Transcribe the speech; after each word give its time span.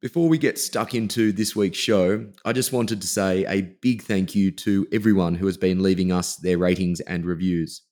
Before 0.00 0.28
we 0.28 0.38
get 0.38 0.60
stuck 0.60 0.94
into 0.94 1.32
this 1.32 1.56
week's 1.56 1.76
show, 1.76 2.24
I 2.44 2.52
just 2.52 2.72
wanted 2.72 3.00
to 3.00 3.08
say 3.08 3.44
a 3.46 3.62
big 3.82 4.02
thank 4.02 4.32
you 4.32 4.52
to 4.52 4.86
everyone 4.92 5.34
who 5.34 5.46
has 5.46 5.56
been 5.56 5.82
leaving 5.82 6.12
us 6.12 6.36
their 6.36 6.56
ratings 6.56 7.00
and 7.00 7.26
reviews. 7.26 7.82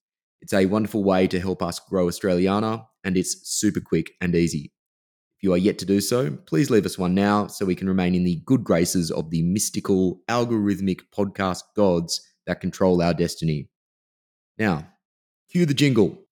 It's 0.41 0.53
a 0.53 0.66
wonderful 0.66 1.03
way 1.03 1.27
to 1.27 1.41
help 1.41 1.65
us 1.65 1.80
grow 1.80 2.07
Australiana, 2.07 2.87
and 3.03 3.16
it's 3.16 3.51
super 3.51 3.80
quick 3.80 4.13
and 4.21 4.37
easy. 4.37 4.73
If 5.37 5.43
you 5.43 5.53
are 5.53 5.59
yet 5.59 5.79
to 5.79 5.85
do 5.85 6.01
so, 6.01 6.30
please 6.47 6.71
leave 6.71 6.87
us 6.87 6.97
one 6.97 7.13
now 7.13 7.49
so 7.49 7.66
we 7.66 7.75
can 7.75 7.89
remain 7.89 8.15
in 8.15 8.23
the 8.23 8.41
good 8.47 8.63
graces 8.63 9.11
of 9.11 9.30
the 9.30 9.43
mystical, 9.43 10.21
algorithmic 10.29 11.01
podcast 11.13 11.63
gods 11.75 12.21
that 12.47 12.61
control 12.61 13.02
our 13.02 13.15
destiny. 13.15 13.69
Now, 14.59 14.87
cue 15.51 15.66
the 15.66 15.75
jingle. 15.75 16.26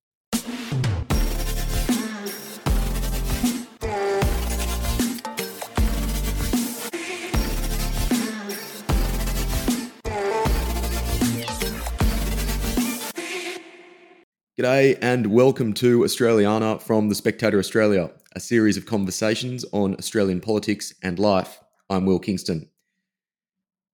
G'day 14.56 14.96
and 15.02 15.26
welcome 15.26 15.72
to 15.74 16.02
Australiana 16.02 16.80
from 16.80 17.08
the 17.08 17.16
Spectator 17.16 17.58
Australia, 17.58 18.12
a 18.36 18.38
series 18.38 18.76
of 18.76 18.86
conversations 18.86 19.64
on 19.72 19.96
Australian 19.96 20.40
politics 20.40 20.94
and 21.02 21.18
life. 21.18 21.58
I'm 21.90 22.06
Will 22.06 22.20
Kingston. 22.20 22.70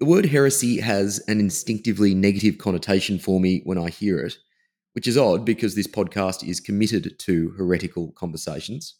The 0.00 0.04
word 0.04 0.26
heresy 0.26 0.78
has 0.80 1.18
an 1.28 1.40
instinctively 1.40 2.14
negative 2.14 2.58
connotation 2.58 3.18
for 3.18 3.40
me 3.40 3.62
when 3.64 3.78
I 3.78 3.88
hear 3.88 4.18
it, 4.18 4.36
which 4.92 5.06
is 5.06 5.16
odd 5.16 5.46
because 5.46 5.76
this 5.76 5.86
podcast 5.86 6.46
is 6.46 6.60
committed 6.60 7.18
to 7.20 7.54
heretical 7.56 8.12
conversations. 8.12 8.96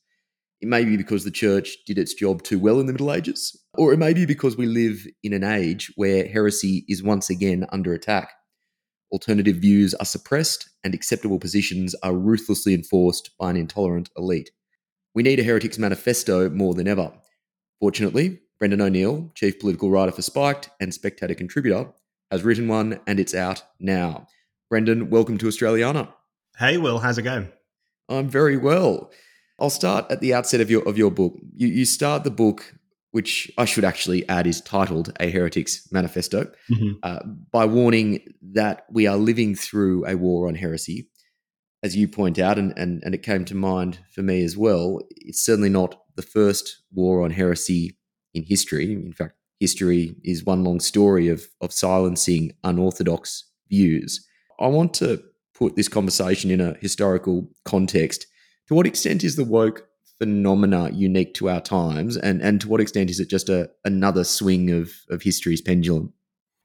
It 0.62 0.69
may 0.69 0.86
be 0.86 0.97
because 0.97 1.25
the 1.25 1.31
church 1.31 1.77
did 1.86 1.98
its 1.98 2.14
job 2.14 2.42
too 2.42 2.58
well 2.58 2.81
in 2.81 2.86
the 2.86 2.92
Middle 2.92 3.12
Ages, 3.12 3.55
or 3.75 3.92
it 3.92 3.98
may 3.98 4.14
be 4.14 4.25
because 4.25 4.56
we 4.56 4.64
live 4.64 5.06
in 5.22 5.34
an 5.34 5.44
age 5.44 5.92
where 5.97 6.27
heresy 6.27 6.86
is 6.88 7.03
once 7.03 7.28
again 7.28 7.66
under 7.70 7.92
attack. 7.92 8.33
Alternative 9.12 9.56
views 9.56 9.92
are 9.94 10.05
suppressed, 10.05 10.69
and 10.84 10.94
acceptable 10.94 11.39
positions 11.39 11.94
are 12.03 12.14
ruthlessly 12.14 12.75
enforced 12.75 13.30
by 13.39 13.50
an 13.50 13.56
intolerant 13.56 14.08
elite. 14.16 14.50
We 15.14 15.25
need 15.25 15.41
a 15.41 15.42
Heretics 15.42 15.78
Manifesto 15.78 16.48
more 16.48 16.75
than 16.75 16.86
ever. 16.86 17.12
Fortunately, 17.81 18.41
Brendan 18.58 18.81
O'Neill, 18.81 19.33
chief 19.34 19.58
political 19.58 19.91
writer 19.91 20.12
for 20.12 20.22
Spiked 20.22 20.70
and 20.81 20.94
Spectator 20.94 21.34
contributor, 21.34 21.92
has 22.31 22.44
written 22.44 22.69
one 22.69 23.00
and 23.06 23.19
it's 23.19 23.34
out 23.34 23.64
now. 23.81 24.28
Brendan, 24.69 25.11
welcome 25.11 25.38
to 25.38 25.47
Australiana. 25.47 26.12
Hey, 26.58 26.77
Will, 26.77 27.00
how's 27.00 27.19
it 27.19 27.22
going? 27.22 27.50
I'm 28.08 28.28
very 28.28 28.56
well. 28.56 29.11
I'll 29.58 29.70
start 29.70 30.11
at 30.11 30.20
the 30.20 30.34
outset 30.34 30.61
of 30.61 30.70
your 30.70 30.86
of 30.88 30.97
your 30.97 31.11
book. 31.11 31.34
You, 31.55 31.69
you 31.69 31.84
start 31.84 32.22
the 32.22 32.31
book 32.31 32.75
which 33.12 33.50
I 33.58 33.64
should 33.64 33.84
actually 33.84 34.28
add 34.28 34.47
is 34.47 34.61
titled 34.61 35.12
A 35.19 35.30
Heretic's 35.30 35.91
Manifesto, 35.91 36.50
mm-hmm. 36.70 36.92
uh, 37.03 37.20
by 37.50 37.64
warning 37.66 38.20
that 38.53 38.86
we 38.91 39.06
are 39.06 39.16
living 39.16 39.55
through 39.55 40.06
a 40.06 40.16
war 40.16 40.48
on 40.48 40.55
heresy. 40.55 41.08
As 41.83 41.97
you 41.97 42.06
point 42.09 42.38
out, 42.38 42.59
and, 42.59 42.72
and, 42.76 43.03
and 43.04 43.15
it 43.15 43.22
came 43.22 43.44
to 43.47 43.54
mind 43.54 43.99
for 44.15 44.22
me 44.22 44.44
as 44.44 44.56
well, 44.56 45.00
it's 45.10 45.43
certainly 45.43 45.70
not 45.70 46.03
the 46.15 46.22
first 46.22 46.82
war 46.93 47.25
on 47.25 47.31
heresy 47.31 47.97
in 48.34 48.43
history. 48.43 48.93
In 48.93 49.12
fact, 49.12 49.34
history 49.59 50.15
is 50.22 50.44
one 50.44 50.62
long 50.62 50.78
story 50.78 51.28
of, 51.28 51.47
of 51.60 51.72
silencing 51.72 52.53
unorthodox 52.65 53.44
views. 53.69 54.26
I 54.60 54.66
want 54.66 54.94
to 54.94 55.22
put 55.54 55.76
this 55.76 55.88
conversation 55.88 56.50
in 56.50 56.60
a 56.60 56.76
historical 56.81 57.50
context. 57.65 58.26
To 58.69 58.75
what 58.75 58.87
extent 58.87 59.25
is 59.25 59.37
the 59.37 59.44
woke 59.44 59.87
phenomena 60.20 60.91
unique 60.92 61.34
to 61.34 61.48
our 61.48 61.60
times, 61.60 62.16
and 62.16 62.41
and 62.42 62.60
to 62.60 62.69
what 62.69 62.81
extent 62.81 63.10
is 63.10 63.19
it 63.19 63.28
just 63.28 63.48
a 63.48 63.70
another 63.84 64.22
swing 64.22 64.70
of 64.70 64.92
of 65.08 65.22
history's 65.22 65.62
pendulum? 65.62 66.12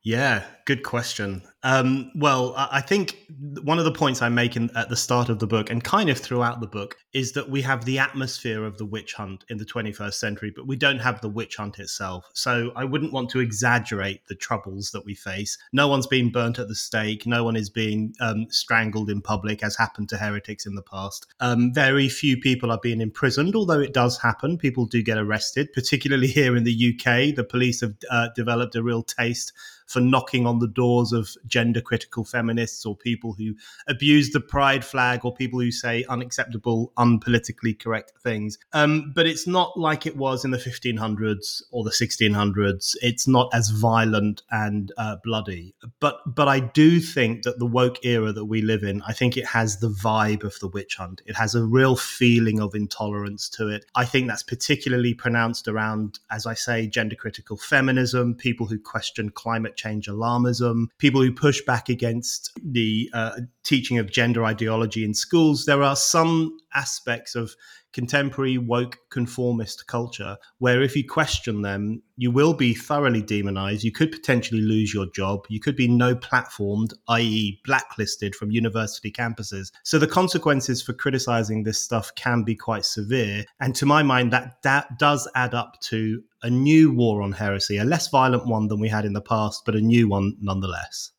Yeah, 0.04 0.44
good 0.66 0.84
question. 0.84 1.42
Um, 1.66 2.12
well, 2.14 2.54
I 2.56 2.80
think 2.80 3.18
one 3.64 3.80
of 3.80 3.86
the 3.86 3.92
points 3.92 4.22
I 4.22 4.30
make 4.30 4.56
in, 4.56 4.70
at 4.76 4.90
the 4.90 4.96
start 4.96 5.30
of 5.30 5.40
the 5.40 5.48
book 5.48 5.72
and 5.72 5.84
kind 5.84 6.12
of 6.12 6.20
throughout 6.20 6.62
the 6.62 6.68
book 6.68 6.96
is 7.12 7.32
that 7.32 7.50
we 7.50 7.60
have 7.64 7.86
the 7.86 7.98
atmosphere 7.98 8.66
of 8.66 8.78
the 8.78 8.86
witch 8.86 9.14
hunt 9.14 9.46
in 9.50 9.58
the 9.58 9.66
21st 9.66 10.14
century, 10.14 10.54
but 10.56 10.68
we 10.68 10.76
don't 10.76 11.00
have 11.00 11.22
the 11.22 11.28
witch 11.28 11.56
hunt 11.56 11.80
itself. 11.80 12.30
So 12.34 12.72
I 12.76 12.86
wouldn't 12.86 13.14
want 13.14 13.32
to 13.32 13.40
exaggerate 13.40 14.28
the 14.28 14.36
troubles 14.36 14.92
that 14.92 15.06
we 15.06 15.16
face. 15.16 15.58
No 15.74 15.88
one's 15.88 16.06
being 16.06 16.32
burnt 16.32 16.60
at 16.60 16.68
the 16.68 16.76
stake. 16.76 17.26
No 17.26 17.44
one 17.44 17.56
is 17.56 17.72
being 17.72 18.14
um, 18.20 18.46
strangled 18.52 19.10
in 19.10 19.22
public, 19.22 19.64
as 19.64 19.76
happened 19.76 20.10
to 20.10 20.18
heretics 20.18 20.68
in 20.68 20.76
the 20.76 20.84
past. 20.84 21.26
Um, 21.40 21.74
very 21.74 22.10
few 22.10 22.38
people 22.38 22.70
are 22.70 22.80
being 22.80 23.02
imprisoned, 23.02 23.56
although 23.56 23.80
it 23.80 23.92
does 23.92 24.20
happen. 24.20 24.60
People 24.60 24.86
do 24.86 25.02
get 25.02 25.18
arrested, 25.18 25.74
particularly 25.74 26.28
here 26.36 26.56
in 26.56 26.64
the 26.64 26.94
UK. 26.94 27.36
The 27.36 27.44
police 27.44 27.82
have 27.82 27.96
uh, 28.12 28.28
developed 28.36 28.76
a 28.76 28.84
real 28.84 29.02
taste 29.02 29.52
for 29.86 30.00
knocking 30.00 30.48
on 30.48 30.60
the 30.60 30.68
doors 30.68 31.12
of 31.12 31.30
gender 31.46 31.82
critical 31.82 32.24
feminists 32.24 32.86
or 32.86 32.96
people 32.96 33.34
who 33.34 33.56
abuse 33.88 34.32
the 34.32 34.40
pride 34.40 34.84
flag 34.84 35.24
or 35.24 35.34
people 35.34 35.60
who 35.60 35.72
say 35.72 36.04
unacceptable, 36.10 36.92
unpolitically 36.98 37.78
correct 37.78 38.14
things. 38.22 38.58
Um, 38.74 39.12
but 39.16 39.28
it's 39.28 39.48
not 39.48 39.78
like 39.78 40.06
it 40.06 40.18
was 40.18 40.44
in 40.44 40.52
the 40.52 40.58
1500s 40.58 41.62
or 41.72 41.84
the 41.84 41.92
1600s. 41.92 42.96
It's 43.02 43.28
not 43.28 43.50
as 43.54 43.70
violent 43.70 44.42
and 44.52 44.92
uh, 44.98 45.18
bloody. 45.24 45.76
But 46.00 46.20
but 46.26 46.48
I 46.48 46.60
do 46.60 47.00
think 47.00 47.44
that 47.44 47.60
the 47.60 47.66
woke 47.66 48.04
era 48.04 48.32
that 48.34 48.46
we 48.46 48.62
live 48.62 48.84
in, 48.84 49.02
I 49.04 49.14
think 49.14 49.38
it 49.38 49.46
has 49.46 49.78
the 49.80 49.90
vibe 49.90 50.44
of 50.44 50.60
the 50.60 50.68
witch 50.68 50.96
hunt. 50.96 51.22
It 51.26 51.36
has 51.36 51.56
a 51.56 51.64
real 51.64 51.96
feeling 51.96 52.60
of 52.60 52.76
intolerance 52.76 53.50
to 53.50 53.70
it. 53.70 53.86
I 53.96 54.06
think 54.06 54.28
that's 54.28 54.44
particularly 54.44 55.14
pronounced 55.14 55.68
around, 55.68 56.20
as 56.32 56.46
I 56.46 56.54
say, 56.54 56.88
gender 56.88 57.16
critical 57.16 57.58
feminism, 57.58 58.36
people 58.36 58.66
who 58.66 58.80
question 58.80 59.30
climate 59.30 59.75
change 59.76 60.08
alarmism, 60.08 60.86
people 60.98 61.22
who 61.22 61.32
push 61.32 61.62
back 61.66 61.90
against 61.90 62.52
the 62.64 63.10
uh, 63.14 63.40
teaching 63.64 63.98
of 63.98 64.12
gender 64.12 64.44
ideology 64.44 65.04
in 65.04 65.14
schools. 65.14 65.66
There 65.66 65.84
are 65.84 65.96
some 65.96 66.58
aspects 66.74 67.36
of 67.36 67.56
contemporary 67.96 68.58
woke 68.58 68.98
conformist 69.10 69.88
culture 69.88 70.36
where 70.58 70.84
if 70.84 70.98
you 70.98 71.08
question 71.08 71.62
them, 71.62 72.04
you 72.18 72.30
will 72.30 72.54
be 72.54 72.74
thoroughly 72.74 73.22
demonized. 73.22 73.86
You 73.86 73.92
could 73.94 74.12
potentially 74.12 74.60
lose 74.60 74.94
your 74.94 75.06
job. 75.16 75.46
You 75.48 75.62
could 75.62 75.78
be 75.78 75.88
no 75.88 76.14
platformed, 76.14 76.92
i.e., 77.08 77.62
blacklisted 77.64 78.36
from 78.36 78.52
university 78.52 79.14
campuses. 79.14 79.72
So 79.84 79.98
the 79.98 80.08
consequences 80.08 80.82
for 80.82 80.92
criticizing 80.92 81.64
this 81.64 81.82
stuff 81.82 82.14
can 82.16 82.44
be 82.44 82.54
quite 82.54 82.84
severe. 82.84 83.46
And 83.62 83.74
to 83.76 83.86
my 83.86 84.04
mind, 84.04 84.34
that, 84.34 84.62
that 84.64 85.00
does 85.00 85.26
add 85.34 85.54
up 85.54 85.80
to 85.84 86.22
a 86.44 86.50
new 86.50 86.92
war 86.92 87.22
on 87.22 87.32
heresy, 87.32 87.78
a 87.78 87.86
less 87.86 88.10
violent 88.10 88.46
one 88.46 88.68
than 88.68 88.82
we 88.82 88.90
had 88.90 89.06
in 89.06 89.14
the 89.14 89.22
past, 89.22 89.62
but 89.66 89.74
a 89.74 89.80
new 89.80 90.10
one 90.10 90.36
nonetheless. 90.42 91.12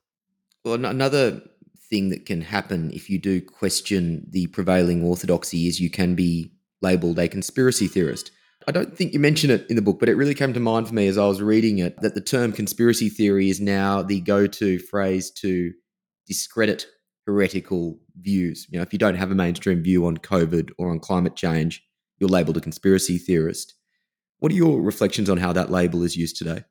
Well, 0.63 0.85
another 0.85 1.41
thing 1.89 2.11
that 2.11 2.27
can 2.27 2.43
happen 2.43 2.91
if 2.91 3.09
you 3.09 3.19
do 3.19 3.41
question 3.41 4.27
the 4.29 4.49
prevailing 4.49 5.03
orthodoxy 5.03 5.69
is 5.69 5.81
you 5.81 5.89
can 5.89 6.15
be 6.15 6.51
labeled 6.87 7.19
a 7.19 7.29
conspiracy 7.29 7.89
theorist. 7.89 8.31
I 8.69 8.73
don't 8.73 8.97
think 8.97 9.13
you 9.13 9.19
mention 9.19 9.51
it 9.51 9.67
in 9.69 9.75
the 9.75 9.83
book, 9.83 9.99
but 9.99 10.09
it 10.09 10.15
really 10.15 10.35
came 10.35 10.53
to 10.53 10.61
mind 10.61 10.87
for 10.87 10.95
me 10.95 11.09
as 11.09 11.19
I 11.19 11.27
was 11.27 11.43
reading 11.43 11.79
it 11.79 12.01
that 12.01 12.15
the 12.15 12.21
term 12.21 12.53
conspiracy 12.53 13.09
theory 13.09 13.51
is 13.51 13.61
now 13.61 14.03
the 14.03 14.21
go 14.21 14.47
to 14.47 14.79
phrase 14.79 15.31
to 15.43 15.73
discredit 16.29 16.87
heretical 17.27 17.99
views. 18.21 18.67
You 18.71 18.79
know, 18.79 18.83
if 18.83 18.93
you 18.93 19.01
don't 19.01 19.17
have 19.17 19.33
a 19.33 19.35
mainstream 19.35 19.83
view 19.83 20.07
on 20.07 20.17
COVID 20.19 20.71
or 20.79 20.91
on 20.91 21.01
climate 21.01 21.35
change, 21.35 21.83
you're 22.19 22.37
labeled 22.37 22.57
a 22.57 22.61
conspiracy 22.61 23.19
theorist. 23.19 23.75
What 24.39 24.53
are 24.53 24.57
your 24.57 24.81
reflections 24.81 25.29
on 25.29 25.39
how 25.39 25.53
that 25.55 25.71
label 25.71 26.05
is 26.05 26.17
used 26.17 26.37
today? 26.37 26.63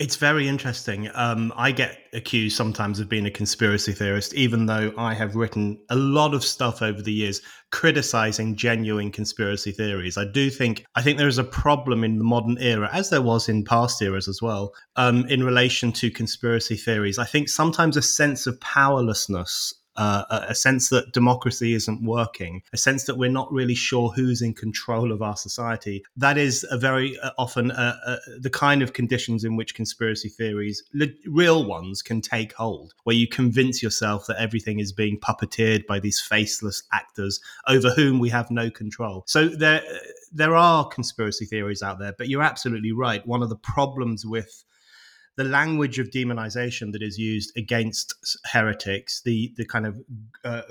It's 0.00 0.16
very 0.16 0.48
interesting. 0.48 1.10
Um, 1.14 1.52
I 1.54 1.70
get 1.70 1.98
accused 2.12 2.56
sometimes 2.56 2.98
of 2.98 3.08
being 3.08 3.26
a 3.26 3.30
conspiracy 3.30 3.92
theorist, 3.92 4.34
even 4.34 4.66
though 4.66 4.92
I 4.96 5.14
have 5.14 5.36
written 5.36 5.78
a 5.90 5.96
lot 5.96 6.34
of 6.34 6.42
stuff 6.42 6.82
over 6.82 7.02
the 7.02 7.12
years 7.12 7.40
criticizing 7.70 8.56
genuine 8.56 9.12
conspiracy 9.12 9.70
theories. 9.70 10.16
I 10.16 10.24
do 10.24 10.50
think 10.50 10.84
I 10.94 11.02
think 11.02 11.18
there 11.18 11.28
is 11.28 11.38
a 11.38 11.44
problem 11.44 12.04
in 12.04 12.18
the 12.18 12.24
modern 12.24 12.58
era, 12.58 12.88
as 12.92 13.10
there 13.10 13.22
was 13.22 13.48
in 13.48 13.64
past 13.64 14.00
eras 14.02 14.28
as 14.28 14.40
well, 14.42 14.72
um, 14.96 15.26
in 15.26 15.44
relation 15.44 15.92
to 15.92 16.10
conspiracy 16.10 16.76
theories. 16.76 17.18
I 17.18 17.24
think 17.24 17.48
sometimes 17.48 17.96
a 17.96 18.02
sense 18.02 18.46
of 18.46 18.58
powerlessness 18.60 19.74
uh, 19.96 20.46
a 20.48 20.54
sense 20.54 20.88
that 20.88 21.12
democracy 21.12 21.74
isn't 21.74 22.02
working, 22.02 22.62
a 22.72 22.76
sense 22.76 23.04
that 23.04 23.18
we're 23.18 23.30
not 23.30 23.52
really 23.52 23.74
sure 23.74 24.10
who's 24.10 24.42
in 24.42 24.54
control 24.54 25.12
of 25.12 25.22
our 25.22 25.36
society. 25.36 26.04
That 26.16 26.38
is 26.38 26.66
a 26.70 26.78
very 26.78 27.18
uh, 27.18 27.30
often 27.38 27.70
uh, 27.70 27.96
uh, 28.06 28.16
the 28.38 28.50
kind 28.50 28.82
of 28.82 28.92
conditions 28.92 29.44
in 29.44 29.56
which 29.56 29.74
conspiracy 29.74 30.28
theories, 30.28 30.82
real 31.26 31.64
ones, 31.66 32.02
can 32.02 32.20
take 32.20 32.52
hold, 32.54 32.94
where 33.04 33.16
you 33.16 33.28
convince 33.28 33.82
yourself 33.82 34.26
that 34.26 34.40
everything 34.40 34.80
is 34.80 34.92
being 34.92 35.18
puppeteered 35.18 35.86
by 35.86 36.00
these 36.00 36.20
faceless 36.20 36.82
actors 36.92 37.40
over 37.68 37.90
whom 37.90 38.18
we 38.18 38.30
have 38.30 38.50
no 38.50 38.70
control. 38.70 39.24
So 39.26 39.48
there, 39.48 39.82
there 40.32 40.56
are 40.56 40.88
conspiracy 40.88 41.44
theories 41.44 41.82
out 41.82 41.98
there, 41.98 42.14
but 42.16 42.28
you're 42.28 42.42
absolutely 42.42 42.92
right. 42.92 43.26
One 43.26 43.42
of 43.42 43.48
the 43.48 43.56
problems 43.56 44.24
with 44.24 44.64
the 45.36 45.44
language 45.44 45.98
of 45.98 46.10
demonization 46.10 46.92
that 46.92 47.02
is 47.02 47.18
used 47.18 47.56
against 47.56 48.14
heretics, 48.52 49.22
the 49.22 49.52
the 49.56 49.64
kind 49.64 49.86
of 49.86 49.96
uh, 50.44 50.62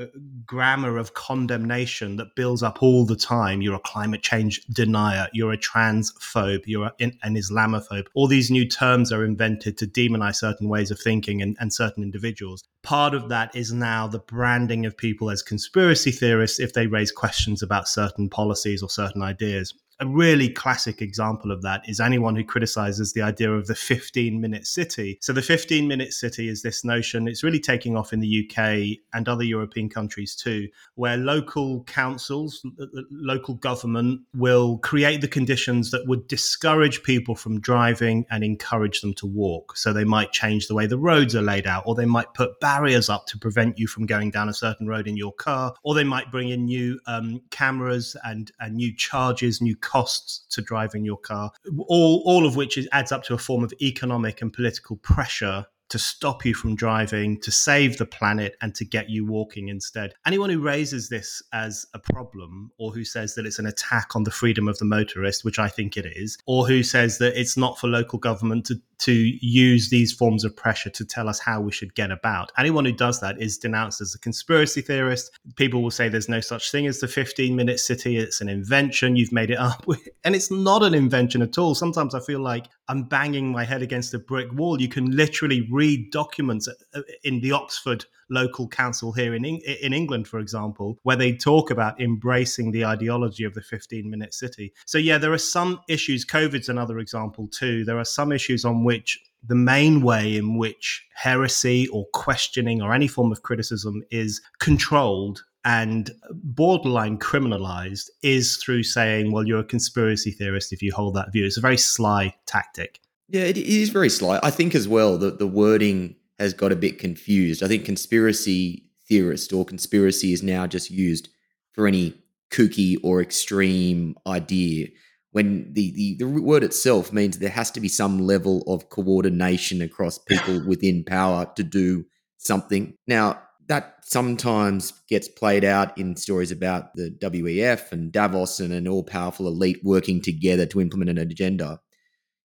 grammar 0.46 0.98
of 0.98 1.13
condemnation 1.13 2.18
that 2.18 2.36
builds 2.36 2.62
up 2.62 2.84
all 2.84 3.06
the 3.06 3.16
time. 3.16 3.62
You're 3.62 3.75
a 3.75 3.80
climate 3.80 4.22
change 4.22 4.62
denier. 4.66 5.28
You're 5.34 5.54
a 5.54 5.58
transphobe. 5.58 6.63
You're 6.66 6.92
an, 7.00 7.18
an 7.24 7.36
Islamophobe. 7.36 8.06
All 8.13 8.28
these 8.28 8.52
new 8.52 8.68
terms 8.68 9.12
are 9.12 9.25
invented 9.25 9.78
to 9.80 9.88
demonize 9.88 10.36
certain 10.36 10.69
ways 10.69 10.92
of 10.92 11.00
thinking 11.00 11.42
and, 11.42 11.58
and 11.60 11.74
certain 11.74 12.04
individuals. 12.04 12.63
Part 12.84 13.13
of 13.13 13.30
that 13.30 13.56
is 13.56 13.72
now 13.74 14.08
the 14.08 14.19
branding 14.19 14.86
of 14.86 14.96
people 14.98 15.30
as 15.30 15.42
conspiracy 15.42 16.12
theorists 16.12 16.60
if 16.60 16.74
they 16.74 16.88
raise 16.88 17.12
questions 17.12 17.63
about 17.63 17.88
certain 17.88 18.30
policies 18.30 18.84
or 18.84 18.90
certain 18.90 19.22
ideas 19.22 19.74
a 20.01 20.07
really 20.07 20.50
classic 20.50 21.00
example 21.00 21.51
of 21.51 21.62
that 21.62 21.88
is 21.88 22.00
anyone 22.00 22.36
who 22.36 22.44
criticizes 22.44 23.13
the 23.13 23.21
idea 23.21 23.51
of 23.51 23.68
the 23.68 23.75
15 23.75 24.42
minute 24.42 24.65
city. 24.65 25.19
So, 25.21 25.31
the 25.31 25.44
15 25.44 25.88
minute 25.88 26.12
city 26.12 26.50
is 26.50 26.63
this 26.63 26.83
notion, 26.83 27.27
it's 27.27 27.44
really 27.44 27.59
taking 27.59 27.95
off 27.95 28.12
in 28.12 28.19
the 28.19 28.50
UK 28.50 28.98
and 29.13 29.30
other 29.30 29.44
European 29.44 29.89
countries 29.89 30.36
too, 30.36 30.68
where 30.95 31.18
local 31.18 31.83
councils, 31.83 32.65
local 33.12 33.53
government 33.53 34.21
will 34.33 34.80
create 34.80 35.21
the 35.21 35.27
conditions 35.27 35.92
that 35.92 36.07
would 36.07 36.27
discourage 36.27 37.03
people 37.03 37.36
from 37.36 37.59
driving 37.59 38.25
and 38.31 38.44
encourage 38.44 39.01
them 39.01 39.13
to 39.13 39.27
walk. 39.27 39.77
So, 39.77 39.94
they 39.94 40.03
might 40.03 40.31
change 40.31 40.68
the 40.68 40.75
way 40.75 40.88
the 40.88 40.98
roads 40.98 41.36
are 41.36 41.44
laid 41.44 41.68
out, 41.68 41.83
or 41.86 41.94
they 41.94 42.06
might 42.06 42.33
put 42.33 42.59
barriers 42.59 43.07
up 43.07 43.27
to 43.27 43.38
prevent 43.38 43.77
you 43.77 43.86
from 43.86 44.07
going 44.07 44.31
down 44.31 44.50
a 44.50 44.53
certain 44.53 44.88
road 44.88 45.07
in 45.07 45.15
your 45.15 45.33
car, 45.33 45.75
or 45.83 45.94
they 45.94 46.03
might 46.03 46.31
bring 46.31 46.50
in 46.50 46.65
new 46.65 47.00
um, 47.06 47.39
cameras 47.51 48.15
and, 48.24 48.51
and 48.59 48.75
new 48.75 48.95
charges, 48.95 49.62
new 49.62 49.75
costs 49.92 50.46
to 50.50 50.62
driving 50.62 51.04
your 51.04 51.18
car, 51.18 51.52
all, 51.88 52.24
all 52.26 52.46
of 52.46 52.56
which 52.56 52.78
is, 52.78 52.88
adds 52.92 53.12
up 53.12 53.24
to 53.24 53.34
a 53.34 53.38
form 53.38 53.64
of 53.64 53.74
economic 53.82 54.42
and 54.42 54.54
political 54.54 54.96
pressure 54.98 55.66
to 55.90 56.00
stop 56.00 56.46
you 56.46 56.54
from 56.54 56.74
driving, 56.74 57.38
to 57.42 57.52
save 57.52 57.98
the 57.98 58.06
planet, 58.06 58.56
and 58.62 58.74
to 58.74 58.86
get 58.86 59.10
you 59.10 59.26
walking 59.26 59.68
instead. 59.68 60.14
Anyone 60.26 60.50
who 60.50 60.62
raises 60.62 61.10
this 61.10 61.44
as 61.52 61.86
a 61.94 62.00
problem, 62.00 62.72
or 62.78 62.94
who 62.94 63.04
says 63.04 63.36
that 63.36 63.46
it's 63.46 63.60
an 63.60 63.66
attack 63.66 64.16
on 64.16 64.24
the 64.24 64.32
freedom 64.32 64.70
of 64.70 64.78
the 64.78 64.86
motorist, 64.86 65.44
which 65.44 65.60
I 65.60 65.68
think 65.68 65.98
it 65.98 66.06
is, 66.06 66.38
or 66.46 66.66
who 66.66 66.82
says 66.82 67.18
that 67.18 67.38
it's 67.38 67.58
not 67.58 67.78
for 67.78 67.88
local 67.88 68.20
government 68.20 68.66
to 68.68 68.76
to 69.01 69.12
use 69.12 69.89
these 69.89 70.13
forms 70.13 70.44
of 70.44 70.56
pressure 70.56 70.89
to 70.92 71.06
tell 71.06 71.27
us 71.27 71.39
how 71.39 71.59
we 71.59 71.71
should 71.71 71.94
get 71.95 72.12
about. 72.12 72.51
Anyone 72.57 72.86
who 72.86 72.92
does 72.92 73.19
that 73.19 73.42
is 73.42 73.57
denounced 73.57 74.00
as 74.00 74.13
a 74.13 74.19
conspiracy 74.19 74.81
theorist. 74.81 75.31
People 75.56 75.81
will 75.81 75.92
say 75.92 76.07
there's 76.07 76.30
no 76.30 76.39
such 76.39 76.71
thing 76.71 76.88
as 76.88 77.00
the 77.00 77.07
15 77.07 77.56
minute 77.56 77.80
city, 77.80 78.18
it's 78.18 78.42
an 78.42 78.50
invention, 78.50 79.15
you've 79.15 79.31
made 79.31 79.51
it 79.51 79.57
up. 79.57 79.86
And 80.24 80.36
it's 80.36 80.51
not 80.51 80.83
an 80.83 80.94
invention 80.94 81.42
at 81.42 81.57
all. 81.57 81.74
Sometimes 81.74 82.13
I 82.13 82.19
feel 82.19 82.42
like 82.42 82.68
I'm 82.88 83.03
banging 83.03 83.51
my 83.51 83.63
head 83.63 83.81
against 83.81 84.13
a 84.13 84.19
brick 84.19 84.53
wall. 84.53 84.80
You 84.80 84.88
can 84.88 85.15
literally 85.15 85.68
read 85.71 86.12
documents 86.12 86.68
uh, 86.68 87.01
in 87.24 87.42
the 87.42 87.51
Oxford 87.53 88.06
local 88.31 88.68
council 88.68 89.12
here 89.12 89.36
in 89.36 89.45
in 89.45 89.94
England, 89.94 90.28
for 90.28 90.39
example, 90.39 90.98
where 91.04 91.16
they 91.16 91.33
talk 91.36 91.69
about 91.69 92.00
embracing 92.01 92.72
the 92.72 92.86
ideology 92.86 93.44
of 93.44 93.54
the 93.54 93.62
15 93.62 94.10
minute 94.10 94.33
city. 94.33 94.74
So 94.86 94.98
yeah, 94.98 95.18
there 95.18 95.33
are 95.33 95.38
some 95.38 95.80
issues. 95.88 96.25
COVID's 96.25 96.69
another 96.69 96.98
example 97.00 97.48
too. 97.48 97.86
There 97.86 98.00
are 98.00 98.06
some 98.06 98.31
issues 98.31 98.66
on 98.66 98.83
which 98.83 99.19
the 99.44 99.56
main 99.56 100.01
way 100.01 100.36
in 100.36 100.57
which 100.57 101.06
heresy 101.16 101.88
or 101.88 102.06
questioning 102.13 102.81
or 102.81 102.94
any 102.94 103.07
form 103.07 103.31
of 103.31 103.42
criticism 103.42 104.04
is 104.12 104.42
controlled 104.60 105.44
and 105.63 106.12
borderline 106.31 107.18
criminalized 107.18 108.10
is 108.24 108.57
through 108.57 108.84
saying, 108.84 109.31
well, 109.31 109.45
you're 109.45 109.60
a 109.60 109.63
conspiracy 109.63 110.31
theorist 110.31 110.74
if 110.74 110.81
you 110.81 110.92
hold 110.92 111.16
that 111.16 111.31
view. 111.31 111.45
It's 111.45 111.57
a 111.57 111.62
very 111.62 111.77
sly 111.77 112.36
tactic. 112.45 113.00
Yeah, 113.30 113.44
it 113.44 113.57
is 113.57 113.89
very 113.89 114.10
sly. 114.10 114.39
I 114.44 114.51
think 114.51 114.75
as 114.75 114.88
well 114.88 115.18
that 115.19 115.39
the 115.39 115.48
wording 115.48 116.16
has 116.42 116.54
got 116.54 116.72
a 116.72 116.76
bit 116.76 117.00
confused. 117.00 117.64
I 117.64 117.68
think 117.68 117.86
conspiracy 117.86 118.90
theorist 119.08 119.54
or 119.54 119.66
conspiracy 119.66 120.34
is 120.34 120.44
now 120.44 120.68
just 120.68 120.90
used 120.90 121.30
for 121.74 121.88
any 121.88 122.16
kooky 122.52 122.98
or 123.04 123.22
extreme 123.22 124.16
idea 124.28 124.88
when 125.32 125.72
the, 125.74 125.92
the, 125.92 126.16
the 126.20 126.28
word 126.28 126.64
itself 126.64 127.14
means 127.14 127.38
there 127.38 127.50
has 127.50 127.72
to 127.72 127.80
be 127.80 127.88
some 127.88 128.20
level 128.20 128.64
of 128.68 128.90
coordination 128.90 129.82
across 129.82 130.18
people 130.18 130.62
within 130.68 131.04
power 131.04 131.50
to 131.56 131.64
do 131.64 132.06
something. 132.38 132.94
Now, 133.08 133.42
that 133.68 133.96
sometimes 134.02 134.92
gets 135.08 135.30
played 135.30 135.64
out 135.64 135.98
in 135.98 136.18
stories 136.18 136.52
about 136.52 136.94
the 136.96 137.16
WEF 137.22 137.94
and 137.94 138.12
Davos 138.12 138.60
and 138.60 138.74
an 138.74 138.88
all 138.88 139.04
powerful 139.04 139.48
elite 139.48 139.80
working 139.84 140.22
together 140.22 140.66
to 140.66 140.82
implement 140.82 141.10
an 141.10 141.18
agenda. 141.18 141.80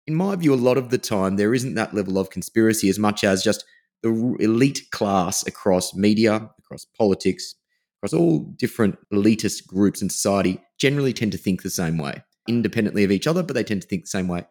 In 0.08 0.16
my 0.16 0.36
view, 0.36 0.52
a 0.52 0.56
lot 0.56 0.78
of 0.78 0.90
the 0.90 0.98
time, 0.98 1.36
there 1.36 1.54
isn't 1.54 1.76
that 1.76 1.94
level 1.94 2.18
of 2.18 2.32
conspiracy 2.32 2.90
as 2.90 2.98
much 2.98 3.24
as 3.24 3.44
just 3.44 3.64
the 4.03 4.36
elite 4.39 4.81
class 4.92 5.45
across 5.45 5.94
media, 5.94 6.50
across 6.59 6.86
politics, 6.98 7.56
across 8.00 8.13
all 8.13 8.39
different 8.57 8.98
elitist 9.13 9.68
groups 9.68 10.01
in 10.01 10.09
society 10.09 10.62
generally 10.80 11.13
tend 11.13 11.31
to 11.31 11.38
think 11.38 11.62
the 11.62 11.69
same 11.69 11.98
way, 11.98 12.24
independently 12.48 13.03
of 13.03 13.12
each 13.12 13.27
other, 13.27 13.44
but 13.44 13.53
they 13.53 13.63
tend 13.63 13.81
to 13.81 13.88
think 13.88 14.03
the 14.03 14.07
same 14.07 14.27
way. 14.27 14.45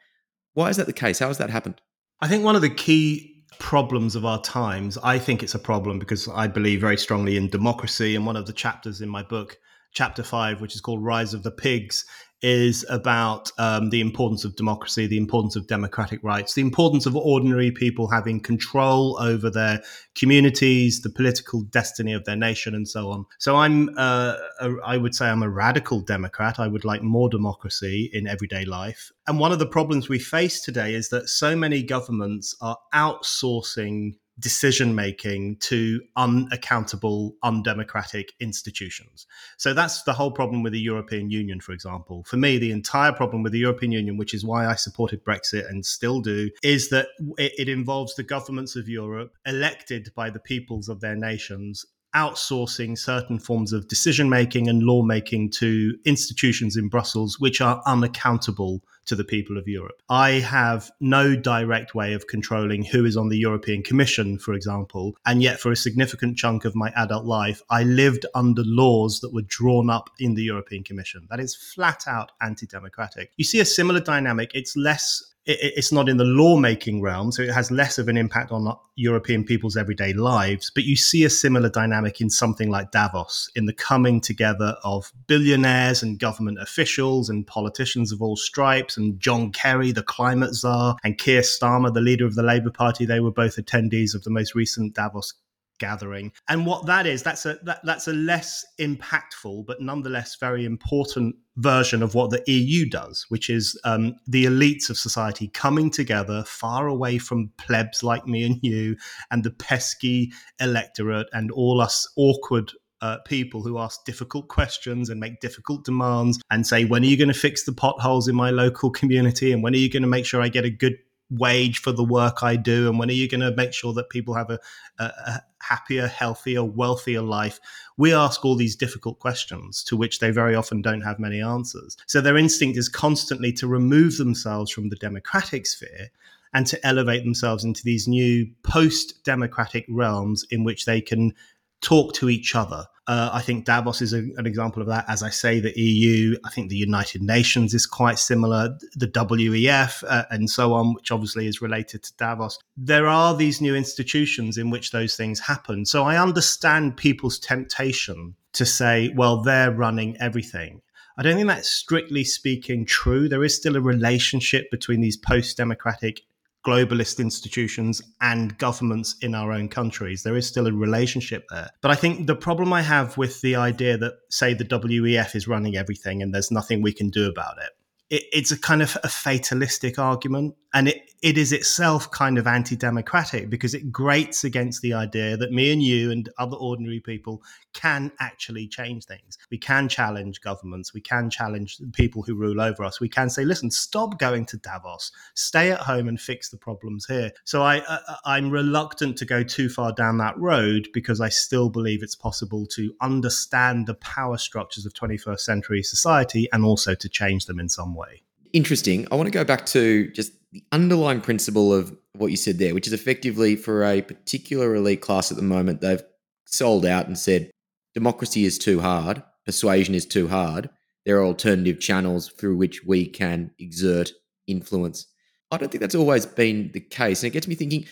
Why 0.55 0.69
is 0.69 0.77
that 0.77 0.87
the 0.87 0.93
case? 0.93 1.19
How 1.19 1.29
has 1.29 1.39
that 1.39 1.51
happened? 1.51 1.81
I 2.21 2.29
think 2.29 2.45
one 2.45 2.57
of 2.57 2.63
the 2.63 2.71
key 2.71 3.45
problems 3.59 4.15
of 4.15 4.25
our 4.25 4.41
times, 4.43 4.99
I 5.03 5.19
think 5.19 5.43
it's 5.43 5.55
a 5.55 5.59
problem 5.59 5.99
because 5.99 6.29
I 6.29 6.47
believe 6.47 6.81
very 6.81 6.97
strongly 6.97 7.37
in 7.37 7.49
democracy. 7.49 8.15
And 8.15 8.27
one 8.27 8.37
of 8.37 8.47
the 8.47 8.53
chapters 8.53 9.01
in 9.01 9.09
my 9.09 9.23
book, 9.23 9.59
chapter 9.93 10.23
five, 10.23 10.61
which 10.61 10.75
is 10.75 10.81
called 10.81 11.05
Rise 11.05 11.35
of 11.35 11.43
the 11.43 11.51
Pigs, 11.51 12.05
is 12.43 12.87
about 12.89 13.51
um, 13.59 13.91
the 13.91 14.01
importance 14.01 14.45
of 14.45 14.57
democracy, 14.57 15.07
the 15.07 15.19
importance 15.19 15.57
of 15.57 15.67
democratic 15.67 16.23
rights, 16.23 16.55
the 16.55 16.63
importance 16.63 17.07
of 17.07 17.15
ordinary 17.17 17.71
people 17.71 18.09
having 18.09 18.41
control 18.41 19.19
over 19.21 19.51
their 19.51 19.83
communities, 20.15 21.03
the 21.03 21.11
political 21.11 21.63
destiny 21.63 22.13
of 22.13 22.25
their 22.25 22.37
nation, 22.37 22.75
and 22.75 22.89
so 22.89 23.11
on. 23.11 23.27
So 23.39 23.57
I'm, 23.57 23.91
uh, 23.97 24.37
a, 24.61 24.71
I 24.85 24.97
would 24.97 25.15
say, 25.15 25.27
I'm 25.27 25.43
a 25.43 25.51
radical 25.51 26.01
Democrat. 26.01 26.59
I 26.59 26.67
would 26.67 26.85
like 26.85 27.03
more 27.03 27.29
democracy 27.29 28.11
in 28.13 28.27
everyday 28.27 28.65
life. 28.65 29.13
And 29.27 29.39
one 29.39 29.53
of 29.53 29.59
the 29.59 29.67
problems 29.67 30.09
we 30.09 30.19
face 30.19 30.61
today 30.61 30.95
is 30.95 31.11
that 31.11 31.29
so 31.29 31.55
many 31.55 31.83
governments 31.83 32.55
are 32.61 32.79
outsourcing 32.95 34.15
decision 34.39 34.95
making 34.95 35.57
to 35.57 36.01
unaccountable, 36.17 37.35
undemocratic 37.43 38.33
institutions. 38.41 39.27
So 39.59 39.75
that's 39.75 40.03
the 40.05 40.13
whole 40.13 40.31
problem 40.31 40.63
with 40.63 40.73
the 40.73 40.81
European 40.81 41.31
Union, 41.31 41.61
for 41.61 41.73
example. 41.73 42.25
For 42.25 42.37
me, 42.37 42.59
the 42.59 42.73
entire 42.73 43.13
problem 43.13 43.43
with 43.43 43.53
the 43.53 43.59
European 43.59 43.93
Union, 43.93 44.17
which 44.17 44.35
is 44.35 44.45
why 44.45 44.67
I 44.67 44.75
supported 44.75 45.25
Brexit 45.25 45.69
and 45.69 45.85
still 45.85 46.21
do, 46.21 46.51
is 46.63 46.89
that 46.91 47.09
it, 47.37 47.69
involves 47.69 48.15
the 48.15 48.23
governments 48.23 48.75
of 48.77 48.89
Europe 48.89 49.33
elected 49.47 50.11
by 50.17 50.31
the 50.31 50.41
peoples 50.41 50.89
of 50.89 51.01
their 51.01 51.15
nations 51.15 51.85
outsourcing 52.15 52.99
certain 52.99 53.39
forms 53.39 53.73
of 53.73 53.89
decision 53.89 54.29
making 54.29 54.69
and 54.69 54.83
lawmaking 54.83 55.51
to 55.51 55.97
institutions 56.05 56.77
in 56.77 56.89
Brussels, 56.89 57.39
which 57.39 57.61
are 57.61 57.83
unaccountable 57.87 58.83
to 59.07 59.17
the 59.17 59.25
people 59.25 59.59
of 59.59 59.67
Europe. 59.67 60.03
I 60.09 60.33
have 60.33 60.91
no 61.01 61.35
direct 61.35 61.95
way 61.95 62.13
of 62.13 62.27
controlling 62.27 62.85
who 62.85 63.05
is 63.05 63.17
on 63.17 63.29
the 63.29 63.39
European 63.39 63.83
Commission, 63.83 64.39
for 64.39 64.55
example. 64.55 65.17
And 65.27 65.43
yet, 65.43 65.59
for 65.59 65.73
a 65.73 65.77
significant 65.77 66.37
chunk 66.37 66.65
of 66.65 66.77
my 66.77 66.93
adult 66.95 67.25
life, 67.25 67.63
I 67.71 67.83
lived 67.83 68.27
under 68.35 68.63
laws 68.65 69.21
that 69.21 69.35
were 69.35 69.43
drawn 69.43 69.91
up 69.91 70.11
in 70.19 70.35
the 70.35 70.45
European 70.45 70.85
Commission. 70.85 71.27
That 71.31 71.41
is 71.41 71.55
flat 71.55 72.05
out 72.07 72.33
anti 72.41 72.67
democratic. 72.67 73.33
You 73.37 73.45
see 73.45 73.61
a 73.61 73.65
similar 73.65 74.01
dynamic. 74.01 74.53
It's 74.55 74.77
less 74.77 75.30
it's 75.47 75.91
not 75.91 76.09
in 76.09 76.19
the 76.19 76.25
lawmaking 76.25 77.01
realm, 77.01 77.33
so 77.33 77.43
it 77.43 77.51
has 77.51 77.71
less 77.71 77.99
of 77.99 78.09
an 78.09 78.17
impact 78.17 78.53
on 78.53 78.77
European 78.97 79.45
people's 79.45 79.77
everyday 79.77 80.13
lives. 80.13 80.71
But 80.75 80.85
you 80.85 80.97
see 80.97 81.25
a 81.25 81.31
similar 81.31 81.71
dynamic 81.71 82.21
in 82.21 82.29
something 82.29 82.71
like 82.71 82.91
Davos, 82.91 83.51
in 83.57 83.67
the 83.67 83.73
coming 83.73 84.21
together 84.21 84.77
of 84.85 85.13
billionaires 85.27 86.03
and 86.03 86.19
government 86.19 86.61
officials 86.61 87.31
and 87.31 87.47
politicians 87.47 88.13
of 88.13 88.21
all 88.21 88.37
stripes, 88.37 88.97
and 88.97 89.19
John 89.19 89.51
Kerry, 89.51 89.93
the 89.93 90.03
climate 90.03 90.55
czar, 90.55 90.97
and 91.05 91.17
Keir 91.17 91.41
Starmer, 91.41 91.93
the 91.93 92.01
leader 92.01 92.27
of 92.27 92.35
the 92.35 92.43
Labour 92.43 92.71
Party. 92.71 93.07
They 93.07 93.21
were 93.21 93.33
both 93.33 93.57
attendees 93.57 94.15
of 94.15 94.25
the 94.25 94.31
most 94.31 94.55
recent 94.55 94.95
Davos 94.95 95.33
gathering. 95.81 96.31
And 96.49 96.65
what 96.65 96.87
that 96.87 97.07
is, 97.07 97.25
that's 97.25 97.45
a 97.47 97.59
that, 97.65 97.81
that's 97.83 98.07
a 98.07 98.13
less 98.13 98.65
impactful 98.81 99.67
but 99.67 99.81
nonetheless 99.81 100.37
very 100.37 100.65
important 100.65 101.35
version 101.57 102.03
of 102.03 102.15
what 102.15 102.31
the 102.31 102.43
EU 102.47 102.89
does, 102.89 103.27
which 103.29 103.51
is 103.51 103.79
um, 103.85 104.15
the 104.27 104.45
elites 104.45 104.89
of 104.89 104.97
society 104.97 105.49
coming 105.49 105.91
together 105.91 106.45
far 106.47 106.87
away 106.87 107.19
from 107.19 107.51
plebs 107.59 108.03
like 108.03 108.27
me 108.27 108.45
and 108.45 108.59
you 108.63 108.97
and 109.31 109.43
the 109.43 109.51
pesky 109.51 110.33
electorate 110.61 111.27
and 111.33 111.51
all 111.51 111.81
us 111.81 112.09
awkward 112.17 112.73
uh, 113.03 113.19
people 113.25 113.63
who 113.63 113.79
ask 113.79 114.05
difficult 114.05 114.49
questions 114.49 115.09
and 115.09 115.19
make 115.19 115.41
difficult 115.41 115.85
demands 115.85 116.39
and 116.51 116.67
say, 116.67 116.85
when 116.85 117.03
are 117.03 117.07
you 117.07 117.17
going 117.17 117.29
to 117.29 117.35
fix 117.35 117.65
the 117.65 117.73
potholes 117.73 118.29
in 118.29 118.35
my 118.35 118.51
local 118.51 118.91
community? 118.91 119.53
And 119.53 119.63
when 119.63 119.75
are 119.75 119.79
you 119.79 119.91
going 119.91 120.03
to 120.03 120.09
make 120.09 120.27
sure 120.27 120.43
I 120.43 120.49
get 120.49 120.65
a 120.65 120.71
good 120.71 120.97
wage 121.31 121.81
for 121.81 121.93
the 121.93 122.05
work 122.05 122.43
I 122.43 122.57
do? 122.57 122.89
And 122.89 122.99
when 122.99 123.09
are 123.09 123.15
you 123.15 123.29
going 123.29 123.41
to 123.41 123.55
make 123.55 123.73
sure 123.73 123.93
that 123.95 124.11
people 124.11 124.35
have 124.35 124.51
a, 124.51 124.59
a, 124.99 125.05
a, 125.05 125.43
happier, 125.61 126.07
healthier, 126.07 126.65
wealthier 126.65 127.23
life? 127.23 127.61
We 127.97 128.15
ask 128.15 128.45
all 128.45 128.57
these 128.57 128.77
difficult 128.77 129.19
questions 129.19 129.85
to 129.85 129.97
which 129.97 130.19
they 130.19 130.31
very 130.31 130.55
often 130.55 130.83
don't 130.83 131.03
have 131.03 131.19
many 131.19 131.41
answers. 131.41 131.97
So 132.07 132.21
their 132.21 132.37
instinct 132.37 132.79
is 132.79 132.89
constantly 132.89 133.53
to 133.55 133.67
remove 133.67 134.17
themselves 134.17 134.71
from 134.71 134.89
the 134.89 134.97
democratic 134.97 135.67
sphere 135.67 136.11
and 136.53 136.67
to 136.67 136.87
elevate 136.87 137.25
themselves 137.25 137.65
into 137.65 137.83
these 137.85 138.09
new 138.09 138.51
post 138.63 139.23
democratic 139.25 139.87
realms 139.89 140.45
in 140.51 140.65
which 140.65 140.85
they 140.85 141.01
can 141.01 141.33
talk 141.81 142.15
to 142.15 142.29
each 142.29 142.55
other. 142.55 142.87
Uh, 143.07 143.31
I 143.33 143.43
think 143.43 143.65
Davos 143.65 144.03
is 144.03 144.13
a, 144.13 144.19
an 144.37 144.47
example 144.47 144.83
of 144.83 144.89
that. 144.89 145.05
As 145.09 145.23
I 145.23 145.31
say, 145.31 145.59
the 145.59 145.73
EU, 145.79 146.37
I 146.45 146.51
think 146.51 146.69
the 146.69 146.77
United 146.77 147.23
Nations 147.23 147.75
is 147.75 147.85
quite 147.85 148.21
similar, 148.21 148.79
the 148.95 149.09
WEF, 149.09 150.05
uh, 150.07 150.25
and 150.31 150.49
so 150.49 150.75
on, 150.75 150.95
which 150.95 151.11
obviously 151.11 151.47
is 151.47 151.61
related 151.61 152.05
to 152.05 152.17
Davos. 152.19 152.59
There 152.77 153.09
are 153.09 153.37
these 153.37 153.61
new 153.61 153.75
institutions 153.75 154.59
in 154.59 154.71
which 154.71 154.93
those 154.93 155.17
things 155.17 155.41
happen. 155.41 155.87
So 155.87 156.05
I 156.05 156.23
understand 156.23 156.97
people's 156.97 157.39
temptation 157.39 158.37
to 158.53 158.65
say, 158.65 159.13
well, 159.17 159.43
they're 159.43 159.73
running 159.73 160.17
everything. 160.21 160.81
I 161.19 161.23
don't 161.23 161.35
think 161.35 161.49
that's 161.49 161.69
strictly 161.69 162.25
speaking 162.25 162.87
true. 162.87 163.29
There 163.29 163.45
is 163.45 163.57
still 163.57 163.77
a 163.77 163.81
relationship 163.81 164.71
between 164.71 165.01
these 165.01 165.17
post 165.17 165.57
democratic 165.57 166.23
globalist 166.67 167.19
institutions 167.19 168.03
and 168.21 168.57
governments 168.59 169.17
in 169.23 169.35
our 169.35 169.53
own 169.53 169.69
countries. 169.69 170.23
There 170.23 170.37
is 170.37 170.47
still 170.47 170.67
a 170.67 170.73
relationship 170.73 171.47
there. 171.51 171.71
But 171.81 171.91
I 171.91 171.95
think 171.95 172.27
the 172.27 172.37
problem 172.37 172.73
I 172.73 172.83
have 172.83 173.17
with 173.17 173.41
the 173.41 173.57
idea 173.57 173.97
that, 173.99 174.15
say, 174.29 174.55
the 174.55 174.65
WEF 174.65 175.35
is 175.35 175.49
running 175.49 175.77
everything 175.77 176.23
and 176.23 176.35
there's 176.35 176.51
nothing 176.51 176.83
we 176.83 176.93
can 176.93 177.11
do 177.11 177.29
about 177.29 177.57
it, 177.59 177.71
it 178.11 178.25
it's 178.33 178.51
a 178.51 178.59
kind 178.59 178.83
of 178.83 178.97
a 179.03 179.09
fatalistic 179.09 179.99
argument. 179.99 180.55
And 180.75 180.89
it, 180.89 181.11
it 181.23 181.39
is 181.39 181.53
itself 181.53 182.11
kind 182.11 182.37
of 182.37 182.47
anti 182.47 182.77
democratic 182.77 183.49
because 183.49 183.75
it 183.75 183.91
grates 183.91 184.45
against 184.45 184.83
the 184.83 184.93
idea 184.93 185.37
that 185.37 185.53
me 185.53 185.73
and 185.73 185.83
you 185.83 186.11
and 186.11 186.29
other 186.39 186.57
ordinary 186.57 187.01
people 187.01 187.43
can 187.73 188.11
actually 188.21 188.67
change 188.67 189.05
things. 189.05 189.39
We 189.51 189.59
can 189.59 189.89
challenge 189.89 190.41
governments. 190.41 190.95
We 190.95 191.01
can 191.01 191.31
challenge 191.31 191.79
people 191.93 192.23
who 192.23 192.35
rule 192.35 192.61
over 192.61 192.85
us. 192.85 193.01
We 193.01 193.09
can 193.09 193.31
say, 193.31 193.45
listen, 193.45 193.71
stop 193.71 194.19
going 194.19 194.47
to 194.47 194.57
Davos, 194.57 195.13
stay 195.35 195.71
at 195.71 195.81
home 195.81 196.09
and 196.09 196.21
fix 196.21 196.51
the 196.51 196.57
problems 196.57 197.07
here. 197.07 197.31
So 197.45 197.63
I, 197.63 197.79
uh, 197.81 197.99
I'm 198.25 198.51
reluctant 198.51 199.17
to 199.19 199.25
go 199.25 199.43
too 199.43 199.69
far 199.69 199.93
down 199.93 200.19
that 200.19 200.39
road 200.39 200.89
because 200.93 201.21
I 201.21 201.29
still 201.29 201.69
believe 201.69 202.03
it's 202.03 202.17
possible 202.17 202.67
to 202.67 202.95
understand 203.01 203.87
the 203.87 203.95
power 203.95 204.39
structures 204.39 204.87
of 204.87 204.93
21st 204.95 205.41
century 205.41 205.83
society 205.83 206.49
and 206.53 206.65
also 206.65 206.95
to 206.95 207.09
change 207.09 207.47
them 207.47 207.61
in 207.61 207.69
some 207.69 207.95
way. 207.95 208.23
Interesting. 208.53 209.07
I 209.13 209.15
want 209.15 209.27
to 209.27 209.33
go 209.33 209.45
back 209.45 209.67
to 209.67 210.11
just 210.11 210.33
the 210.53 210.65
underlying 210.73 211.21
principle 211.21 211.73
of 211.73 211.97
what 212.15 212.31
you 212.31 212.37
said 212.37 212.59
there, 212.59 212.75
which 212.75 212.87
is 212.87 212.93
effectively 212.93 213.57
for 213.57 213.85
a 213.85 214.03
particular 214.03 214.75
elite 214.75 215.01
class 215.01 215.31
at 215.31 215.37
the 215.37 215.43
moment, 215.43 215.81
they've 215.81 216.03
sold 216.45 216.85
out 216.85 217.07
and 217.07 217.19
said 217.19 217.50
democracy 217.95 218.45
is 218.45 218.59
too 218.59 218.81
hard, 218.81 219.23
persuasion 219.45 219.95
is 219.95 220.07
too 220.07 220.29
hard. 220.29 220.71
There 221.07 221.19
are 221.19 221.25
alternative 221.25 221.81
channels 221.81 222.29
through 222.29 222.57
which 222.57 222.85
we 222.85 223.07
can 223.07 223.51
exert 223.59 224.13
influence. 224.47 225.07
I 225.51 225.57
don't 225.57 225.71
think 225.71 225.81
that's 225.81 225.95
always 225.95 226.27
been 226.27 226.71
the 226.73 226.81
case. 226.81 227.23
And 227.23 227.29
it 227.29 227.33
gets 227.33 227.49
me 227.49 227.55
thinking 227.55 227.87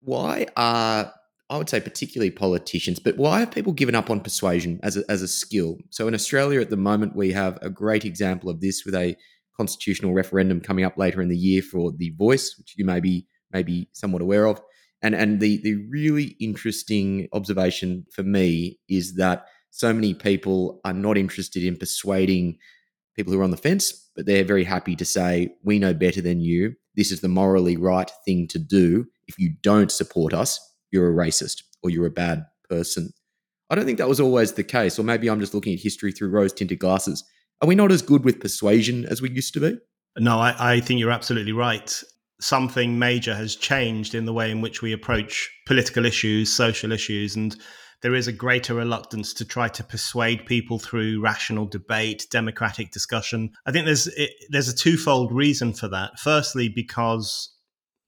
why 0.00 0.46
are, 0.56 1.12
I 1.48 1.56
would 1.56 1.68
say, 1.68 1.80
particularly 1.80 2.30
politicians, 2.30 2.98
but 2.98 3.16
why 3.16 3.40
have 3.40 3.50
people 3.50 3.72
given 3.72 3.94
up 3.94 4.10
on 4.10 4.20
persuasion 4.20 4.80
as 4.82 4.96
a, 4.96 5.04
as 5.08 5.22
a 5.22 5.28
skill? 5.28 5.78
So 5.90 6.08
in 6.08 6.14
Australia 6.14 6.60
at 6.60 6.70
the 6.70 6.76
moment, 6.76 7.16
we 7.16 7.32
have 7.32 7.58
a 7.62 7.70
great 7.70 8.04
example 8.04 8.50
of 8.50 8.60
this 8.60 8.84
with 8.84 8.94
a 8.94 9.16
constitutional 9.56 10.12
referendum 10.12 10.60
coming 10.60 10.84
up 10.84 10.98
later 10.98 11.22
in 11.22 11.28
the 11.28 11.36
year 11.36 11.62
for 11.62 11.92
the 11.92 12.10
voice, 12.10 12.56
which 12.58 12.74
you 12.76 12.84
may 12.84 13.00
be 13.00 13.26
maybe 13.52 13.88
somewhat 13.92 14.22
aware 14.22 14.46
of. 14.46 14.60
And 15.04 15.14
and 15.14 15.38
the 15.38 15.58
the 15.58 15.76
really 15.90 16.34
interesting 16.40 17.28
observation 17.32 18.06
for 18.10 18.22
me 18.22 18.80
is 18.88 19.16
that 19.16 19.46
so 19.70 19.92
many 19.92 20.14
people 20.14 20.80
are 20.84 20.94
not 20.94 21.18
interested 21.18 21.62
in 21.62 21.76
persuading 21.76 22.58
people 23.14 23.32
who 23.32 23.40
are 23.40 23.44
on 23.44 23.50
the 23.50 23.56
fence, 23.56 24.10
but 24.16 24.24
they're 24.24 24.44
very 24.44 24.64
happy 24.64 24.96
to 24.96 25.04
say, 25.04 25.54
we 25.62 25.78
know 25.78 25.92
better 25.92 26.20
than 26.20 26.40
you. 26.40 26.74
This 26.96 27.12
is 27.12 27.20
the 27.20 27.28
morally 27.28 27.76
right 27.76 28.10
thing 28.24 28.48
to 28.48 28.58
do. 28.58 29.06
If 29.28 29.38
you 29.38 29.54
don't 29.62 29.92
support 29.92 30.32
us, 30.32 30.58
you're 30.90 31.10
a 31.10 31.26
racist 31.26 31.62
or 31.82 31.90
you're 31.90 32.06
a 32.06 32.10
bad 32.10 32.46
person. 32.68 33.10
I 33.68 33.74
don't 33.74 33.84
think 33.84 33.98
that 33.98 34.08
was 34.08 34.20
always 34.20 34.52
the 34.52 34.64
case, 34.64 34.98
or 34.98 35.02
maybe 35.02 35.28
I'm 35.28 35.40
just 35.40 35.54
looking 35.54 35.74
at 35.74 35.80
history 35.80 36.12
through 36.12 36.30
rose 36.30 36.52
tinted 36.52 36.78
glasses. 36.78 37.24
Are 37.60 37.68
we 37.68 37.74
not 37.74 37.92
as 37.92 38.02
good 38.02 38.24
with 38.24 38.40
persuasion 38.40 39.04
as 39.06 39.20
we 39.20 39.30
used 39.30 39.54
to 39.54 39.60
be? 39.60 39.78
No, 40.18 40.38
I, 40.38 40.54
I 40.58 40.80
think 40.80 41.00
you're 41.00 41.10
absolutely 41.10 41.52
right. 41.52 42.02
Something 42.40 42.98
major 42.98 43.34
has 43.34 43.56
changed 43.56 44.14
in 44.14 44.24
the 44.24 44.32
way 44.32 44.50
in 44.50 44.60
which 44.60 44.82
we 44.82 44.92
approach 44.92 45.50
political 45.66 46.04
issues, 46.04 46.52
social 46.52 46.92
issues, 46.92 47.36
and 47.36 47.56
there 48.02 48.14
is 48.14 48.28
a 48.28 48.32
greater 48.32 48.74
reluctance 48.74 49.32
to 49.32 49.46
try 49.46 49.66
to 49.68 49.82
persuade 49.82 50.44
people 50.44 50.78
through 50.78 51.22
rational 51.22 51.64
debate, 51.64 52.26
democratic 52.30 52.90
discussion. 52.90 53.50
I 53.64 53.72
think 53.72 53.86
there's 53.86 54.08
it, 54.08 54.30
there's 54.50 54.68
a 54.68 54.76
twofold 54.76 55.32
reason 55.32 55.72
for 55.72 55.88
that. 55.88 56.18
Firstly, 56.18 56.68
because 56.68 57.54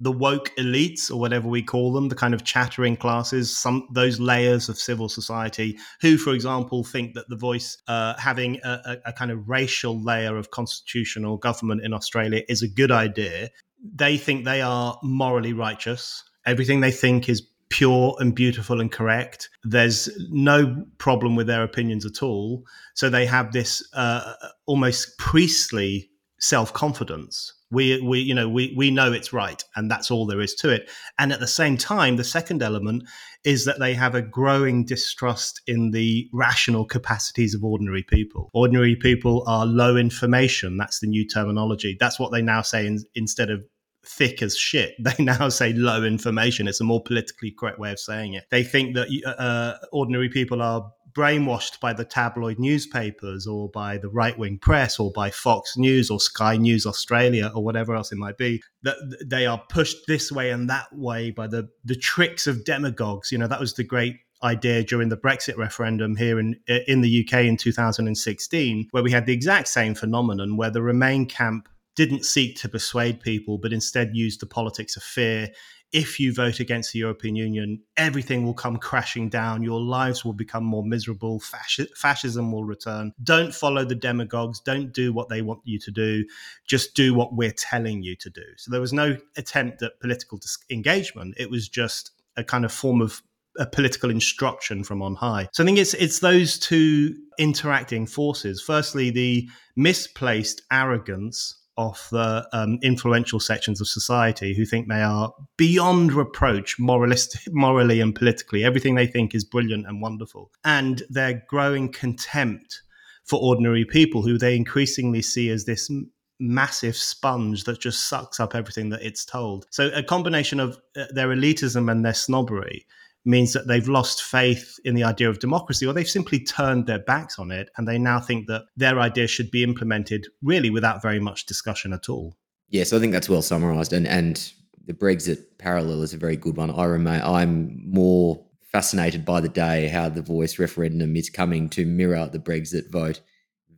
the 0.00 0.12
woke 0.12 0.54
elites 0.58 1.10
or 1.10 1.18
whatever 1.18 1.48
we 1.48 1.62
call 1.62 1.92
them 1.92 2.08
the 2.08 2.14
kind 2.14 2.34
of 2.34 2.44
chattering 2.44 2.96
classes 2.96 3.56
some 3.56 3.88
those 3.92 4.20
layers 4.20 4.68
of 4.68 4.78
civil 4.78 5.08
society 5.08 5.78
who 6.02 6.18
for 6.18 6.34
example 6.34 6.84
think 6.84 7.14
that 7.14 7.28
the 7.28 7.36
voice 7.36 7.78
uh, 7.88 8.14
having 8.18 8.60
a, 8.62 8.98
a, 9.06 9.12
kind 9.12 9.30
of 9.30 9.48
racial 9.48 9.98
layer 10.02 10.36
of 10.36 10.50
constitutional 10.50 11.38
government 11.38 11.82
in 11.82 11.94
australia 11.94 12.42
is 12.48 12.62
a 12.62 12.68
good 12.68 12.90
idea 12.92 13.48
they 13.82 14.16
think 14.16 14.44
they 14.44 14.60
are 14.60 14.98
morally 15.02 15.52
righteous. 15.52 16.22
Everything 16.44 16.80
they 16.80 16.90
think 16.90 17.28
is 17.28 17.42
pure 17.68 18.16
and 18.20 18.34
beautiful 18.34 18.80
and 18.80 18.92
correct. 18.92 19.48
There's 19.64 20.08
no 20.30 20.84
problem 20.98 21.34
with 21.34 21.46
their 21.46 21.62
opinions 21.62 22.06
at 22.06 22.22
all. 22.22 22.64
So 22.94 23.10
they 23.10 23.26
have 23.26 23.52
this 23.52 23.86
uh, 23.92 24.34
almost 24.66 25.18
priestly 25.18 26.10
self-confidence 26.38 27.52
we 27.70 28.00
we 28.02 28.20
you 28.20 28.34
know 28.34 28.48
we 28.48 28.74
we 28.76 28.90
know 28.90 29.12
it's 29.12 29.32
right 29.32 29.64
and 29.74 29.90
that's 29.90 30.10
all 30.10 30.26
there 30.26 30.40
is 30.40 30.54
to 30.54 30.70
it 30.70 30.88
and 31.18 31.32
at 31.32 31.40
the 31.40 31.46
same 31.46 31.76
time 31.76 32.16
the 32.16 32.24
second 32.24 32.62
element 32.62 33.02
is 33.44 33.64
that 33.64 33.78
they 33.78 33.94
have 33.94 34.14
a 34.14 34.22
growing 34.22 34.84
distrust 34.84 35.60
in 35.66 35.90
the 35.90 36.28
rational 36.32 36.84
capacities 36.84 37.54
of 37.54 37.64
ordinary 37.64 38.02
people 38.02 38.50
ordinary 38.52 38.94
people 38.94 39.42
are 39.46 39.66
low 39.66 39.96
information 39.96 40.76
that's 40.76 41.00
the 41.00 41.06
new 41.06 41.26
terminology 41.26 41.96
that's 41.98 42.20
what 42.20 42.30
they 42.30 42.42
now 42.42 42.62
say 42.62 42.86
in, 42.86 43.02
instead 43.14 43.50
of 43.50 43.62
thick 44.06 44.42
as 44.42 44.56
shit. 44.56 44.94
They 45.00 45.24
now 45.24 45.48
say 45.48 45.72
low 45.72 46.04
information. 46.04 46.68
It's 46.68 46.80
a 46.80 46.84
more 46.84 47.02
politically 47.02 47.50
correct 47.50 47.78
way 47.78 47.92
of 47.92 47.98
saying 47.98 48.34
it. 48.34 48.44
They 48.50 48.64
think 48.64 48.94
that 48.94 49.08
uh, 49.38 49.74
ordinary 49.92 50.28
people 50.28 50.62
are 50.62 50.90
brainwashed 51.16 51.80
by 51.80 51.92
the 51.92 52.04
tabloid 52.04 52.58
newspapers 52.58 53.46
or 53.46 53.68
by 53.70 53.96
the 53.96 54.08
right 54.08 54.38
wing 54.38 54.58
press 54.58 54.98
or 54.98 55.10
by 55.12 55.30
Fox 55.30 55.76
News 55.76 56.10
or 56.10 56.20
Sky 56.20 56.56
News 56.56 56.84
Australia 56.84 57.50
or 57.54 57.64
whatever 57.64 57.94
else 57.94 58.12
it 58.12 58.18
might 58.18 58.36
be, 58.36 58.62
that 58.82 58.96
they 59.24 59.46
are 59.46 59.62
pushed 59.70 60.06
this 60.06 60.30
way 60.30 60.50
and 60.50 60.68
that 60.68 60.86
way 60.92 61.30
by 61.30 61.46
the, 61.46 61.68
the 61.84 61.96
tricks 61.96 62.46
of 62.46 62.64
demagogues. 62.64 63.32
You 63.32 63.38
know, 63.38 63.48
that 63.48 63.60
was 63.60 63.74
the 63.74 63.84
great 63.84 64.16
idea 64.42 64.84
during 64.84 65.08
the 65.08 65.16
Brexit 65.16 65.56
referendum 65.56 66.14
here 66.14 66.38
in 66.38 66.60
in 66.66 67.00
the 67.00 67.26
UK 67.26 67.44
in 67.44 67.56
2016, 67.56 68.88
where 68.90 69.02
we 69.02 69.10
had 69.10 69.24
the 69.24 69.32
exact 69.32 69.68
same 69.68 69.94
phenomenon 69.94 70.56
where 70.56 70.70
the 70.70 70.82
Remain 70.82 71.26
camp 71.26 71.68
didn't 71.96 72.26
seek 72.26 72.56
to 72.56 72.68
persuade 72.68 73.20
people, 73.20 73.56
but 73.56 73.72
instead 73.72 74.14
used 74.14 74.40
the 74.40 74.46
politics 74.46 74.96
of 74.96 75.02
fear 75.02 75.48
if 75.92 76.18
you 76.18 76.32
vote 76.32 76.60
against 76.60 76.92
the 76.92 76.98
European 76.98 77.36
Union, 77.36 77.80
everything 77.96 78.44
will 78.44 78.54
come 78.54 78.76
crashing 78.76 79.28
down. 79.28 79.62
Your 79.62 79.80
lives 79.80 80.24
will 80.24 80.32
become 80.32 80.64
more 80.64 80.84
miserable. 80.84 81.40
Fasci- 81.40 81.90
fascism 81.96 82.52
will 82.52 82.64
return. 82.64 83.12
Don't 83.22 83.54
follow 83.54 83.84
the 83.84 83.94
demagogues. 83.94 84.60
Don't 84.60 84.92
do 84.92 85.12
what 85.12 85.28
they 85.28 85.42
want 85.42 85.60
you 85.64 85.78
to 85.78 85.90
do. 85.90 86.24
Just 86.66 86.94
do 86.94 87.14
what 87.14 87.34
we're 87.34 87.52
telling 87.52 88.02
you 88.02 88.16
to 88.16 88.30
do. 88.30 88.42
So 88.56 88.70
there 88.70 88.80
was 88.80 88.92
no 88.92 89.16
attempt 89.36 89.82
at 89.82 90.00
political 90.00 90.38
dis- 90.38 90.58
engagement. 90.70 91.34
It 91.38 91.50
was 91.50 91.68
just 91.68 92.10
a 92.36 92.44
kind 92.44 92.64
of 92.64 92.72
form 92.72 93.00
of 93.00 93.22
a 93.58 93.66
political 93.66 94.10
instruction 94.10 94.84
from 94.84 95.02
on 95.02 95.14
high. 95.14 95.48
So 95.52 95.62
I 95.62 95.66
think 95.66 95.78
it's 95.78 95.94
it's 95.94 96.20
those 96.20 96.58
two 96.58 97.14
interacting 97.38 98.06
forces. 98.06 98.60
Firstly, 98.60 99.10
the 99.10 99.48
misplaced 99.76 100.62
arrogance 100.70 101.54
of 101.76 102.08
the 102.10 102.48
um, 102.52 102.78
influential 102.82 103.38
sections 103.38 103.80
of 103.80 103.88
society 103.88 104.54
who 104.54 104.64
think 104.64 104.88
they 104.88 105.02
are 105.02 105.32
beyond 105.56 106.12
reproach 106.12 106.78
moralistic, 106.78 107.40
morally 107.52 108.00
and 108.00 108.14
politically. 108.14 108.64
Everything 108.64 108.94
they 108.94 109.06
think 109.06 109.34
is 109.34 109.44
brilliant 109.44 109.86
and 109.86 110.00
wonderful. 110.00 110.50
And 110.64 111.02
their 111.10 111.44
growing 111.48 111.92
contempt 111.92 112.82
for 113.24 113.40
ordinary 113.40 113.84
people 113.84 114.22
who 114.22 114.38
they 114.38 114.56
increasingly 114.56 115.20
see 115.20 115.50
as 115.50 115.64
this 115.64 115.90
massive 116.38 116.96
sponge 116.96 117.64
that 117.64 117.80
just 117.80 118.08
sucks 118.08 118.38
up 118.40 118.54
everything 118.54 118.90
that 118.90 119.02
it's 119.02 119.24
told. 119.24 119.66
So 119.70 119.90
a 119.94 120.02
combination 120.02 120.60
of 120.60 120.78
uh, 120.96 121.04
their 121.10 121.28
elitism 121.28 121.90
and 121.90 122.04
their 122.04 122.14
snobbery 122.14 122.86
means 123.26 123.52
that 123.52 123.66
they've 123.66 123.88
lost 123.88 124.22
faith 124.22 124.78
in 124.84 124.94
the 124.94 125.04
idea 125.04 125.28
of 125.28 125.38
democracy 125.38 125.86
or 125.86 125.92
they've 125.92 126.08
simply 126.08 126.38
turned 126.38 126.86
their 126.86 127.00
backs 127.00 127.38
on 127.38 127.50
it 127.50 127.68
and 127.76 127.86
they 127.86 127.98
now 127.98 128.20
think 128.20 128.46
that 128.46 128.64
their 128.76 129.00
idea 129.00 129.26
should 129.26 129.50
be 129.50 129.62
implemented 129.62 130.26
really 130.42 130.70
without 130.70 131.02
very 131.02 131.20
much 131.20 131.46
discussion 131.46 131.92
at 131.92 132.08
all. 132.08 132.36
Yes, 132.68 132.92
I 132.92 132.98
think 132.98 133.12
that's 133.12 133.28
well 133.28 133.42
summarized 133.42 133.92
and 133.92 134.06
and 134.06 134.52
the 134.86 134.94
Brexit 134.94 135.58
parallel 135.58 136.02
is 136.02 136.14
a 136.14 136.18
very 136.18 136.36
good 136.36 136.56
one. 136.56 136.70
I 136.70 136.84
remain 136.84 137.20
I'm 137.20 137.82
more 137.84 138.46
fascinated 138.60 139.24
by 139.24 139.40
the 139.40 139.48
day 139.48 139.88
how 139.88 140.08
the 140.08 140.22
voice 140.22 140.58
referendum 140.58 141.16
is 141.16 141.30
coming 141.30 141.68
to 141.70 141.84
mirror 141.84 142.28
the 142.30 142.38
Brexit 142.38 142.90
vote 142.90 143.20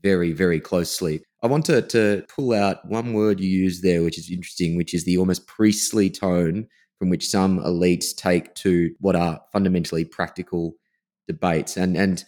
very, 0.02 0.32
very 0.32 0.60
closely. 0.60 1.22
I 1.42 1.46
want 1.46 1.64
to, 1.66 1.82
to 1.82 2.24
pull 2.34 2.52
out 2.52 2.84
one 2.84 3.12
word 3.12 3.40
you 3.40 3.48
used 3.48 3.82
there, 3.82 4.02
which 4.02 4.18
is 4.18 4.30
interesting, 4.30 4.76
which 4.76 4.94
is 4.94 5.04
the 5.04 5.16
almost 5.18 5.46
priestly 5.46 6.10
tone 6.10 6.66
from 6.98 7.10
which 7.10 7.28
some 7.28 7.60
elites 7.60 8.14
take 8.14 8.54
to 8.56 8.94
what 8.98 9.16
are 9.16 9.40
fundamentally 9.52 10.04
practical 10.04 10.74
debates. 11.26 11.76
And, 11.76 11.96
and 11.96 12.24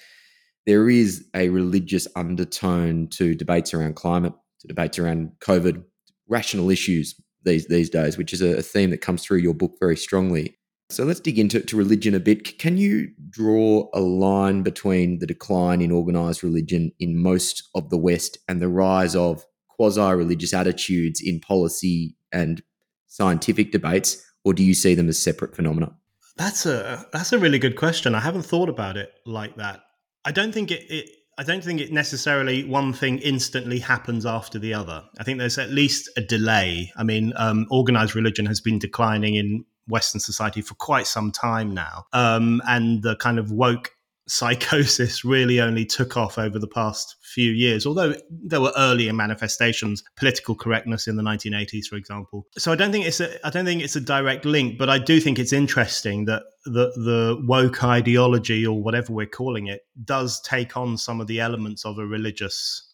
there 0.66 0.88
is 0.88 1.24
a 1.34 1.48
religious 1.48 2.06
undertone 2.14 3.08
to 3.08 3.34
debates 3.34 3.74
around 3.74 3.96
climate, 3.96 4.34
to 4.60 4.68
debates 4.68 4.98
around 4.98 5.32
COVID, 5.40 5.82
rational 6.28 6.70
issues 6.70 7.14
these, 7.42 7.66
these 7.66 7.90
days, 7.90 8.16
which 8.16 8.32
is 8.32 8.42
a 8.42 8.62
theme 8.62 8.90
that 8.90 9.00
comes 9.00 9.24
through 9.24 9.38
your 9.38 9.54
book 9.54 9.72
very 9.80 9.96
strongly. 9.96 10.56
So 10.90 11.04
let's 11.04 11.20
dig 11.20 11.38
into 11.38 11.60
to 11.60 11.76
religion 11.76 12.14
a 12.14 12.20
bit. 12.20 12.58
Can 12.58 12.76
you 12.76 13.10
draw 13.30 13.88
a 13.94 14.00
line 14.00 14.62
between 14.62 15.20
the 15.20 15.26
decline 15.26 15.80
in 15.80 15.92
organized 15.92 16.42
religion 16.42 16.92
in 16.98 17.16
most 17.16 17.68
of 17.74 17.90
the 17.90 17.98
West 17.98 18.38
and 18.48 18.60
the 18.60 18.68
rise 18.68 19.14
of 19.14 19.44
quasi 19.68 20.00
religious 20.00 20.52
attitudes 20.52 21.22
in 21.24 21.40
policy 21.40 22.16
and 22.32 22.62
scientific 23.06 23.72
debates, 23.72 24.22
or 24.44 24.54
do 24.54 24.64
you 24.64 24.74
see 24.74 24.94
them 24.94 25.08
as 25.08 25.22
separate 25.22 25.54
phenomena? 25.54 25.94
That's 26.36 26.64
a 26.66 27.06
that's 27.12 27.32
a 27.32 27.38
really 27.38 27.58
good 27.58 27.76
question. 27.76 28.14
I 28.14 28.20
haven't 28.20 28.42
thought 28.42 28.68
about 28.68 28.96
it 28.96 29.12
like 29.26 29.56
that. 29.56 29.80
I 30.24 30.32
don't 30.32 30.52
think 30.52 30.70
it, 30.70 30.90
it 30.90 31.10
I 31.38 31.42
don't 31.42 31.64
think 31.64 31.80
it 31.80 31.92
necessarily 31.92 32.64
one 32.64 32.92
thing 32.92 33.18
instantly 33.18 33.78
happens 33.78 34.26
after 34.26 34.58
the 34.58 34.74
other. 34.74 35.02
I 35.18 35.24
think 35.24 35.38
there's 35.38 35.58
at 35.58 35.70
least 35.70 36.10
a 36.16 36.20
delay. 36.20 36.92
I 36.96 37.02
mean, 37.02 37.32
um, 37.36 37.66
organized 37.70 38.14
religion 38.14 38.46
has 38.46 38.60
been 38.60 38.78
declining 38.78 39.34
in 39.34 39.64
Western 39.88 40.20
society 40.20 40.62
for 40.62 40.74
quite 40.74 41.06
some 41.06 41.32
time 41.32 41.72
now. 41.74 42.04
Um, 42.12 42.60
and 42.66 43.02
the 43.02 43.16
kind 43.16 43.38
of 43.38 43.50
woke 43.50 43.90
psychosis 44.30 45.24
really 45.24 45.60
only 45.60 45.84
took 45.84 46.16
off 46.16 46.38
over 46.38 46.58
the 46.58 46.68
past 46.68 47.16
few 47.22 47.50
years, 47.50 47.84
although 47.84 48.14
there 48.30 48.60
were 48.60 48.72
earlier 48.76 49.12
manifestations, 49.12 50.02
political 50.16 50.54
correctness 50.54 51.08
in 51.08 51.16
the 51.16 51.22
1980s, 51.22 51.86
for 51.86 51.96
example. 51.96 52.46
So 52.56 52.72
I 52.72 52.76
don't 52.76 52.92
think 52.92 53.06
it's 53.06 53.20
a 53.20 53.44
I 53.46 53.50
don't 53.50 53.64
think 53.64 53.82
it's 53.82 53.96
a 53.96 54.00
direct 54.00 54.44
link, 54.44 54.78
but 54.78 54.88
I 54.88 54.98
do 54.98 55.20
think 55.20 55.38
it's 55.38 55.52
interesting 55.52 56.26
that 56.26 56.44
the 56.64 56.92
the 56.96 57.42
woke 57.46 57.82
ideology 57.82 58.66
or 58.66 58.82
whatever 58.82 59.12
we're 59.12 59.26
calling 59.26 59.66
it 59.66 59.82
does 60.04 60.40
take 60.42 60.76
on 60.76 60.96
some 60.96 61.20
of 61.20 61.26
the 61.26 61.40
elements 61.40 61.84
of 61.84 61.98
a 61.98 62.06
religious 62.06 62.89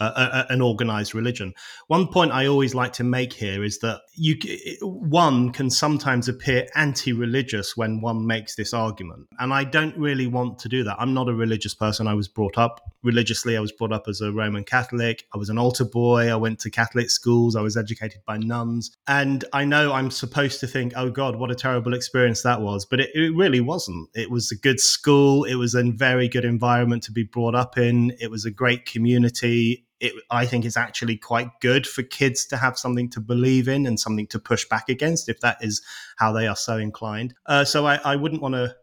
uh, 0.00 0.44
an 0.48 0.60
organized 0.60 1.14
religion. 1.14 1.52
One 1.88 2.08
point 2.08 2.32
I 2.32 2.46
always 2.46 2.74
like 2.74 2.92
to 2.94 3.04
make 3.04 3.32
here 3.32 3.62
is 3.64 3.78
that 3.80 4.00
you 4.14 4.36
one 4.82 5.50
can 5.52 5.70
sometimes 5.70 6.28
appear 6.28 6.66
anti-religious 6.74 7.76
when 7.76 8.00
one 8.00 8.26
makes 8.26 8.56
this 8.56 8.72
argument, 8.72 9.28
and 9.38 9.52
I 9.52 9.64
don't 9.64 9.96
really 9.96 10.26
want 10.26 10.58
to 10.60 10.68
do 10.68 10.84
that. 10.84 10.96
I'm 10.98 11.14
not 11.14 11.28
a 11.28 11.34
religious 11.34 11.74
person. 11.74 12.06
I 12.06 12.14
was 12.14 12.28
brought 12.28 12.58
up 12.58 12.80
religiously. 13.02 13.56
I 13.56 13.60
was 13.60 13.72
brought 13.72 13.92
up 13.92 14.08
as 14.08 14.20
a 14.20 14.32
Roman 14.32 14.64
Catholic. 14.64 15.26
I 15.34 15.38
was 15.38 15.48
an 15.48 15.58
altar 15.58 15.84
boy. 15.84 16.30
I 16.30 16.36
went 16.36 16.58
to 16.60 16.70
Catholic 16.70 17.10
schools. 17.10 17.56
I 17.56 17.62
was 17.62 17.76
educated 17.76 18.22
by 18.26 18.38
nuns, 18.38 18.96
and 19.06 19.44
I 19.52 19.64
know 19.64 19.92
I'm 19.92 20.10
supposed 20.10 20.60
to 20.60 20.66
think, 20.66 20.92
"Oh 20.96 21.10
God, 21.10 21.36
what 21.36 21.50
a 21.50 21.54
terrible 21.54 21.94
experience 21.94 22.42
that 22.42 22.60
was," 22.60 22.84
but 22.84 23.00
it, 23.00 23.10
it 23.14 23.34
really 23.34 23.60
wasn't. 23.60 24.08
It 24.14 24.30
was 24.30 24.50
a 24.50 24.56
good 24.56 24.80
school. 24.80 25.44
It 25.44 25.56
was 25.56 25.74
a 25.74 25.82
very 25.90 26.28
good 26.28 26.44
environment 26.44 27.02
to 27.04 27.12
be 27.12 27.24
brought 27.24 27.54
up 27.54 27.78
in. 27.78 28.16
It 28.20 28.30
was 28.30 28.44
a 28.44 28.50
great 28.50 28.86
community 28.86 29.86
it, 30.00 30.14
I 30.30 30.46
think 30.46 30.64
is 30.64 30.76
actually 30.76 31.16
quite 31.16 31.48
good 31.60 31.86
for 31.86 32.02
kids 32.02 32.46
to 32.46 32.56
have 32.56 32.78
something 32.78 33.10
to 33.10 33.20
believe 33.20 33.68
in 33.68 33.86
and 33.86 34.00
something 34.00 34.26
to 34.28 34.38
push 34.38 34.66
back 34.68 34.88
against 34.88 35.28
if 35.28 35.40
that 35.40 35.58
is 35.60 35.82
how 36.16 36.32
they 36.32 36.46
are 36.46 36.56
so 36.56 36.76
inclined. 36.78 37.34
Uh, 37.46 37.64
so 37.64 37.86
I, 37.86 37.96
I 37.96 38.16
wouldn't 38.16 38.42
want 38.42 38.54
to 38.54 38.74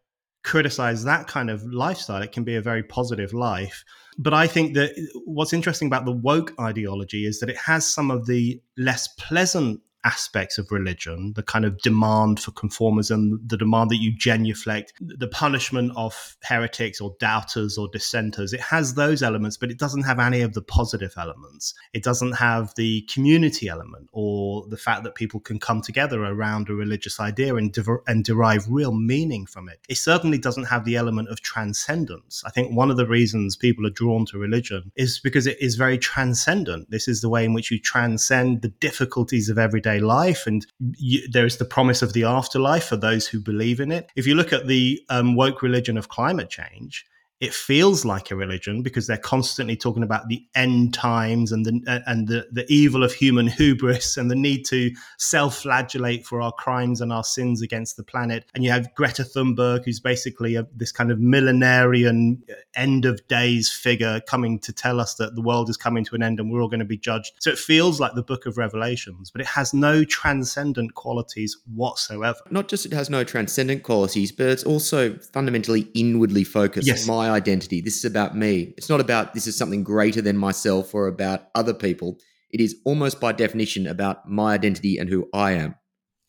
criticize 0.44 1.04
that 1.04 1.28
kind 1.28 1.50
of 1.50 1.64
lifestyle. 1.66 2.22
It 2.22 2.32
can 2.32 2.44
be 2.44 2.56
a 2.56 2.62
very 2.62 2.84
positive 2.84 3.34
life. 3.34 3.84
But 4.18 4.34
I 4.34 4.48
think 4.48 4.76
that 4.76 4.92
what's 5.26 5.54
interesting 5.54 5.88
about 5.88 6.06
the 6.06 6.12
woke 6.12 6.54
ideology 6.60 7.26
is 7.26 7.40
that 7.40 7.50
it 7.50 7.58
has 7.58 7.86
some 7.86 8.10
of 8.10 8.26
the 8.28 8.62
less 8.78 9.08
pleasant 9.10 9.82
aspects 10.08 10.58
of 10.58 10.72
religion, 10.72 11.34
the 11.36 11.44
kind 11.44 11.66
of 11.66 11.78
demand 11.80 12.40
for 12.40 12.52
conformism, 12.52 13.38
the 13.46 13.58
demand 13.58 13.90
that 13.90 13.98
you 13.98 14.12
genuflect, 14.18 14.94
the 15.02 15.28
punishment 15.28 15.92
of 15.98 16.38
heretics 16.44 17.02
or 17.02 17.14
doubters 17.20 17.78
or 17.78 17.90
dissenters. 17.90 18.54
It 18.54 18.62
has 18.62 18.94
those 18.94 19.22
elements, 19.22 19.58
but 19.58 19.70
it 19.70 19.78
doesn't 19.78 20.04
have 20.04 20.20
any 20.20 20.42
of 20.42 20.54
the 20.54 20.62
positive 20.62 21.14
elements. 21.18 21.74
It 21.94 22.04
doesn't 22.04 22.34
have 22.34 22.74
the 22.76 23.02
community 23.14 23.68
element 23.68 24.08
or 24.14 24.66
the 24.70 24.78
fact 24.78 25.04
that 25.04 25.16
people 25.16 25.42
can 25.42 25.60
come 25.60 25.82
together 25.82 26.24
around 26.24 26.70
a 26.70 26.74
religious 26.74 27.20
idea 27.20 27.56
and, 27.56 27.74
de- 27.74 28.04
and 28.08 28.24
derive 28.24 28.66
real 28.70 28.94
meaning 28.94 29.46
from 29.46 29.68
it. 29.68 29.80
It 29.90 29.98
certainly 29.98 30.38
doesn't 30.38 30.66
have 30.66 30.86
the 30.86 30.96
element 30.96 31.28
of 31.28 31.42
transcendence. 31.42 32.44
I 32.46 32.52
think 32.52 32.72
one 32.72 32.90
of 32.90 32.98
the 32.98 33.06
reasons 33.08 33.58
people 33.58 33.86
are 33.86 33.98
drawn 34.02 34.26
to 34.28 34.38
religion 34.38 34.92
is 34.96 35.20
because 35.20 35.48
it 35.48 35.58
is 35.60 35.76
very 35.76 35.98
transcendent. 35.98 36.92
This 36.92 37.10
is 37.10 37.20
the 37.20 37.30
way 37.30 37.44
in 37.44 37.54
which 37.54 37.72
you 37.72 37.80
transcend 37.80 38.62
the 38.62 38.70
difficulties 38.70 39.50
of 39.50 39.58
everyday 39.58 39.97
life, 40.00 40.48
and 40.48 40.66
you, 40.98 41.28
there 41.30 41.46
is 41.46 41.58
the 41.58 41.66
promise 41.66 42.02
of 42.02 42.14
the 42.14 42.24
afterlife 42.24 42.86
for 42.86 42.98
those 42.98 43.28
who 43.28 43.40
believe 43.40 43.80
in 43.80 43.92
it. 43.92 44.10
If 44.16 44.28
you 44.28 44.36
look 44.36 44.54
at 44.54 44.68
the 44.68 45.02
um, 45.10 45.36
woke 45.36 45.62
religion 45.62 45.98
of 45.98 46.10
climate 46.10 46.50
change, 46.50 47.06
it 47.40 47.54
feels 47.54 48.04
like 48.04 48.32
a 48.32 48.36
religion 48.36 48.82
because 48.82 49.06
they're 49.06 49.18
constantly 49.18 49.76
talking 49.76 50.02
about 50.02 50.28
the 50.28 50.44
end 50.56 50.94
times 50.94 51.52
and 51.52 51.66
the 51.66 52.04
and 52.08 52.28
the, 52.28 52.48
the 52.52 52.66
evil 52.68 53.04
of 53.04 53.14
human 53.14 53.46
hubris 53.46 54.18
and 54.18 54.32
the 54.32 54.36
need 54.36 54.64
to 54.66 54.90
self-flagellate 55.20 56.26
for 56.26 56.42
our 56.42 56.52
crimes 56.54 57.00
and 57.00 57.14
our 57.14 57.24
sins 57.24 57.62
against 57.62 57.96
the 57.96 58.04
planet. 58.04 58.46
And 58.56 58.64
you 58.64 58.72
have 58.72 58.94
Greta 58.96 59.24
Thunberg, 59.24 59.86
who's 59.86 60.00
basically 60.00 60.56
a, 60.56 60.66
this 60.76 60.92
kind 60.92 61.12
of 61.12 61.20
millenarian 61.20 62.42
uh, 62.50 62.54
end 62.76 63.06
of 63.06 63.26
days 63.28 63.70
figure 63.70 64.20
coming 64.22 64.58
to 64.60 64.74
tell 64.74 65.00
us 65.00 65.14
that 65.16 65.36
the 65.36 65.42
world 65.42 65.70
is 65.70 65.78
coming 65.78 66.04
to 66.06 66.16
an 66.16 66.24
end 66.24 66.40
and 66.40 66.52
we're 66.52 66.62
all 66.62 66.70
going 66.70 66.80
to 66.80 66.86
be 66.86 66.98
judged. 66.98 67.34
So 67.40 67.52
it 67.52 67.60
feels 67.60 68.00
like 68.00 68.16
the 68.16 68.24
Book 68.24 68.48
of 68.48 68.58
Revelations, 68.58 69.30
but 69.30 69.42
it 69.42 69.48
has 69.48 69.76
no 69.76 70.04
transcendent 70.04 70.96
qualities 70.96 71.58
whatsoever. 71.76 72.40
Not 72.50 72.68
just 72.68 72.88
it 72.88 72.94
has 72.94 73.12
no 73.12 73.24
transcendent 73.24 73.84
qualities, 73.84 74.32
but 74.32 74.48
it's 74.48 74.64
also 74.64 75.16
fundamentally 75.18 75.88
inwardly 75.94 76.44
focused. 76.44 76.88
Yes. 76.88 77.06
My 77.06 77.27
my 77.28 77.36
identity. 77.36 77.82
This 77.82 77.98
is 77.98 78.06
about 78.06 78.36
me. 78.36 78.74
It's 78.78 78.90
not 78.90 79.00
about 79.00 79.34
this 79.34 79.48
is 79.48 79.58
something 79.58 79.84
greater 79.84 80.22
than 80.22 80.38
myself 80.38 80.94
or 80.94 81.08
about 81.08 81.48
other 81.56 81.74
people. 81.74 82.18
It 82.50 82.62
is 82.62 82.78
almost 82.86 83.20
by 83.20 83.34
definition 83.34 83.88
about 83.88 84.30
my 84.30 84.54
identity 84.54 84.98
and 84.98 85.10
who 85.10 85.28
I 85.34 85.52
am. 85.52 85.76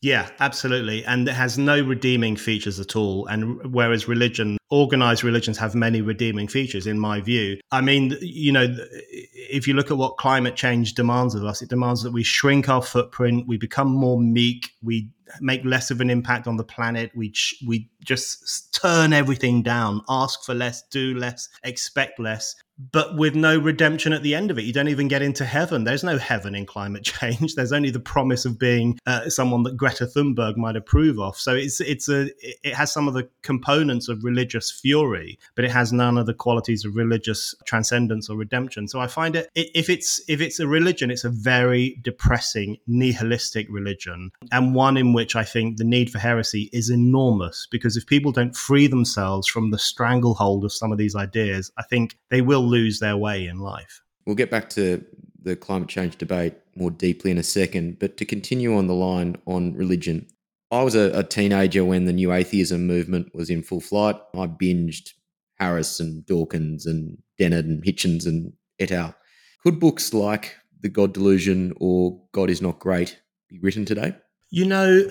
Yeah, 0.01 0.29
absolutely. 0.39 1.03
And 1.03 1.27
it 1.27 1.33
has 1.33 1.57
no 1.57 1.81
redeeming 1.81 2.37
features 2.37 2.79
at 2.79 2.95
all. 2.95 3.25
And 3.27 3.73
whereas 3.73 4.07
religion, 4.07 4.57
organized 4.69 5.25
religions 5.25 5.57
have 5.57 5.75
many 5.75 6.01
redeeming 6.01 6.47
features, 6.47 6.87
in 6.87 6.97
my 6.97 7.19
view. 7.19 7.59
I 7.71 7.81
mean, 7.81 8.15
you 8.21 8.53
know, 8.53 8.73
if 9.11 9.67
you 9.67 9.73
look 9.73 9.91
at 9.91 9.97
what 9.97 10.15
climate 10.15 10.55
change 10.55 10.93
demands 10.93 11.35
of 11.35 11.43
us, 11.43 11.61
it 11.61 11.69
demands 11.69 12.01
that 12.03 12.13
we 12.13 12.23
shrink 12.23 12.69
our 12.69 12.81
footprint, 12.81 13.45
we 13.45 13.57
become 13.57 13.89
more 13.89 14.17
meek, 14.17 14.69
we 14.81 15.09
make 15.41 15.63
less 15.65 15.91
of 15.91 16.01
an 16.01 16.09
impact 16.09 16.47
on 16.47 16.57
the 16.57 16.63
planet, 16.63 17.11
we, 17.15 17.33
we 17.65 17.89
just 18.03 18.73
turn 18.73 19.13
everything 19.13 19.63
down, 19.63 20.01
ask 20.09 20.43
for 20.43 20.53
less, 20.53 20.83
do 20.89 21.15
less, 21.15 21.49
expect 21.63 22.19
less 22.19 22.55
but 22.91 23.15
with 23.17 23.35
no 23.35 23.57
redemption 23.57 24.13
at 24.13 24.23
the 24.23 24.33
end 24.33 24.49
of 24.49 24.57
it. 24.57 24.63
You 24.63 24.73
don't 24.73 24.87
even 24.87 25.07
get 25.07 25.21
into 25.21 25.45
heaven. 25.45 25.83
There's 25.83 26.03
no 26.03 26.17
heaven 26.17 26.55
in 26.55 26.65
climate 26.65 27.03
change. 27.19 27.55
There's 27.55 27.73
only 27.73 27.91
the 27.91 27.99
promise 27.99 28.45
of 28.45 28.57
being 28.57 28.99
uh, 29.05 29.29
someone 29.29 29.63
that 29.63 29.77
Greta 29.77 30.05
Thunberg 30.05 30.55
might 30.57 30.75
approve 30.75 31.19
of. 31.19 31.37
So 31.37 31.53
it's 31.53 31.81
it's 31.81 32.09
a 32.09 32.29
it 32.63 32.73
has 32.73 32.91
some 32.91 33.07
of 33.07 33.13
the 33.13 33.29
components 33.41 34.07
of 34.07 34.23
religious 34.23 34.71
fury, 34.71 35.37
but 35.55 35.65
it 35.65 35.71
has 35.71 35.91
none 35.91 36.17
of 36.17 36.25
the 36.25 36.33
qualities 36.33 36.85
of 36.85 36.95
religious 36.95 37.53
transcendence 37.65 38.29
or 38.29 38.37
redemption. 38.37 38.87
So 38.87 38.99
I 38.99 39.07
find 39.07 39.35
it 39.35 39.49
if 39.55 39.89
it's 39.89 40.21
if 40.27 40.41
it's 40.41 40.59
a 40.59 40.67
religion, 40.67 41.11
it's 41.11 41.25
a 41.25 41.29
very 41.29 41.99
depressing 42.01 42.77
nihilistic 42.87 43.67
religion 43.69 44.31
and 44.51 44.73
one 44.73 44.97
in 44.97 45.13
which 45.13 45.35
I 45.35 45.43
think 45.43 45.77
the 45.77 45.83
need 45.83 46.09
for 46.11 46.19
heresy 46.19 46.69
is 46.71 46.89
enormous 46.89 47.67
because 47.69 47.97
if 47.97 48.05
people 48.05 48.31
don't 48.31 48.55
free 48.55 48.87
themselves 48.87 49.47
from 49.47 49.71
the 49.71 49.79
stranglehold 49.79 50.63
of 50.63 50.71
some 50.71 50.91
of 50.91 50.97
these 50.97 51.15
ideas, 51.15 51.71
I 51.77 51.83
think 51.83 52.17
they 52.29 52.41
will 52.41 52.68
lose 52.69 52.99
their 52.99 53.17
way 53.17 53.47
in 53.47 53.59
life. 53.59 54.01
We'll 54.25 54.35
get 54.35 54.51
back 54.51 54.69
to 54.71 55.03
the 55.41 55.55
climate 55.55 55.89
change 55.89 56.17
debate 56.17 56.53
more 56.75 56.91
deeply 56.91 57.31
in 57.31 57.37
a 57.37 57.43
second. 57.43 57.99
But 57.99 58.17
to 58.17 58.25
continue 58.25 58.75
on 58.75 58.87
the 58.87 58.93
line 58.93 59.37
on 59.45 59.73
religion, 59.73 60.27
I 60.71 60.83
was 60.83 60.95
a, 60.95 61.11
a 61.17 61.23
teenager 61.23 61.83
when 61.83 62.05
the 62.05 62.13
new 62.13 62.31
atheism 62.31 62.85
movement 62.85 63.33
was 63.33 63.49
in 63.49 63.63
full 63.63 63.81
flight. 63.81 64.15
I 64.35 64.47
binged 64.47 65.13
Harris 65.55 65.99
and 65.99 66.25
Dawkins 66.25 66.85
and 66.85 67.17
Dennett 67.37 67.65
and 67.65 67.83
Hitchens 67.83 68.25
and 68.25 68.53
et 68.79 68.91
al. 68.91 69.15
Could 69.63 69.79
books 69.79 70.13
like 70.13 70.55
The 70.79 70.89
God 70.89 71.13
Delusion 71.13 71.73
or 71.79 72.21
God 72.31 72.49
is 72.49 72.61
Not 72.61 72.79
Great 72.79 73.19
be 73.49 73.59
written 73.59 73.83
today? 73.85 74.13
You 74.51 74.65
know, 74.65 75.09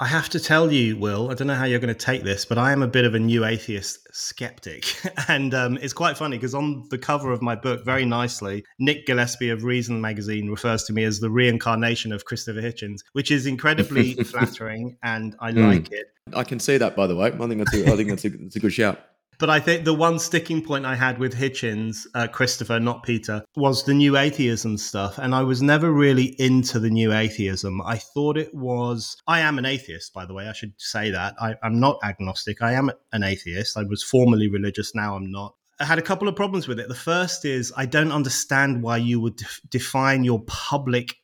I 0.00 0.06
have 0.06 0.28
to 0.28 0.38
tell 0.38 0.70
you, 0.70 0.96
Will, 0.96 1.28
I 1.28 1.34
don't 1.34 1.48
know 1.48 1.56
how 1.56 1.64
you're 1.64 1.80
going 1.80 1.92
to 1.92 1.94
take 1.94 2.22
this, 2.22 2.44
but 2.44 2.56
I 2.56 2.70
am 2.70 2.82
a 2.82 2.86
bit 2.86 3.04
of 3.04 3.16
a 3.16 3.18
new 3.18 3.44
atheist 3.44 4.06
skeptic. 4.12 4.84
And 5.28 5.52
um, 5.52 5.76
it's 5.78 5.92
quite 5.92 6.16
funny 6.16 6.36
because 6.38 6.54
on 6.54 6.86
the 6.90 6.96
cover 6.96 7.32
of 7.32 7.42
my 7.42 7.54
book, 7.54 7.84
very 7.84 8.04
nicely, 8.04 8.64
Nick 8.78 9.04
Gillespie 9.04 9.50
of 9.50 9.64
Reason 9.64 10.00
magazine 10.00 10.48
refers 10.48 10.84
to 10.84 10.92
me 10.92 11.04
as 11.04 11.20
the 11.20 11.28
reincarnation 11.28 12.12
of 12.12 12.24
Christopher 12.24 12.62
Hitchens, 12.62 13.00
which 13.12 13.30
is 13.30 13.46
incredibly 13.46 14.14
flattering 14.24 14.96
and 15.02 15.36
I 15.40 15.50
mm. 15.50 15.66
like 15.66 15.92
it. 15.92 16.12
I 16.32 16.44
can 16.44 16.60
see 16.60 16.78
that, 16.78 16.96
by 16.96 17.06
the 17.06 17.16
way. 17.16 17.28
I 17.28 17.30
think 17.30 17.58
that's 17.58 17.74
a, 17.74 17.92
I 17.92 17.96
think 17.96 18.08
that's 18.08 18.24
a, 18.24 18.28
that's 18.28 18.56
a 18.56 18.60
good 18.60 18.72
shout. 18.72 19.00
But 19.38 19.50
I 19.50 19.60
think 19.60 19.84
the 19.84 19.94
one 19.94 20.18
sticking 20.18 20.62
point 20.62 20.84
I 20.84 20.96
had 20.96 21.18
with 21.18 21.32
Hitchens, 21.32 22.06
uh, 22.14 22.26
Christopher, 22.26 22.80
not 22.80 23.04
Peter, 23.04 23.44
was 23.56 23.84
the 23.84 23.94
new 23.94 24.16
atheism 24.16 24.76
stuff. 24.76 25.16
And 25.16 25.32
I 25.32 25.42
was 25.44 25.62
never 25.62 25.92
really 25.92 26.34
into 26.40 26.80
the 26.80 26.90
new 26.90 27.12
atheism. 27.12 27.80
I 27.82 27.98
thought 27.98 28.36
it 28.36 28.52
was. 28.52 29.16
I 29.28 29.40
am 29.40 29.58
an 29.58 29.64
atheist, 29.64 30.12
by 30.12 30.26
the 30.26 30.34
way. 30.34 30.48
I 30.48 30.52
should 30.52 30.72
say 30.76 31.12
that. 31.12 31.36
I, 31.40 31.54
am 31.62 31.78
not 31.78 32.00
agnostic. 32.02 32.62
I 32.62 32.72
am 32.72 32.90
an 33.12 33.22
atheist. 33.22 33.76
I 33.76 33.84
was 33.84 34.02
formerly 34.02 34.48
religious. 34.48 34.92
Now 34.94 35.14
I'm 35.14 35.30
not. 35.30 35.54
I 35.78 35.84
had 35.84 36.00
a 36.00 36.02
couple 36.02 36.26
of 36.26 36.34
problems 36.34 36.66
with 36.66 36.80
it. 36.80 36.88
The 36.88 36.94
first 36.96 37.44
is 37.44 37.72
I 37.76 37.86
don't 37.86 38.10
understand 38.10 38.82
why 38.82 38.96
you 38.96 39.20
would 39.20 39.36
def- 39.36 39.60
define 39.70 40.24
your 40.24 40.42
public 40.48 41.14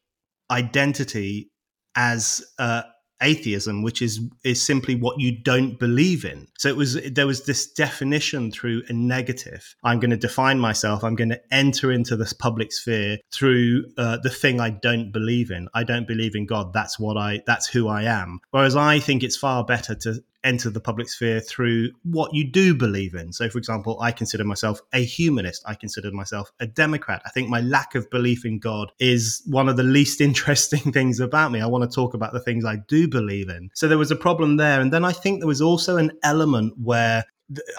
identity 0.53 1.51
as 1.97 2.45
uh, 2.61 2.83
atheism, 3.23 3.83
which 3.83 4.03
is 4.03 4.21
is 4.45 4.65
simply 4.65 4.95
what 4.95 5.21
you 5.21 5.37
don't 5.43 5.79
believe 5.79 6.25
in. 6.25 6.49
So 6.59 6.69
it 6.69 6.77
was 6.77 6.95
there 7.03 7.27
was 7.27 7.47
this 7.47 7.67
definition 7.67 8.51
through 8.51 8.83
a 8.89 8.93
negative. 8.93 9.75
I'm 9.83 10.01
going 10.01 10.11
to 10.11 10.17
define 10.17 10.59
myself. 10.59 11.05
I'm 11.05 11.17
going 11.17 11.31
to 11.31 11.41
enter 11.51 11.93
into 11.93 12.17
this 12.17 12.33
public 12.33 12.73
sphere 12.73 13.19
through 13.33 13.87
uh, 13.97 14.19
the 14.23 14.31
thing 14.31 14.61
I 14.61 14.71
don't 14.71 15.13
believe 15.13 15.51
in. 15.51 15.69
I 15.75 15.85
don't 15.85 16.09
believe 16.09 16.35
in 16.35 16.47
God. 16.47 16.73
That's 16.73 16.99
what 16.99 17.17
I. 17.17 17.43
That's 17.47 17.67
who 17.67 17.89
I 17.89 18.05
am. 18.05 18.41
Whereas 18.51 18.77
I 18.77 18.99
think 18.99 19.23
it's 19.23 19.37
far 19.37 19.65
better 19.65 19.95
to 19.95 20.23
enter 20.45 20.71
the 20.71 20.81
public 20.81 21.09
sphere 21.09 21.41
through 21.41 21.91
what 22.05 22.33
you 22.35 22.45
do 22.49 22.75
believe 22.75 23.15
in. 23.15 23.33
So, 23.33 23.49
for 23.49 23.59
example, 23.59 23.99
I 24.01 24.13
consider 24.13 24.45
myself 24.45 24.81
a 24.93 25.05
humanist. 25.05 25.63
I 25.67 25.75
consider 25.75 26.13
myself 26.13 26.53
a 26.61 26.67
Democrat. 26.67 27.23
I 27.25 27.31
think 27.31 27.49
my 27.49 27.61
lack 27.61 27.95
of 27.95 28.09
belief 28.11 28.45
in 28.45 28.59
God 28.59 28.93
is 28.99 29.43
one 29.47 29.69
of 29.69 29.77
the 29.77 29.83
least 29.83 30.21
interesting 30.29 30.93
things 30.93 31.21
about 31.21 31.51
me. 31.51 31.61
I 31.61 31.67
want 31.67 31.91
to 31.91 31.95
talk 31.95 32.15
about 32.15 32.33
the 32.33 32.41
things 32.41 32.65
I 32.65 32.77
do 32.77 33.09
believe 33.09 33.49
in. 33.49 33.71
So, 33.75 33.89
there 33.89 33.99
was 33.99 34.11
a 34.11 34.17
problem 34.17 34.57
there. 34.57 34.81
And 34.81 34.93
then 34.93 35.05
I 35.05 35.13
think 35.13 35.41
there 35.41 35.49
was 35.49 35.63
also 35.63 35.97
an 35.97 36.13
element 36.23 36.75
where 36.83 37.25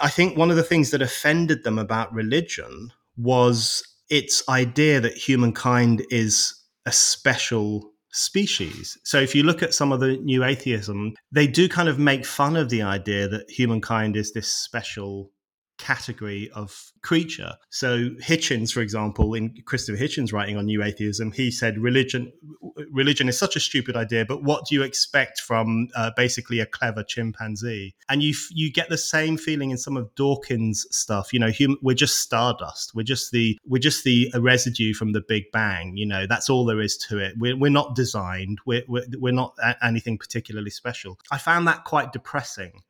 I 0.02 0.08
think 0.08 0.36
one 0.36 0.50
of 0.50 0.56
the 0.56 0.62
things 0.62 0.90
that 0.90 1.02
offended 1.02 1.64
them 1.64 1.78
about 1.78 2.12
religion 2.12 2.92
was 3.16 3.82
its 4.08 4.42
idea 4.48 5.00
that 5.00 5.14
humankind 5.14 6.04
is 6.10 6.54
a 6.84 6.92
special 6.92 7.90
species. 8.16 8.98
So 9.04 9.20
if 9.20 9.34
you 9.34 9.42
look 9.42 9.62
at 9.62 9.74
some 9.74 9.92
of 9.92 10.00
the 10.00 10.16
new 10.18 10.42
atheism, 10.42 11.14
they 11.32 11.46
do 11.46 11.68
kind 11.68 11.88
of 11.88 11.98
make 11.98 12.24
fun 12.24 12.56
of 12.56 12.70
the 12.70 12.82
idea 12.82 13.28
that 13.28 13.50
humankind 13.50 14.16
is 14.16 14.32
this 14.32 14.50
special 14.50 15.30
category 15.78 16.50
of 16.54 16.92
creature. 17.02 17.54
So 17.70 18.10
Hitchens, 18.22 18.72
for 18.72 18.80
example, 18.80 19.34
in 19.34 19.54
Christopher 19.64 19.98
Hitchens' 19.98 20.32
writing 20.32 20.56
on 20.56 20.66
New 20.66 20.82
Atheism, 20.82 21.32
he 21.32 21.50
said 21.50 21.78
religion 21.78 22.32
religion 22.90 23.28
is 23.28 23.38
such 23.38 23.56
a 23.56 23.60
stupid 23.60 23.96
idea, 23.96 24.24
but 24.24 24.42
what 24.42 24.66
do 24.66 24.74
you 24.74 24.82
expect 24.82 25.40
from 25.40 25.88
uh, 25.94 26.10
basically 26.16 26.60
a 26.60 26.66
clever 26.66 27.02
chimpanzee? 27.02 27.94
And 28.08 28.22
you 28.22 28.34
you 28.50 28.72
get 28.72 28.88
the 28.88 28.98
same 28.98 29.36
feeling 29.36 29.70
in 29.70 29.78
some 29.78 29.96
of 29.96 30.14
Dawkins' 30.14 30.86
stuff. 30.90 31.32
You 31.32 31.40
know, 31.40 31.50
hum, 31.56 31.78
we're 31.82 31.94
just 31.94 32.18
stardust. 32.18 32.94
We're 32.94 33.02
just 33.02 33.30
the 33.30 33.58
we're 33.66 33.78
just 33.78 34.04
the 34.04 34.30
residue 34.34 34.94
from 34.94 35.12
the 35.12 35.20
Big 35.20 35.44
Bang. 35.52 35.96
You 35.96 36.06
know, 36.06 36.26
that's 36.26 36.50
all 36.50 36.64
there 36.64 36.80
is 36.80 36.96
to 37.08 37.18
it. 37.18 37.34
We're, 37.38 37.56
we're 37.56 37.70
not 37.70 37.94
designed. 37.94 38.60
We're, 38.66 38.84
we're, 38.88 39.06
we're 39.18 39.32
not 39.32 39.54
anything 39.82 40.18
particularly 40.18 40.70
special. 40.70 41.18
I 41.30 41.38
found 41.38 41.66
that 41.68 41.84
quite 41.84 42.12
depressing. 42.12 42.82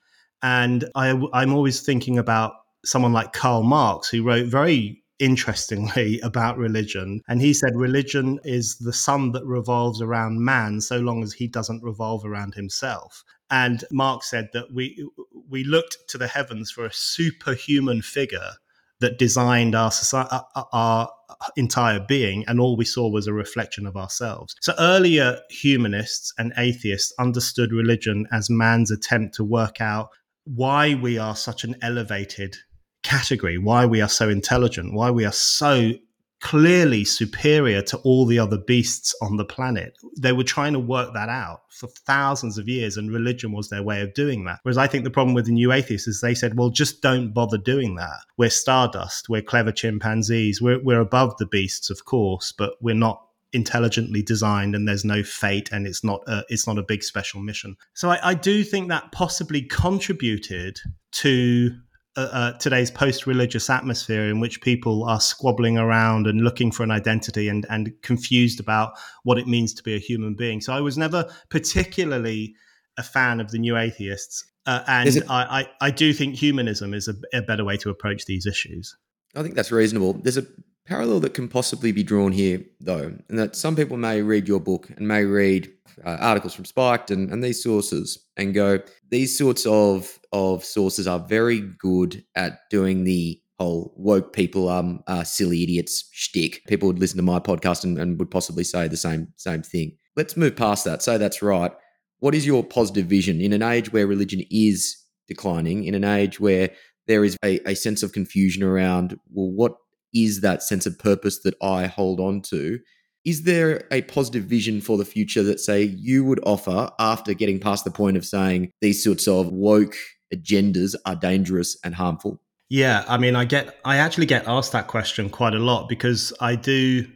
And 0.42 0.84
I, 0.94 1.20
I'm 1.32 1.54
always 1.54 1.80
thinking 1.80 2.18
about 2.18 2.52
someone 2.86 3.12
like 3.12 3.32
Karl 3.32 3.62
Marx, 3.62 4.08
who 4.08 4.22
wrote 4.22 4.46
very 4.46 5.02
interestingly 5.18 6.20
about 6.22 6.58
religion. 6.58 7.20
And 7.28 7.40
he 7.40 7.52
said 7.52 7.74
religion 7.74 8.38
is 8.44 8.78
the 8.78 8.92
sun 8.92 9.32
that 9.32 9.44
revolves 9.44 10.00
around 10.00 10.44
man 10.44 10.80
so 10.80 10.98
long 10.98 11.22
as 11.22 11.32
he 11.32 11.46
doesn't 11.46 11.82
revolve 11.82 12.24
around 12.24 12.54
himself. 12.54 13.24
And 13.50 13.84
Marx 13.92 14.30
said 14.30 14.48
that 14.54 14.72
we 14.74 15.08
we 15.48 15.62
looked 15.62 15.98
to 16.08 16.18
the 16.18 16.26
heavens 16.26 16.70
for 16.70 16.84
a 16.84 16.92
superhuman 16.92 18.02
figure 18.02 18.52
that 19.00 19.18
designed 19.18 19.74
our 19.74 19.90
society, 19.90 20.30
uh, 20.32 20.40
uh, 20.54 20.64
our 20.72 21.08
entire 21.56 22.00
being, 22.00 22.44
and 22.48 22.58
all 22.58 22.76
we 22.76 22.84
saw 22.84 23.08
was 23.08 23.26
a 23.26 23.32
reflection 23.32 23.86
of 23.86 23.96
ourselves. 23.96 24.56
So 24.62 24.74
earlier 24.78 25.38
humanists 25.50 26.32
and 26.38 26.52
atheists 26.56 27.12
understood 27.18 27.72
religion 27.72 28.26
as 28.32 28.50
man's 28.50 28.90
attempt 28.90 29.34
to 29.36 29.44
work 29.44 29.80
out 29.80 30.08
why 30.44 30.94
we 30.94 31.18
are 31.18 31.36
such 31.36 31.62
an 31.64 31.76
elevated 31.82 32.56
category, 33.06 33.56
why 33.56 33.86
we 33.86 34.00
are 34.00 34.08
so 34.08 34.28
intelligent, 34.28 34.92
why 34.92 35.10
we 35.10 35.24
are 35.24 35.32
so 35.32 35.92
clearly 36.40 37.04
superior 37.04 37.80
to 37.80 37.96
all 37.98 38.26
the 38.26 38.38
other 38.38 38.58
beasts 38.58 39.14
on 39.22 39.36
the 39.36 39.44
planet. 39.44 39.96
They 40.18 40.32
were 40.32 40.44
trying 40.44 40.74
to 40.74 40.80
work 40.80 41.14
that 41.14 41.28
out 41.28 41.62
for 41.70 41.86
thousands 41.86 42.58
of 42.58 42.68
years, 42.68 42.96
and 42.96 43.10
religion 43.10 43.52
was 43.52 43.68
their 43.68 43.82
way 43.82 44.02
of 44.02 44.12
doing 44.14 44.44
that. 44.44 44.58
Whereas 44.62 44.76
I 44.76 44.86
think 44.86 45.04
the 45.04 45.10
problem 45.10 45.34
with 45.34 45.46
the 45.46 45.52
new 45.52 45.72
atheists 45.72 46.08
is 46.08 46.20
they 46.20 46.34
said, 46.34 46.58
well, 46.58 46.70
just 46.70 47.00
don't 47.00 47.32
bother 47.32 47.58
doing 47.58 47.94
that. 47.96 48.20
We're 48.36 48.50
stardust, 48.50 49.28
we're 49.28 49.42
clever 49.42 49.72
chimpanzees, 49.72 50.60
we're, 50.60 50.82
we're 50.82 51.00
above 51.00 51.36
the 51.38 51.46
beasts, 51.46 51.90
of 51.90 52.04
course, 52.04 52.52
but 52.52 52.74
we're 52.80 52.94
not 52.94 53.22
intelligently 53.52 54.22
designed 54.22 54.74
and 54.74 54.86
there's 54.86 55.04
no 55.04 55.22
fate 55.22 55.70
and 55.72 55.86
it's 55.86 56.04
not 56.04 56.20
a, 56.26 56.44
it's 56.48 56.66
not 56.66 56.78
a 56.78 56.82
big 56.82 57.02
special 57.02 57.40
mission 57.40 57.76
so 57.94 58.10
I, 58.10 58.30
I 58.30 58.34
do 58.34 58.64
think 58.64 58.88
that 58.88 59.12
possibly 59.12 59.62
contributed 59.62 60.80
to 61.12 61.70
uh, 62.16 62.28
uh, 62.32 62.52
today's 62.58 62.90
post-religious 62.90 63.68
atmosphere 63.68 64.28
in 64.28 64.40
which 64.40 64.60
people 64.60 65.04
are 65.04 65.20
squabbling 65.20 65.78
around 65.78 66.26
and 66.26 66.40
looking 66.40 66.72
for 66.72 66.82
an 66.82 66.90
identity 66.90 67.48
and 67.48 67.66
and 67.68 67.92
confused 68.02 68.60
about 68.60 68.92
what 69.24 69.38
it 69.38 69.46
means 69.46 69.74
to 69.74 69.82
be 69.82 69.94
a 69.94 69.98
human 69.98 70.34
being. 70.34 70.60
So 70.60 70.72
I 70.72 70.80
was 70.80 70.96
never 70.96 71.30
particularly 71.50 72.54
a 72.98 73.02
fan 73.02 73.40
of 73.40 73.50
the 73.50 73.58
new 73.58 73.76
atheists, 73.76 74.44
uh, 74.66 74.82
and 74.86 75.08
it, 75.08 75.24
I, 75.28 75.60
I, 75.60 75.86
I 75.88 75.90
do 75.90 76.12
think 76.12 76.34
humanism 76.36 76.94
is 76.94 77.08
a, 77.08 77.14
a 77.36 77.42
better 77.42 77.64
way 77.64 77.76
to 77.78 77.90
approach 77.90 78.24
these 78.24 78.46
issues. 78.46 78.96
I 79.34 79.42
think 79.42 79.54
that's 79.54 79.70
reasonable. 79.70 80.14
There's 80.14 80.38
a 80.38 80.46
parallel 80.86 81.20
that 81.20 81.34
can 81.34 81.48
possibly 81.48 81.92
be 81.92 82.02
drawn 82.02 82.32
here, 82.32 82.62
though, 82.80 83.12
and 83.28 83.38
that 83.38 83.56
some 83.56 83.76
people 83.76 83.96
may 83.96 84.22
read 84.22 84.48
your 84.48 84.60
book 84.60 84.88
and 84.96 85.06
may 85.06 85.24
read 85.24 85.72
uh, 86.04 86.16
articles 86.20 86.54
from 86.54 86.64
Spiked 86.64 87.10
and, 87.10 87.30
and 87.30 87.42
these 87.42 87.62
sources 87.62 88.18
and 88.36 88.54
go, 88.54 88.78
these 89.10 89.36
sorts 89.36 89.66
of 89.66 90.18
of 90.32 90.64
sources 90.64 91.06
are 91.06 91.20
very 91.20 91.60
good 91.78 92.24
at 92.34 92.60
doing 92.70 93.04
the 93.04 93.40
whole 93.58 93.94
woke 93.96 94.34
people 94.34 94.68
um 94.68 95.02
uh, 95.06 95.24
silly 95.24 95.62
idiots 95.62 96.08
shtick. 96.12 96.62
People 96.66 96.88
would 96.88 96.98
listen 96.98 97.16
to 97.16 97.22
my 97.22 97.38
podcast 97.38 97.84
and, 97.84 97.98
and 97.98 98.18
would 98.18 98.30
possibly 98.30 98.64
say 98.64 98.86
the 98.86 98.96
same 98.96 99.28
same 99.36 99.62
thing. 99.62 99.96
Let's 100.14 100.36
move 100.36 100.56
past 100.56 100.84
that. 100.84 101.02
Say 101.02 101.16
that's 101.16 101.42
right. 101.42 101.72
What 102.18 102.34
is 102.34 102.46
your 102.46 102.62
positive 102.64 103.06
vision 103.06 103.40
in 103.40 103.52
an 103.52 103.62
age 103.62 103.92
where 103.92 104.06
religion 104.06 104.42
is 104.50 104.96
declining, 105.28 105.84
in 105.84 105.94
an 105.94 106.04
age 106.04 106.40
where 106.40 106.70
there 107.06 107.24
is 107.24 107.36
a, 107.44 107.60
a 107.68 107.74
sense 107.74 108.02
of 108.02 108.12
confusion 108.12 108.62
around, 108.62 109.18
well, 109.32 109.50
what 109.50 109.76
is 110.24 110.40
that 110.40 110.62
sense 110.62 110.86
of 110.86 110.98
purpose 110.98 111.40
that 111.42 111.54
I 111.62 111.86
hold 111.86 112.20
on 112.20 112.40
to? 112.42 112.78
Is 113.24 113.42
there 113.42 113.86
a 113.90 114.02
positive 114.02 114.44
vision 114.44 114.80
for 114.80 114.96
the 114.96 115.04
future 115.04 115.42
that, 115.42 115.60
say, 115.60 115.82
you 115.82 116.24
would 116.24 116.40
offer 116.46 116.90
after 116.98 117.34
getting 117.34 117.58
past 117.58 117.84
the 117.84 117.90
point 117.90 118.16
of 118.16 118.24
saying 118.24 118.70
these 118.80 119.02
sorts 119.02 119.26
of 119.26 119.48
woke 119.48 119.96
agendas 120.34 120.94
are 121.04 121.16
dangerous 121.16 121.76
and 121.84 121.94
harmful? 121.94 122.40
Yeah, 122.68 123.04
I 123.08 123.18
mean, 123.18 123.36
I 123.36 123.44
get, 123.44 123.78
I 123.84 123.96
actually 123.96 124.26
get 124.26 124.46
asked 124.48 124.72
that 124.72 124.86
question 124.86 125.28
quite 125.28 125.54
a 125.54 125.58
lot 125.58 125.88
because 125.88 126.32
I 126.40 126.54
do 126.56 127.06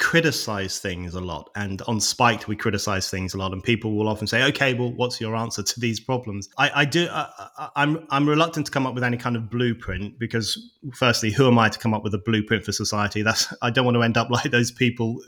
criticize 0.00 0.80
things 0.80 1.14
a 1.14 1.20
lot 1.20 1.50
and 1.54 1.80
on 1.82 2.00
spiked 2.00 2.48
we 2.48 2.56
criticize 2.56 3.08
things 3.08 3.32
a 3.32 3.38
lot 3.38 3.52
and 3.52 3.62
people 3.62 3.96
will 3.96 4.08
often 4.08 4.26
say 4.26 4.42
okay 4.42 4.74
well 4.74 4.92
what's 4.92 5.20
your 5.20 5.36
answer 5.36 5.62
to 5.62 5.78
these 5.78 6.00
problems? 6.00 6.48
I, 6.58 6.70
I 6.74 6.84
do 6.84 7.06
I, 7.10 7.70
i'm 7.76 8.04
i'm 8.10 8.28
reluctant 8.28 8.66
to 8.66 8.72
come 8.72 8.88
up 8.88 8.94
with 8.94 9.04
any 9.04 9.16
kind 9.16 9.36
of 9.36 9.48
blueprint 9.48 10.18
because 10.18 10.72
firstly 10.94 11.30
who 11.30 11.46
am 11.46 11.58
i 11.60 11.68
to 11.68 11.78
come 11.78 11.94
up 11.94 12.02
with 12.02 12.12
a 12.12 12.18
blueprint 12.18 12.64
for 12.64 12.72
society? 12.72 13.22
That's 13.22 13.54
i 13.62 13.70
don't 13.70 13.84
want 13.84 13.94
to 13.96 14.02
end 14.02 14.16
up 14.16 14.30
like 14.30 14.50
those 14.50 14.72
people 14.72 15.20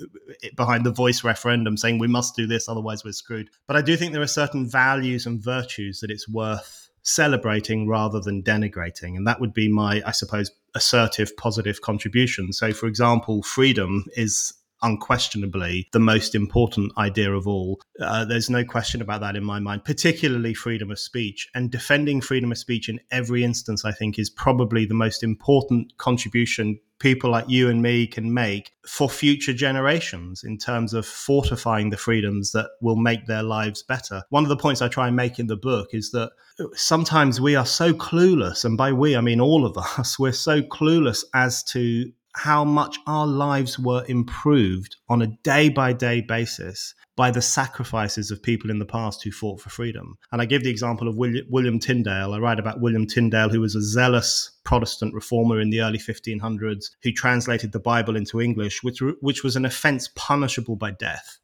behind 0.56 0.84
the 0.84 0.92
voice 0.92 1.22
referendum 1.22 1.76
saying 1.76 2.00
we 2.00 2.08
must 2.08 2.34
do 2.34 2.46
this 2.46 2.68
otherwise 2.68 3.04
we're 3.04 3.12
screwed. 3.12 3.50
But 3.68 3.76
i 3.76 3.82
do 3.82 3.96
think 3.96 4.12
there 4.12 4.22
are 4.22 4.26
certain 4.26 4.68
values 4.68 5.26
and 5.26 5.40
virtues 5.40 6.00
that 6.00 6.10
it's 6.10 6.28
worth 6.28 6.85
celebrating 7.06 7.86
rather 7.86 8.20
than 8.20 8.42
denigrating. 8.42 9.16
And 9.16 9.26
that 9.26 9.40
would 9.40 9.54
be 9.54 9.68
my, 9.68 10.02
I 10.04 10.10
suppose, 10.10 10.50
assertive, 10.74 11.36
positive 11.36 11.80
contribution. 11.80 12.52
So, 12.52 12.72
for 12.72 12.86
example, 12.86 13.42
freedom 13.42 14.04
is 14.16 14.52
unquestionably 14.82 15.88
the 15.92 15.98
most 15.98 16.34
important 16.34 16.92
idea 16.98 17.32
of 17.32 17.46
all. 17.46 17.80
Uh, 18.00 18.24
there's 18.24 18.50
no 18.50 18.64
question 18.64 19.00
about 19.00 19.20
that 19.20 19.36
in 19.36 19.44
my 19.44 19.58
mind, 19.58 19.84
particularly 19.84 20.54
freedom 20.54 20.90
of 20.90 20.98
speech. 20.98 21.48
And 21.54 21.70
defending 21.70 22.20
freedom 22.20 22.52
of 22.52 22.58
speech 22.58 22.88
in 22.88 23.00
every 23.10 23.44
instance, 23.44 23.84
I 23.84 23.92
think, 23.92 24.18
is 24.18 24.30
probably 24.30 24.84
the 24.84 24.94
most 24.94 25.22
important 25.22 25.96
contribution 25.98 26.78
people 26.98 27.30
like 27.30 27.44
you 27.48 27.68
and 27.68 27.82
me 27.82 28.06
can 28.06 28.32
make 28.32 28.72
for 28.86 29.08
future 29.08 29.52
generations 29.52 30.42
in 30.44 30.56
terms 30.56 30.94
of 30.94 31.04
fortifying 31.04 31.90
the 31.90 31.96
freedoms 31.96 32.52
that 32.52 32.70
will 32.80 32.96
make 32.96 33.26
their 33.26 33.42
lives 33.42 33.82
better. 33.82 34.22
One 34.30 34.44
of 34.44 34.48
the 34.48 34.56
points 34.56 34.80
I 34.80 34.88
try 34.88 35.08
and 35.08 35.16
make 35.16 35.38
in 35.38 35.46
the 35.46 35.56
book 35.56 35.88
is 35.92 36.10
that 36.12 36.30
sometimes 36.74 37.40
we 37.40 37.54
are 37.54 37.66
so 37.66 37.92
clueless, 37.92 38.64
and 38.64 38.76
by 38.78 38.92
we, 38.92 39.16
I 39.16 39.20
mean 39.20 39.40
all 39.40 39.66
of 39.66 39.76
us, 39.76 40.18
we're 40.18 40.32
so 40.32 40.62
clueless 40.62 41.24
as 41.34 41.62
to 41.64 42.10
how 42.36 42.64
much 42.64 42.98
our 43.06 43.26
lives 43.26 43.78
were 43.78 44.04
improved 44.08 44.96
on 45.08 45.22
a 45.22 45.26
day 45.42 45.70
by 45.70 45.92
day 45.92 46.20
basis 46.20 46.94
by 47.16 47.30
the 47.30 47.40
sacrifices 47.40 48.30
of 48.30 48.42
people 48.42 48.70
in 48.70 48.78
the 48.78 48.84
past 48.84 49.24
who 49.24 49.32
fought 49.32 49.58
for 49.58 49.70
freedom. 49.70 50.18
And 50.30 50.42
I 50.42 50.44
give 50.44 50.62
the 50.62 50.70
example 50.70 51.08
of 51.08 51.16
William 51.16 51.78
Tyndale. 51.78 52.34
I 52.34 52.38
write 52.38 52.58
about 52.58 52.82
William 52.82 53.06
Tyndale, 53.06 53.48
who 53.48 53.62
was 53.62 53.74
a 53.74 53.82
zealous 53.82 54.50
Protestant 54.64 55.14
reformer 55.14 55.60
in 55.60 55.70
the 55.70 55.80
early 55.80 55.98
1500s, 55.98 56.90
who 57.02 57.12
translated 57.12 57.72
the 57.72 57.80
Bible 57.80 58.16
into 58.16 58.40
English, 58.42 58.82
which, 58.82 59.00
which 59.20 59.42
was 59.42 59.56
an 59.56 59.64
offense 59.64 60.10
punishable 60.14 60.76
by 60.76 60.90
death 60.90 61.38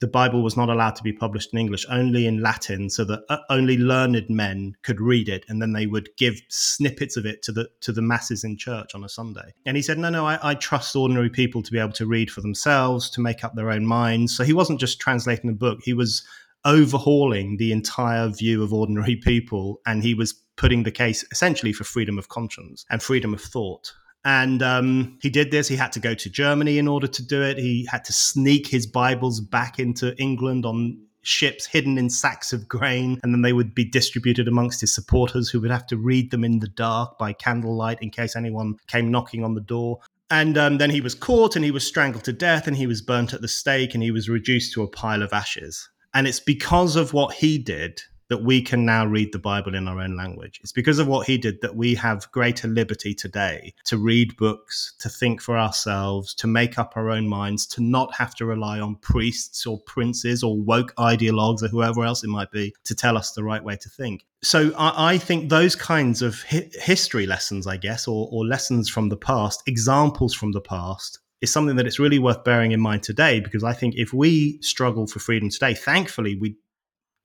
the 0.00 0.06
Bible 0.06 0.42
was 0.42 0.56
not 0.56 0.68
allowed 0.68 0.96
to 0.96 1.02
be 1.02 1.12
published 1.12 1.52
in 1.52 1.58
English, 1.58 1.86
only 1.88 2.26
in 2.26 2.42
Latin, 2.42 2.90
so 2.90 3.04
that 3.04 3.22
uh, 3.28 3.38
only 3.48 3.78
learned 3.78 4.28
men 4.28 4.74
could 4.82 5.00
read 5.00 5.28
it, 5.28 5.44
and 5.48 5.60
then 5.62 5.72
they 5.72 5.86
would 5.86 6.10
give 6.18 6.40
snippets 6.48 7.16
of 7.16 7.24
it 7.24 7.42
to 7.42 7.52
the 7.52 7.68
to 7.80 7.92
the 7.92 8.02
masses 8.02 8.44
in 8.44 8.56
church 8.58 8.94
on 8.94 9.04
a 9.04 9.08
Sunday. 9.08 9.54
And 9.64 9.76
he 9.76 9.82
said, 9.82 9.98
"No, 9.98 10.10
no, 10.10 10.26
I, 10.26 10.38
I 10.42 10.54
trust 10.54 10.94
ordinary 10.94 11.30
people 11.30 11.62
to 11.62 11.72
be 11.72 11.78
able 11.78 11.92
to 11.92 12.06
read 12.06 12.30
for 12.30 12.42
themselves, 12.42 13.08
to 13.10 13.20
make 13.20 13.42
up 13.42 13.54
their 13.54 13.70
own 13.70 13.86
minds." 13.86 14.36
So 14.36 14.44
he 14.44 14.52
wasn't 14.52 14.80
just 14.80 15.00
translating 15.00 15.50
a 15.50 15.54
book; 15.54 15.80
he 15.82 15.94
was 15.94 16.26
overhauling 16.64 17.56
the 17.56 17.72
entire 17.72 18.28
view 18.28 18.62
of 18.62 18.74
ordinary 18.74 19.16
people, 19.24 19.80
and 19.86 20.02
he 20.02 20.14
was 20.14 20.34
putting 20.56 20.82
the 20.82 20.90
case 20.90 21.24
essentially 21.30 21.72
for 21.72 21.84
freedom 21.84 22.18
of 22.18 22.28
conscience 22.28 22.84
and 22.90 23.02
freedom 23.02 23.32
of 23.32 23.40
thought. 23.40 23.92
And 24.26 24.60
um, 24.60 25.18
he 25.22 25.30
did 25.30 25.52
this. 25.52 25.68
He 25.68 25.76
had 25.76 25.92
to 25.92 26.00
go 26.00 26.12
to 26.12 26.28
Germany 26.28 26.78
in 26.78 26.88
order 26.88 27.06
to 27.06 27.24
do 27.24 27.42
it. 27.42 27.58
He 27.58 27.86
had 27.88 28.04
to 28.06 28.12
sneak 28.12 28.66
his 28.66 28.84
Bibles 28.84 29.38
back 29.40 29.78
into 29.78 30.16
England 30.20 30.66
on 30.66 30.98
ships 31.22 31.64
hidden 31.64 31.96
in 31.96 32.10
sacks 32.10 32.52
of 32.52 32.66
grain, 32.66 33.20
and 33.22 33.32
then 33.32 33.42
they 33.42 33.52
would 33.52 33.72
be 33.72 33.84
distributed 33.84 34.48
amongst 34.48 34.80
his 34.80 34.92
supporters 34.92 35.48
who 35.48 35.60
would 35.60 35.70
have 35.70 35.86
to 35.86 35.96
read 35.96 36.32
them 36.32 36.42
in 36.42 36.58
the 36.58 36.66
dark 36.66 37.16
by 37.18 37.32
candlelight 37.32 38.02
in 38.02 38.10
case 38.10 38.34
anyone 38.34 38.74
came 38.88 39.12
knocking 39.12 39.44
on 39.44 39.54
the 39.54 39.60
door. 39.60 40.00
And 40.28 40.58
um, 40.58 40.78
then 40.78 40.90
he 40.90 41.00
was 41.00 41.14
caught 41.14 41.54
and 41.54 41.64
he 41.64 41.70
was 41.70 41.86
strangled 41.86 42.24
to 42.24 42.32
death 42.32 42.66
and 42.66 42.76
he 42.76 42.88
was 42.88 43.02
burnt 43.02 43.32
at 43.32 43.42
the 43.42 43.48
stake 43.48 43.94
and 43.94 44.02
he 44.02 44.10
was 44.10 44.28
reduced 44.28 44.72
to 44.72 44.82
a 44.82 44.88
pile 44.88 45.22
of 45.22 45.32
ashes. 45.32 45.88
And 46.14 46.26
it's 46.26 46.40
because 46.40 46.96
of 46.96 47.12
what 47.12 47.34
he 47.34 47.58
did 47.58 48.02
that 48.28 48.42
we 48.42 48.60
can 48.62 48.84
now 48.84 49.06
read 49.06 49.32
the 49.32 49.38
Bible 49.38 49.74
in 49.74 49.88
our 49.88 50.00
own 50.00 50.16
language. 50.16 50.60
It's 50.62 50.72
because 50.72 50.98
of 50.98 51.06
what 51.06 51.26
he 51.26 51.38
did 51.38 51.60
that 51.62 51.76
we 51.76 51.94
have 51.94 52.30
greater 52.32 52.68
liberty 52.68 53.14
today 53.14 53.74
to 53.84 53.96
read 53.96 54.36
books, 54.36 54.94
to 55.00 55.08
think 55.08 55.40
for 55.40 55.58
ourselves, 55.58 56.34
to 56.34 56.46
make 56.46 56.78
up 56.78 56.92
our 56.96 57.10
own 57.10 57.28
minds, 57.28 57.66
to 57.68 57.82
not 57.82 58.14
have 58.14 58.34
to 58.36 58.46
rely 58.46 58.80
on 58.80 58.96
priests 58.96 59.66
or 59.66 59.80
princes 59.80 60.42
or 60.42 60.60
woke 60.60 60.94
ideologues 60.96 61.62
or 61.62 61.68
whoever 61.68 62.04
else 62.04 62.24
it 62.24 62.28
might 62.28 62.50
be 62.50 62.74
to 62.84 62.94
tell 62.94 63.16
us 63.16 63.32
the 63.32 63.44
right 63.44 63.62
way 63.62 63.76
to 63.76 63.88
think. 63.88 64.24
So 64.42 64.72
I, 64.76 65.14
I 65.14 65.18
think 65.18 65.48
those 65.48 65.76
kinds 65.76 66.22
of 66.22 66.42
hi- 66.48 66.70
history 66.74 67.26
lessons, 67.26 67.66
I 67.66 67.76
guess, 67.76 68.06
or, 68.06 68.28
or 68.30 68.44
lessons 68.44 68.88
from 68.88 69.08
the 69.08 69.16
past, 69.16 69.62
examples 69.66 70.34
from 70.34 70.52
the 70.52 70.60
past, 70.60 71.20
is 71.40 71.52
something 71.52 71.76
that 71.76 71.86
it's 71.86 71.98
really 71.98 72.18
worth 72.18 72.44
bearing 72.44 72.72
in 72.72 72.80
mind 72.80 73.02
today 73.02 73.40
because 73.40 73.62
I 73.62 73.72
think 73.72 73.94
if 73.96 74.12
we 74.12 74.58
struggle 74.62 75.06
for 75.06 75.18
freedom 75.18 75.50
today, 75.50 75.74
thankfully 75.74 76.36
we 76.36 76.56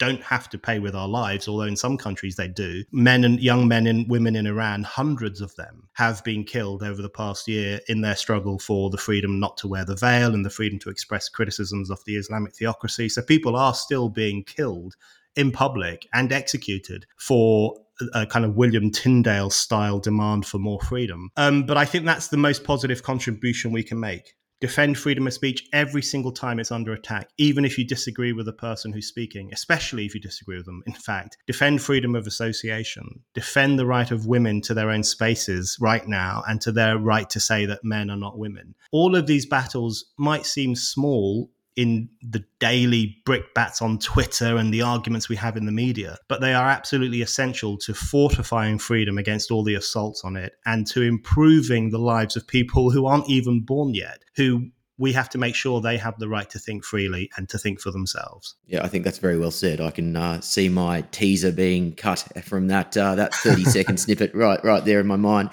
don't 0.01 0.23
have 0.23 0.49
to 0.49 0.57
pay 0.57 0.79
with 0.79 0.95
our 0.95 1.07
lives, 1.07 1.47
although 1.47 1.65
in 1.65 1.75
some 1.75 1.95
countries 1.95 2.35
they 2.35 2.47
do. 2.47 2.83
Men 2.91 3.23
and 3.23 3.39
young 3.39 3.67
men 3.67 3.85
and 3.85 4.09
women 4.09 4.35
in 4.35 4.47
Iran, 4.47 4.81
hundreds 4.81 5.41
of 5.41 5.55
them, 5.57 5.87
have 5.93 6.23
been 6.23 6.43
killed 6.43 6.81
over 6.81 7.03
the 7.03 7.09
past 7.09 7.47
year 7.47 7.79
in 7.87 8.01
their 8.01 8.15
struggle 8.15 8.57
for 8.57 8.89
the 8.89 8.97
freedom 8.97 9.39
not 9.39 9.57
to 9.57 9.67
wear 9.67 9.85
the 9.85 9.95
veil 9.95 10.33
and 10.33 10.43
the 10.43 10.49
freedom 10.49 10.79
to 10.79 10.89
express 10.89 11.29
criticisms 11.29 11.91
of 11.91 12.03
the 12.05 12.15
Islamic 12.15 12.55
theocracy. 12.55 13.09
So 13.09 13.21
people 13.21 13.55
are 13.55 13.75
still 13.75 14.09
being 14.09 14.43
killed 14.43 14.95
in 15.35 15.51
public 15.51 16.07
and 16.11 16.31
executed 16.31 17.05
for 17.17 17.77
a 18.15 18.25
kind 18.25 18.43
of 18.43 18.55
William 18.55 18.89
Tyndale 18.89 19.51
style 19.51 19.99
demand 19.99 20.47
for 20.47 20.57
more 20.57 20.81
freedom. 20.81 21.29
Um, 21.37 21.67
but 21.67 21.77
I 21.77 21.85
think 21.85 22.05
that's 22.05 22.29
the 22.29 22.37
most 22.37 22.63
positive 22.63 23.03
contribution 23.03 23.71
we 23.71 23.83
can 23.83 23.99
make 23.99 24.33
defend 24.61 24.97
freedom 24.97 25.25
of 25.27 25.33
speech 25.33 25.67
every 25.73 26.03
single 26.03 26.31
time 26.31 26.59
it's 26.59 26.71
under 26.71 26.93
attack, 26.93 27.29
even 27.37 27.65
if 27.65 27.77
you 27.77 27.85
disagree 27.85 28.31
with 28.31 28.45
the 28.45 28.53
person 28.53 28.93
who's 28.93 29.07
speaking, 29.07 29.49
especially 29.51 30.05
if 30.05 30.13
you 30.13 30.21
disagree 30.21 30.55
with 30.55 30.67
them. 30.67 30.83
In 30.85 30.93
fact, 30.93 31.37
defend 31.47 31.81
freedom 31.81 32.15
of 32.15 32.27
association, 32.27 33.23
defend 33.33 33.79
the 33.79 33.87
right 33.87 34.11
of 34.11 34.27
women 34.27 34.61
to 34.61 34.75
their 34.75 34.91
own 34.91 35.03
spaces 35.03 35.75
right 35.81 36.07
now 36.07 36.43
and 36.47 36.61
to 36.61 36.71
their 36.71 36.97
right 36.97 37.29
to 37.31 37.39
say 37.39 37.65
that 37.65 37.83
men 37.83 38.09
are 38.11 38.17
not 38.17 38.37
women. 38.37 38.75
All 38.91 39.15
of 39.15 39.25
these 39.25 39.47
battles 39.47 40.05
might 40.17 40.45
seem 40.45 40.75
small 40.75 41.49
in 41.75 42.09
the 42.21 42.43
daily 42.59 43.17
brickbats 43.25 43.81
on 43.81 43.97
Twitter 43.97 44.57
and 44.57 44.73
the 44.73 44.81
arguments 44.81 45.29
we 45.29 45.37
have 45.37 45.55
in 45.55 45.65
the 45.65 45.71
media, 45.71 46.17
but 46.27 46.41
they 46.41 46.53
are 46.53 46.69
absolutely 46.69 47.21
essential 47.21 47.77
to 47.77 47.93
fortifying 47.93 48.77
freedom 48.77 49.17
against 49.17 49.51
all 49.51 49.63
the 49.63 49.75
assaults 49.75 50.23
on 50.23 50.35
it 50.35 50.53
and 50.65 50.85
to 50.87 51.01
improving 51.01 51.89
the 51.89 51.97
lives 51.97 52.35
of 52.35 52.45
people 52.47 52.91
who 52.91 53.05
aren't 53.05 53.29
even 53.29 53.61
born 53.61 53.93
yet, 53.93 54.21
who 54.35 54.69
we 54.97 55.13
have 55.13 55.29
to 55.29 55.37
make 55.37 55.55
sure 55.55 55.81
they 55.81 55.97
have 55.97 56.19
the 56.19 56.27
right 56.27 56.49
to 56.49 56.59
think 56.59 56.83
freely 56.83 57.29
and 57.35 57.49
to 57.49 57.57
think 57.57 57.79
for 57.79 57.89
themselves. 57.89 58.55
Yeah, 58.67 58.83
I 58.83 58.87
think 58.87 59.03
that's 59.03 59.17
very 59.17 59.37
well 59.37 59.49
said. 59.49 59.81
I 59.81 59.91
can 59.91 60.15
uh, 60.15 60.41
see 60.41 60.69
my 60.69 61.01
teaser 61.11 61.51
being 61.51 61.95
cut 61.95 62.27
from 62.43 62.67
that 62.67 62.95
uh, 62.95 63.15
that 63.15 63.33
thirty 63.33 63.63
second 63.63 63.97
snippet 63.99 64.35
right 64.35 64.63
right 64.63 64.85
there 64.85 64.99
in 64.99 65.07
my 65.07 65.15
mind 65.15 65.49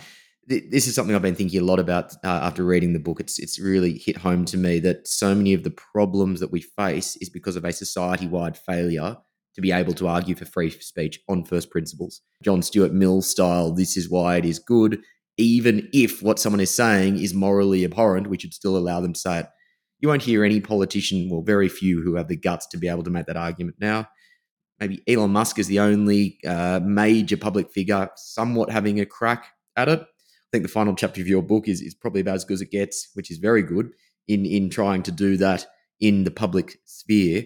this 0.49 0.87
is 0.87 0.95
something 0.95 1.15
I've 1.15 1.23
been 1.23 1.35
thinking 1.35 1.61
a 1.61 1.65
lot 1.65 1.79
about 1.79 2.15
uh, 2.25 2.41
after 2.43 2.65
reading 2.65 2.95
the 2.95 2.99
book. 2.99 3.21
It's 3.21 3.39
it's 3.39 3.61
really 3.61 3.99
hit 3.99 4.17
home 4.17 4.45
to 4.47 4.57
me 4.57 4.79
that 4.81 5.07
so 5.07 5.35
many 5.35 5.53
of 5.53 5.63
the 5.63 5.71
problems 5.71 6.41
that 6.41 6.51
we 6.51 6.63
face 6.63 7.17
is 7.17 7.29
because 7.29 7.57
of 7.57 7.65
a 7.65 7.73
society-wide 7.73 8.57
failure 8.57 9.17
to 9.55 9.61
be 9.61 9.73
able 9.73 9.93
to 9.93 10.09
argue 10.09 10.35
for 10.35 10.45
free 10.45 10.71
speech 10.71 11.21
on 11.29 11.45
first 11.45 11.71
principles. 11.71 12.23
John 12.43 12.63
Stuart 12.63 12.93
Mill 12.93 13.21
style, 13.23 13.73
this 13.73 13.97
is 13.97 14.09
why 14.09 14.37
it 14.37 14.45
is 14.45 14.59
good, 14.59 15.03
even 15.37 15.89
if 15.93 16.23
what 16.23 16.39
someone 16.39 16.61
is 16.61 16.75
saying 16.75 17.19
is 17.19 17.35
morally 17.35 17.85
abhorrent, 17.85 18.29
we 18.29 18.39
should 18.39 18.55
still 18.55 18.77
allow 18.77 19.01
them 19.01 19.13
to 19.13 19.21
say 19.21 19.41
it. 19.41 19.47
You 20.01 20.09
won't 20.09 20.23
hear 20.23 20.45
any 20.45 20.61
politician, 20.61 21.29
well, 21.31 21.43
very 21.43 21.69
few 21.69 22.01
who 22.03 22.15
have 22.15 22.29
the 22.29 22.37
guts 22.37 22.67
to 22.69 22.79
be 22.79 22.89
able 22.89 23.03
to 23.03 23.11
make 23.11 23.27
that 23.27 23.37
argument 23.37 23.77
now. 23.81 24.09
Maybe 24.79 25.03
Elon 25.09 25.33
Musk 25.33 25.59
is 25.59 25.67
the 25.67 25.81
only 25.81 26.39
uh, 26.47 26.81
major 26.83 27.37
public 27.37 27.73
figure 27.73 28.09
somewhat 28.17 28.71
having 28.71 29.01
a 29.01 29.07
crack 29.07 29.47
at 29.77 29.89
it. 29.89 30.07
I 30.49 30.57
think 30.57 30.65
the 30.65 30.73
final 30.73 30.95
chapter 30.95 31.21
of 31.21 31.29
your 31.29 31.43
book 31.43 31.69
is, 31.69 31.83
is 31.83 31.95
probably 31.95 32.23
about 32.23 32.37
as 32.37 32.45
good 32.45 32.55
as 32.55 32.63
it 32.63 32.71
gets, 32.71 33.11
which 33.15 33.31
is 33.31 33.37
very 33.37 33.63
good 33.63 33.91
in, 34.29 34.47
in 34.47 34.71
trying 34.71 35.03
to 35.05 35.13
do 35.13 35.37
that 35.37 35.67
in 36.01 36.25
the 36.25 36.31
public 36.31 36.79
sphere. 36.87 37.45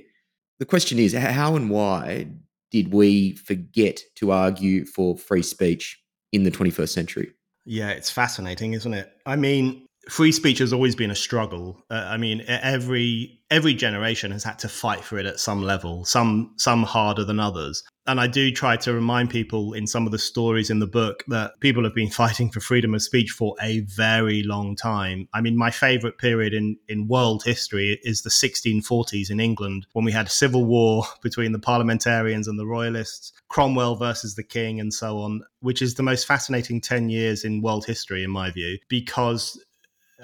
The 0.61 0.67
question 0.67 1.01
is 1.01 1.12
how 1.12 1.57
and 1.57 1.69
why 1.69 2.29
did 2.71 2.93
we 2.93 3.35
forget 3.37 4.01
to 4.17 4.31
argue 4.31 4.85
for 4.85 5.17
free 5.17 5.43
speech 5.43 6.01
in 6.33 6.45
the 6.45 6.51
21st 6.51 6.88
century? 6.88 7.33
Yeah, 7.65 7.91
it's 7.91 8.11
fascinating, 8.11 8.73
isn't 8.75 8.95
it? 8.95 9.11
I 9.27 9.37
mean, 9.37 9.87
free 10.09 10.33
speech 10.33 10.59
has 10.59 10.73
always 10.73 10.95
been 10.95 11.11
a 11.11 11.17
struggle. 11.17 11.83
Uh, 11.91 12.07
I 12.09 12.17
mean, 12.17 12.45
every 12.47 13.41
every 13.51 13.75
generation 13.75 14.33
has 14.33 14.43
had 14.43 14.59
to 14.59 14.69
fight 14.69 15.05
for 15.05 15.19
it 15.19 15.27
at 15.27 15.38
some 15.38 15.62
level, 15.62 16.05
some 16.05 16.55
some 16.57 16.83
harder 16.83 17.25
than 17.25 17.38
others. 17.38 17.85
And 18.05 18.19
I 18.21 18.27
do 18.27 18.51
try 18.51 18.77
to 18.79 18.93
remind 18.93 19.31
people 19.31 19.75
in 19.75 19.87
some 19.87 20.07
of 20.07 20.12
the 20.12 20.19
stories 20.19 20.71
in 20.71 20.81
the 20.81 20.88
book 20.88 21.23
that 21.29 21.61
people 21.61 21.85
have 21.85 21.95
been 21.95 22.11
fighting 22.23 22.51
for 22.51 22.59
freedom 22.59 22.95
of 22.95 23.03
speech 23.03 23.31
for 23.31 23.55
a 23.62 23.81
very 23.81 24.43
long 24.43 24.75
time. 24.75 25.29
I 25.33 25.41
mean, 25.41 25.57
my 25.57 25.71
favorite 25.71 26.19
period 26.19 26.53
in, 26.53 26.79
in 26.88 27.07
world 27.07 27.45
history 27.45 28.01
is 28.03 28.23
the 28.23 28.31
1640s 28.31 29.31
in 29.31 29.38
England 29.38 29.87
when 29.93 30.05
we 30.05 30.11
had 30.11 30.29
civil 30.31 30.65
war 30.65 31.05
between 31.23 31.53
the 31.53 31.61
parliamentarians 31.61 32.49
and 32.49 32.59
the 32.59 32.67
royalists, 32.67 33.33
Cromwell 33.49 33.95
versus 33.95 34.35
the 34.35 34.43
king, 34.43 34.81
and 34.81 34.93
so 34.93 35.21
on, 35.21 35.43
which 35.61 35.81
is 35.81 35.95
the 35.95 36.03
most 36.03 36.27
fascinating 36.27 36.81
10 36.81 37.09
years 37.09 37.45
in 37.45 37.62
world 37.62 37.85
history, 37.85 38.25
in 38.25 38.31
my 38.31 38.51
view, 38.51 38.79
because 38.88 39.62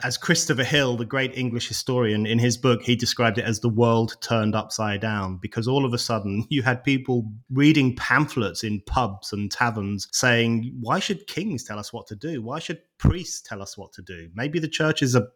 as 0.03 0.17
Christopher 0.17 0.65
Hill, 0.65 0.97
the 0.97 1.05
great 1.05 1.37
English 1.37 1.69
historian, 1.69 2.27
in 2.27 2.39
his 2.39 2.57
book, 2.57 2.83
he 2.83 2.97
described 2.97 3.39
it 3.39 3.45
as 3.45 3.61
the 3.61 3.69
world 3.69 4.17
turned 4.21 4.55
upside 4.55 5.01
down 5.01 5.39
because 5.41 5.69
all 5.69 5.85
of 5.85 5.93
a 5.93 5.99
sudden 5.99 6.47
you 6.51 6.63
had 6.63 6.85
people 6.85 7.31
reading 7.51 7.97
pamphlets 7.97 8.65
in 8.65 8.81
pubs 8.87 9.33
and 9.33 9.51
taverns 9.51 10.09
saying, 10.13 10.75
Why 10.81 10.99
should 10.99 11.27
kings 11.27 11.65
tell 11.65 11.79
us 11.79 11.93
what 11.93 12.07
to 12.09 12.17
do? 12.17 12.43
Why 12.43 12.59
should 12.59 12.81
priests 12.99 13.41
tell 13.41 13.63
us 13.63 13.77
what 13.77 13.93
to 13.95 14.03
do? 14.03 14.29
Maybe 14.35 14.59
the 14.59 14.69
church 14.69 15.03
is 15.03 15.15
a 15.15 15.29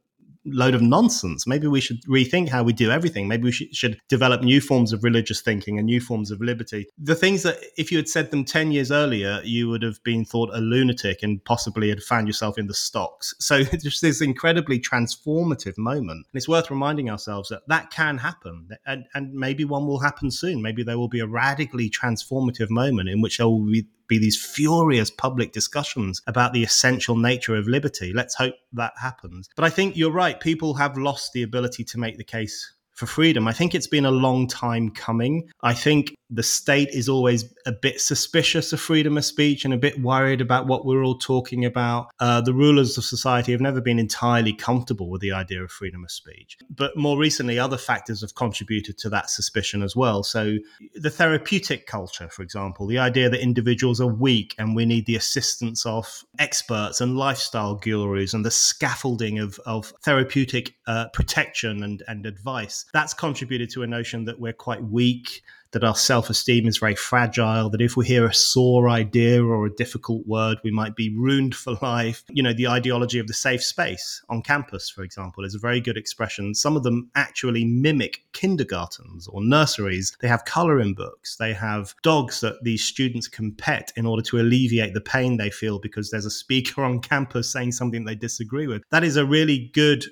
load 0.44 0.74
of 0.74 0.82
nonsense. 0.82 1.46
Maybe 1.46 1.66
we 1.66 1.80
should 1.80 2.02
rethink 2.04 2.48
how 2.48 2.62
we 2.62 2.72
do 2.72 2.90
everything. 2.90 3.28
Maybe 3.28 3.44
we 3.44 3.52
should, 3.52 4.00
develop 4.08 4.42
new 4.42 4.60
forms 4.60 4.92
of 4.92 5.04
religious 5.04 5.40
thinking 5.40 5.78
and 5.78 5.86
new 5.86 6.00
forms 6.00 6.30
of 6.30 6.40
liberty. 6.40 6.86
The 6.98 7.14
things 7.14 7.42
that, 7.42 7.58
if 7.76 7.90
you 7.90 7.98
had 7.98 8.08
said 8.08 8.30
them 8.30 8.44
10 8.44 8.72
years 8.72 8.90
earlier, 8.90 9.40
you 9.44 9.68
would 9.68 9.82
have 9.82 10.02
been 10.02 10.24
thought 10.24 10.50
a 10.52 10.58
lunatic 10.58 11.22
and 11.22 11.42
possibly 11.44 11.88
had 11.88 12.02
found 12.02 12.26
yourself 12.26 12.58
in 12.58 12.66
the 12.66 12.74
stocks. 12.74 13.34
So 13.38 13.64
just 13.82 14.02
this 14.02 14.20
incredibly 14.20 14.78
transformative 14.78 15.78
moment. 15.78 16.26
And 16.32 16.34
it's 16.34 16.48
worth 16.48 16.70
reminding 16.70 17.10
ourselves 17.10 17.48
that 17.50 17.62
that 17.68 17.90
can 17.90 18.18
happen. 18.18 18.68
And, 18.86 19.06
and 19.14 19.32
maybe 19.32 19.64
one 19.64 19.86
will 19.86 20.00
happen 20.00 20.30
soon. 20.30 20.62
Maybe 20.62 20.82
there 20.82 20.98
will 20.98 21.08
be 21.08 21.20
a 21.20 21.26
radically 21.26 21.90
transformative 21.90 22.70
moment 22.70 23.08
in 23.08 23.20
which 23.20 23.38
there 23.38 23.48
will 23.48 23.64
be 23.64 23.86
be 24.12 24.18
these 24.18 24.42
furious 24.42 25.10
public 25.10 25.52
discussions 25.52 26.20
about 26.26 26.52
the 26.52 26.62
essential 26.62 27.16
nature 27.16 27.56
of 27.56 27.66
liberty. 27.66 28.12
Let's 28.12 28.34
hope 28.34 28.54
that 28.74 28.92
happens. 29.00 29.48
But 29.56 29.64
I 29.64 29.70
think 29.70 29.96
you're 29.96 30.12
right. 30.12 30.38
People 30.38 30.74
have 30.74 30.98
lost 30.98 31.32
the 31.32 31.42
ability 31.42 31.84
to 31.84 31.98
make 31.98 32.18
the 32.18 32.24
case 32.24 32.74
for 32.90 33.06
freedom. 33.06 33.48
I 33.48 33.54
think 33.54 33.74
it's 33.74 33.86
been 33.86 34.04
a 34.04 34.10
long 34.10 34.46
time 34.46 34.90
coming. 34.90 35.48
I 35.62 35.72
think 35.72 36.14
the 36.34 36.42
state 36.42 36.88
is 36.90 37.08
always 37.08 37.44
a 37.66 37.72
bit 37.72 38.00
suspicious 38.00 38.72
of 38.72 38.80
freedom 38.80 39.18
of 39.18 39.24
speech 39.24 39.64
and 39.64 39.74
a 39.74 39.76
bit 39.76 40.00
worried 40.00 40.40
about 40.40 40.66
what 40.66 40.86
we're 40.86 41.04
all 41.04 41.18
talking 41.18 41.64
about. 41.64 42.08
Uh, 42.20 42.40
the 42.40 42.54
rulers 42.54 42.96
of 42.96 43.04
society 43.04 43.52
have 43.52 43.60
never 43.60 43.82
been 43.82 43.98
entirely 43.98 44.54
comfortable 44.54 45.10
with 45.10 45.20
the 45.20 45.30
idea 45.30 45.62
of 45.62 45.70
freedom 45.70 46.02
of 46.04 46.10
speech. 46.10 46.56
But 46.70 46.96
more 46.96 47.18
recently, 47.18 47.58
other 47.58 47.76
factors 47.76 48.22
have 48.22 48.34
contributed 48.34 48.96
to 48.98 49.10
that 49.10 49.28
suspicion 49.28 49.82
as 49.82 49.94
well. 49.94 50.22
So, 50.22 50.56
the 50.94 51.10
therapeutic 51.10 51.86
culture, 51.86 52.28
for 52.28 52.42
example, 52.42 52.86
the 52.86 52.98
idea 52.98 53.28
that 53.28 53.42
individuals 53.42 54.00
are 54.00 54.06
weak 54.06 54.54
and 54.58 54.74
we 54.74 54.86
need 54.86 55.04
the 55.04 55.16
assistance 55.16 55.84
of 55.84 56.24
experts 56.38 57.00
and 57.02 57.16
lifestyle 57.16 57.74
gurus 57.74 58.32
and 58.32 58.44
the 58.44 58.50
scaffolding 58.50 59.38
of, 59.38 59.58
of 59.66 59.92
therapeutic 60.02 60.74
uh, 60.86 61.08
protection 61.12 61.82
and, 61.82 62.02
and 62.08 62.24
advice, 62.24 62.86
that's 62.94 63.12
contributed 63.12 63.68
to 63.70 63.82
a 63.82 63.86
notion 63.86 64.24
that 64.24 64.40
we're 64.40 64.52
quite 64.52 64.82
weak 64.82 65.42
that 65.72 65.84
our 65.84 65.94
self 65.94 66.30
esteem 66.30 66.66
is 66.66 66.78
very 66.78 66.94
fragile, 66.94 67.68
that 67.70 67.80
if 67.80 67.96
we 67.96 68.06
hear 68.06 68.26
a 68.26 68.34
sore 68.34 68.88
idea 68.88 69.42
or 69.42 69.66
a 69.66 69.74
difficult 69.74 70.26
word, 70.26 70.58
we 70.62 70.70
might 70.70 70.94
be 70.94 71.14
ruined 71.14 71.54
for 71.54 71.74
life. 71.82 72.24
You 72.30 72.42
know, 72.42 72.52
the 72.52 72.68
ideology 72.68 73.18
of 73.18 73.26
the 73.26 73.34
safe 73.34 73.62
space 73.62 74.22
on 74.28 74.42
campus, 74.42 74.88
for 74.88 75.02
example, 75.02 75.44
is 75.44 75.54
a 75.54 75.58
very 75.58 75.80
good 75.80 75.96
expression. 75.96 76.54
Some 76.54 76.76
of 76.76 76.82
them 76.82 77.10
actually 77.14 77.64
mimic 77.64 78.24
kindergartens 78.32 79.26
or 79.28 79.42
nurseries. 79.42 80.16
They 80.20 80.28
have 80.28 80.44
coloring 80.44 80.94
books, 80.94 81.36
they 81.36 81.52
have 81.52 81.94
dogs 82.02 82.40
that 82.40 82.62
these 82.62 82.84
students 82.84 83.28
can 83.28 83.52
pet 83.52 83.92
in 83.96 84.06
order 84.06 84.22
to 84.22 84.40
alleviate 84.40 84.94
the 84.94 85.00
pain 85.00 85.36
they 85.36 85.50
feel 85.50 85.78
because 85.78 86.10
there's 86.10 86.26
a 86.26 86.30
speaker 86.30 86.84
on 86.84 87.00
campus 87.00 87.50
saying 87.50 87.72
something 87.72 88.04
they 88.04 88.14
disagree 88.14 88.66
with. 88.66 88.82
That 88.90 89.04
is 89.04 89.16
a 89.16 89.24
really 89.24 89.70
good 89.72 90.04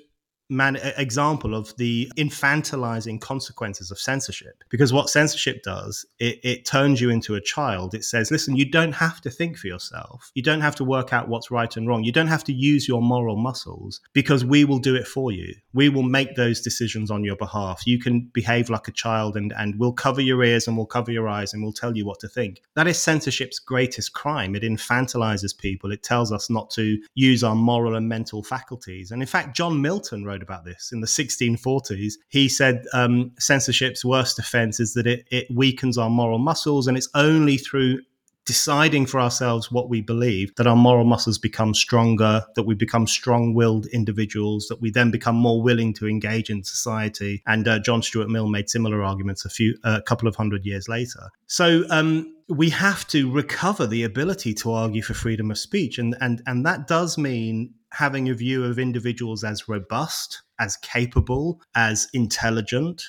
man 0.51 0.75
example 0.97 1.55
of 1.55 1.75
the 1.77 2.11
infantilizing 2.17 3.19
consequences 3.21 3.89
of 3.89 3.97
censorship. 3.97 4.63
Because 4.69 4.91
what 4.91 5.09
censorship 5.09 5.63
does 5.63 6.05
it, 6.19 6.39
it 6.43 6.65
turns 6.65 6.99
you 6.99 7.09
into 7.09 7.35
a 7.35 7.41
child. 7.41 7.93
It 7.93 8.03
says 8.03 8.29
listen 8.29 8.57
you 8.57 8.69
don't 8.69 8.91
have 8.91 9.21
to 9.21 9.29
think 9.29 9.57
for 9.57 9.67
yourself. 9.67 10.29
You 10.35 10.43
don't 10.43 10.61
have 10.61 10.75
to 10.75 10.83
work 10.83 11.13
out 11.13 11.29
what's 11.29 11.49
right 11.49 11.75
and 11.77 11.87
wrong. 11.87 12.03
You 12.03 12.11
don't 12.11 12.27
have 12.27 12.43
to 12.45 12.53
use 12.53 12.87
your 12.87 13.01
moral 13.01 13.37
muscles 13.37 14.01
because 14.11 14.43
we 14.43 14.65
will 14.65 14.79
do 14.79 14.93
it 14.93 15.07
for 15.07 15.31
you. 15.31 15.55
We 15.73 15.87
will 15.87 16.03
make 16.03 16.35
those 16.35 16.59
decisions 16.59 17.09
on 17.09 17.23
your 17.23 17.37
behalf. 17.37 17.87
You 17.87 17.97
can 17.97 18.29
behave 18.33 18.69
like 18.69 18.89
a 18.89 18.91
child 18.91 19.37
and 19.37 19.53
and 19.57 19.79
we'll 19.79 19.93
cover 19.93 20.21
your 20.21 20.43
ears 20.43 20.67
and 20.67 20.75
we'll 20.75 20.85
cover 20.85 21.11
your 21.11 21.29
eyes 21.29 21.53
and 21.53 21.63
we'll 21.63 21.71
tell 21.71 21.95
you 21.95 22.05
what 22.05 22.19
to 22.19 22.27
think. 22.27 22.61
That 22.75 22.87
is 22.87 23.01
censorship's 23.01 23.59
greatest 23.59 24.11
crime. 24.11 24.55
It 24.55 24.63
infantilizes 24.63 25.57
people. 25.57 25.93
It 25.93 26.03
tells 26.03 26.33
us 26.33 26.49
not 26.49 26.69
to 26.71 27.01
use 27.15 27.41
our 27.41 27.55
moral 27.55 27.95
and 27.95 28.09
mental 28.09 28.43
faculties. 28.43 29.11
And 29.11 29.21
in 29.21 29.27
fact 29.27 29.55
john 29.55 29.81
milton 29.81 30.25
wrote 30.25 30.40
about 30.41 30.65
this 30.65 30.91
in 30.91 31.01
the 31.01 31.07
1640s. 31.07 32.13
He 32.29 32.49
said 32.49 32.85
um, 32.93 33.31
censorship's 33.39 34.05
worst 34.05 34.39
offense 34.39 34.79
is 34.79 34.93
that 34.93 35.07
it, 35.07 35.25
it 35.31 35.47
weakens 35.53 35.97
our 35.97 36.09
moral 36.09 36.39
muscles, 36.39 36.87
and 36.87 36.97
it's 36.97 37.09
only 37.15 37.57
through 37.57 37.99
deciding 38.45 39.05
for 39.05 39.19
ourselves 39.19 39.71
what 39.71 39.89
we 39.89 40.01
believe 40.01 40.53
that 40.55 40.67
our 40.67 40.75
moral 40.75 41.05
muscles 41.05 41.37
become 41.37 41.73
stronger 41.73 42.43
that 42.55 42.63
we 42.63 42.73
become 42.73 43.05
strong-willed 43.05 43.85
individuals 43.87 44.67
that 44.67 44.81
we 44.81 44.89
then 44.89 45.11
become 45.11 45.35
more 45.35 45.61
willing 45.61 45.93
to 45.93 46.07
engage 46.07 46.49
in 46.49 46.63
society. 46.63 47.41
And 47.45 47.67
uh, 47.67 47.79
john 47.79 48.01
stuart 48.01 48.29
mill 48.29 48.47
made 48.47 48.69
similar 48.69 49.03
arguments 49.03 49.45
a 49.45 49.49
few 49.49 49.77
a 49.83 49.87
uh, 49.87 50.01
couple 50.01 50.27
of 50.27 50.35
hundred 50.35 50.65
years 50.65 50.87
later. 50.87 51.29
So 51.47 51.83
um, 51.89 52.33
we 52.47 52.69
have 52.71 53.07
to 53.07 53.31
recover 53.31 53.87
the 53.87 54.03
ability 54.03 54.53
to 54.55 54.71
argue 54.71 55.01
for 55.01 55.13
freedom 55.13 55.51
of 55.51 55.57
speech. 55.57 55.97
And 55.97 56.15
and 56.19 56.41
and 56.45 56.65
that 56.65 56.87
does 56.87 57.17
mean 57.17 57.73
having 57.91 58.29
a 58.29 58.33
view 58.33 58.63
of 58.63 58.79
individuals 58.79 59.43
as 59.43 59.67
robust, 59.67 60.41
as 60.59 60.77
capable, 60.77 61.61
as 61.75 62.07
intelligent, 62.13 63.03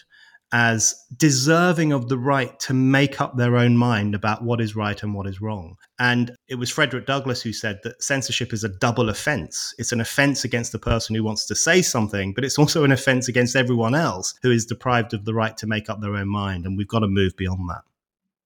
as 0.52 0.94
deserving 1.16 1.92
of 1.92 2.08
the 2.08 2.18
right 2.18 2.60
to 2.60 2.74
make 2.74 3.20
up 3.20 3.36
their 3.36 3.56
own 3.56 3.76
mind 3.76 4.14
about 4.14 4.44
what 4.44 4.60
is 4.60 4.76
right 4.76 5.02
and 5.02 5.14
what 5.14 5.26
is 5.26 5.40
wrong. 5.40 5.76
And 5.98 6.36
it 6.46 6.56
was 6.56 6.70
Frederick 6.70 7.06
Douglass 7.06 7.40
who 7.40 7.54
said 7.54 7.80
that 7.84 8.02
censorship 8.02 8.52
is 8.52 8.62
a 8.62 8.68
double 8.68 9.08
offense. 9.08 9.74
It's 9.78 9.92
an 9.92 10.00
offense 10.00 10.44
against 10.44 10.72
the 10.72 10.78
person 10.78 11.16
who 11.16 11.24
wants 11.24 11.46
to 11.46 11.54
say 11.54 11.80
something, 11.80 12.34
but 12.34 12.44
it's 12.44 12.58
also 12.58 12.84
an 12.84 12.92
offense 12.92 13.28
against 13.28 13.56
everyone 13.56 13.94
else 13.94 14.34
who 14.42 14.50
is 14.50 14.66
deprived 14.66 15.14
of 15.14 15.24
the 15.24 15.34
right 15.34 15.56
to 15.56 15.66
make 15.66 15.88
up 15.88 16.02
their 16.02 16.16
own 16.16 16.28
mind. 16.28 16.66
And 16.66 16.76
we've 16.76 16.88
got 16.88 17.00
to 17.00 17.08
move 17.08 17.34
beyond 17.36 17.70
that. 17.70 17.82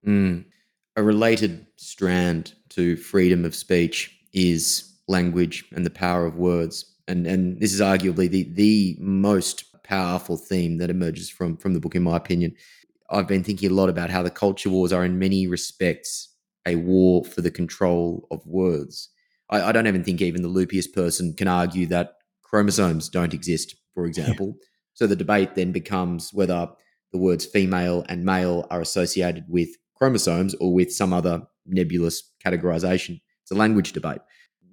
Mm. 0.06 0.44
A 0.94 1.02
related 1.02 1.66
strand 1.76 2.54
to 2.70 2.96
freedom 2.96 3.44
of 3.44 3.54
speech 3.54 4.16
is 4.32 4.94
language 5.08 5.64
and 5.74 5.84
the 5.84 5.90
power 5.90 6.24
of 6.24 6.36
words. 6.36 6.84
And 7.08 7.26
and 7.26 7.60
this 7.60 7.72
is 7.72 7.80
arguably 7.80 8.28
the 8.28 8.44
the 8.54 8.96
most 9.00 9.64
powerful 9.86 10.36
theme 10.36 10.78
that 10.78 10.90
emerges 10.90 11.30
from 11.30 11.56
from 11.56 11.74
the 11.74 11.80
book, 11.80 11.94
in 11.94 12.02
my 12.02 12.16
opinion. 12.16 12.54
I've 13.10 13.28
been 13.28 13.44
thinking 13.44 13.70
a 13.70 13.74
lot 13.74 13.88
about 13.88 14.10
how 14.10 14.22
the 14.22 14.30
culture 14.30 14.70
wars 14.70 14.92
are, 14.92 15.04
in 15.04 15.18
many 15.18 15.46
respects, 15.46 16.34
a 16.66 16.74
war 16.74 17.24
for 17.24 17.40
the 17.40 17.50
control 17.50 18.26
of 18.30 18.44
words. 18.46 19.08
I, 19.48 19.62
I 19.62 19.72
don't 19.72 19.86
even 19.86 20.02
think 20.02 20.20
even 20.20 20.42
the 20.42 20.48
loopiest 20.48 20.92
person 20.92 21.34
can 21.34 21.48
argue 21.48 21.86
that 21.86 22.14
chromosomes 22.42 23.08
don't 23.08 23.34
exist, 23.34 23.76
for 23.94 24.06
example. 24.06 24.46
Yeah. 24.48 24.66
So 24.94 25.06
the 25.06 25.16
debate 25.16 25.54
then 25.54 25.72
becomes 25.72 26.32
whether 26.32 26.68
the 27.12 27.18
words 27.18 27.46
female 27.46 28.04
and 28.08 28.24
male 28.24 28.66
are 28.70 28.80
associated 28.80 29.44
with 29.48 29.68
chromosomes 29.94 30.54
or 30.56 30.72
with 30.72 30.92
some 30.92 31.12
other 31.12 31.42
nebulous 31.64 32.32
categorization. 32.44 33.20
It's 33.42 33.52
a 33.52 33.54
language 33.54 33.92
debate 33.92 34.20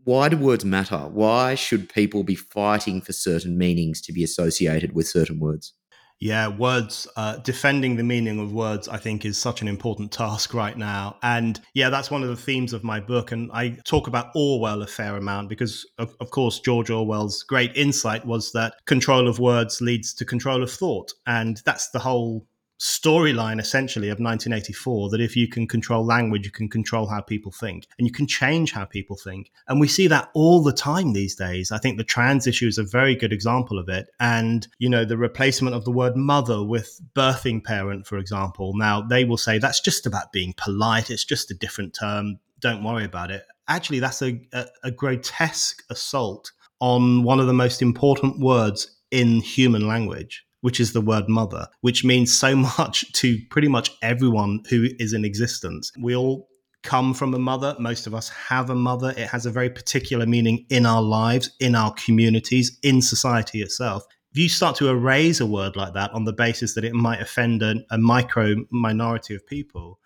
why 0.04 0.30
do 0.30 0.38
words 0.38 0.66
matter? 0.66 0.98
Why 0.98 1.56
should 1.56 1.89
people 1.89 2.24
be 2.24 2.36
fighting 2.36 3.02
for 3.02 3.13
certain 3.13 3.58
meanings 3.58 4.02
to 4.02 4.13
be 4.13 4.24
associated 4.24 4.94
with 4.94 5.08
certain 5.08 5.39
words? 5.39 5.74
Yeah, 6.20 6.48
words, 6.48 7.06
uh, 7.18 7.38
defending 7.38 7.98
the 7.98 8.04
meaning 8.04 8.39
of 8.39 8.54
words, 8.54 8.88
I 8.88 8.98
think 8.98 9.26
is 9.26 9.38
such 9.38 9.62
an 9.62 9.68
important 9.68 10.12
task 10.13 10.54
right 10.54 10.78
now. 10.78 11.18
And 11.22 11.60
yeah, 11.74 11.89
that's 11.89 12.10
one 12.10 12.24
of 12.24 12.30
the 12.30 12.38
themes 12.38 12.72
of 12.72 12.82
my 12.82 13.02
book. 13.02 13.34
And 13.34 13.52
I 13.52 13.78
talk 13.84 14.08
about 14.08 14.32
Orwell 14.34 14.82
a 14.84 14.88
fair 14.88 15.18
amount 15.18 15.50
because, 15.50 15.86
of, 15.98 16.16
of 16.22 16.32
course, 16.32 16.62
George 16.62 16.89
Orwell's 16.89 17.44
great 17.44 17.76
insight 17.76 18.26
was 18.26 18.54
that 18.54 18.76
control 18.86 19.28
of 19.28 19.39
words 19.39 19.82
leads 19.82 20.13
to 20.13 20.24
control 20.24 20.63
of 20.63 20.72
thought. 20.72 21.12
And 21.28 21.62
that's 21.66 21.89
the 21.89 22.00
whole 22.00 22.48
storyline 22.80 23.60
essentially 23.60 24.10
of 24.10 24.20
1984 24.20 25.10
that 25.10 25.22
if 25.22 25.36
you 25.36 25.48
can 25.48 25.68
control 25.68 26.06
language, 26.06 26.46
you 26.46 26.52
can 26.52 26.68
control 26.68 27.08
how 27.08 27.22
people 27.22 27.52
think 27.52 27.88
and 27.98 28.08
you 28.08 28.14
can 28.14 28.28
change 28.28 28.72
how 28.72 28.86
people 28.86 29.16
think. 29.16 29.52
And 29.68 29.80
we 29.80 29.88
see 29.88 30.08
that 30.08 30.30
all 30.34 30.62
the 30.62 30.74
time 30.74 31.14
these 31.14 31.36
days. 31.36 31.72
I 31.72 31.78
think 31.78 31.98
the 31.98 32.04
trans 32.04 32.48
issue 32.48 32.68
is 32.68 32.78
a 32.78 32.84
very 32.84 33.16
good 33.16 33.32
example 33.32 33.80
of 33.80 33.90
it. 33.90 34.08
And, 34.20 34.68
you 34.80 34.90
know, 34.90 35.06
the 35.06 35.18
replacement 35.18 35.76
of 35.76 35.86
the 35.86 35.92
word 35.92 36.16
mother 36.16 36.64
with 36.64 37.00
birthing 37.16 37.64
parent, 37.64 38.06
for 38.06 38.18
example. 38.18 38.74
Now, 38.76 39.02
they 39.02 39.24
will 39.24 39.38
say 39.38 39.58
that's 39.58 39.80
just 39.80 40.06
about 40.06 40.32
being 40.32 40.54
polite, 40.58 41.10
it's 41.10 41.26
just 41.26 41.52
a 41.52 41.56
different 41.56 41.94
term. 41.94 42.40
Don't 42.60 42.84
worry 42.84 43.06
about 43.06 43.32
it. 43.32 43.46
Actually, 43.68 44.00
that's 44.00 44.22
a, 44.22 44.42
a, 44.52 44.66
a 44.86 44.92
grotesque 44.92 45.84
assault 45.90 46.52
on 46.80 47.24
one 47.24 47.40
of 47.40 47.48
the 47.48 47.54
most 47.54 47.82
important 47.82 48.40
words 48.40 48.98
in 49.12 49.40
human 49.40 49.88
language 49.88 50.46
which 50.63 50.80
is 50.80 50.93
the 50.93 51.02
word 51.02 51.28
mother, 51.28 51.67
which 51.82 52.06
means 52.06 52.34
so 52.34 52.56
much 52.78 53.12
to 53.12 53.38
pretty 53.49 53.67
much 53.67 53.91
everyone 54.02 54.62
who 54.69 54.88
is 54.97 55.12
in 55.12 55.26
existence. 55.26 55.91
We 56.02 56.15
all 56.15 56.47
come 56.84 57.13
from 57.13 57.34
a 57.34 57.39
mother. 57.39 57.76
Most 57.80 58.08
of 58.08 58.15
us 58.15 58.30
have 58.30 58.69
a 58.69 58.76
mother. 58.76 59.10
It 59.12 59.28
has 59.28 59.45
a 59.45 59.52
very 59.52 59.69
particular 59.69 60.26
meaning 60.26 60.65
in 60.69 60.86
our 60.86 61.02
lives, 61.02 61.52
in 61.60 61.76
our 61.76 61.93
communities, 61.93 62.80
in 62.82 63.02
society 63.02 63.62
itself. 63.62 64.06
If 64.32 64.38
you 64.38 64.47
start 64.47 64.78
to 64.78 64.88
erase 64.88 65.41
a 65.41 65.45
word 65.45 65.76
like 65.76 65.93
that 65.95 66.12
on 66.13 66.23
the 66.23 66.34
basis 66.34 66.76
that 66.76 66.86
it 66.86 66.93
might 66.93 67.21
offend 67.21 67.62
a, 67.62 67.76
a 67.91 67.97
micro 67.97 68.56
minority 68.71 69.36
of 69.36 69.45
people, 69.45 69.99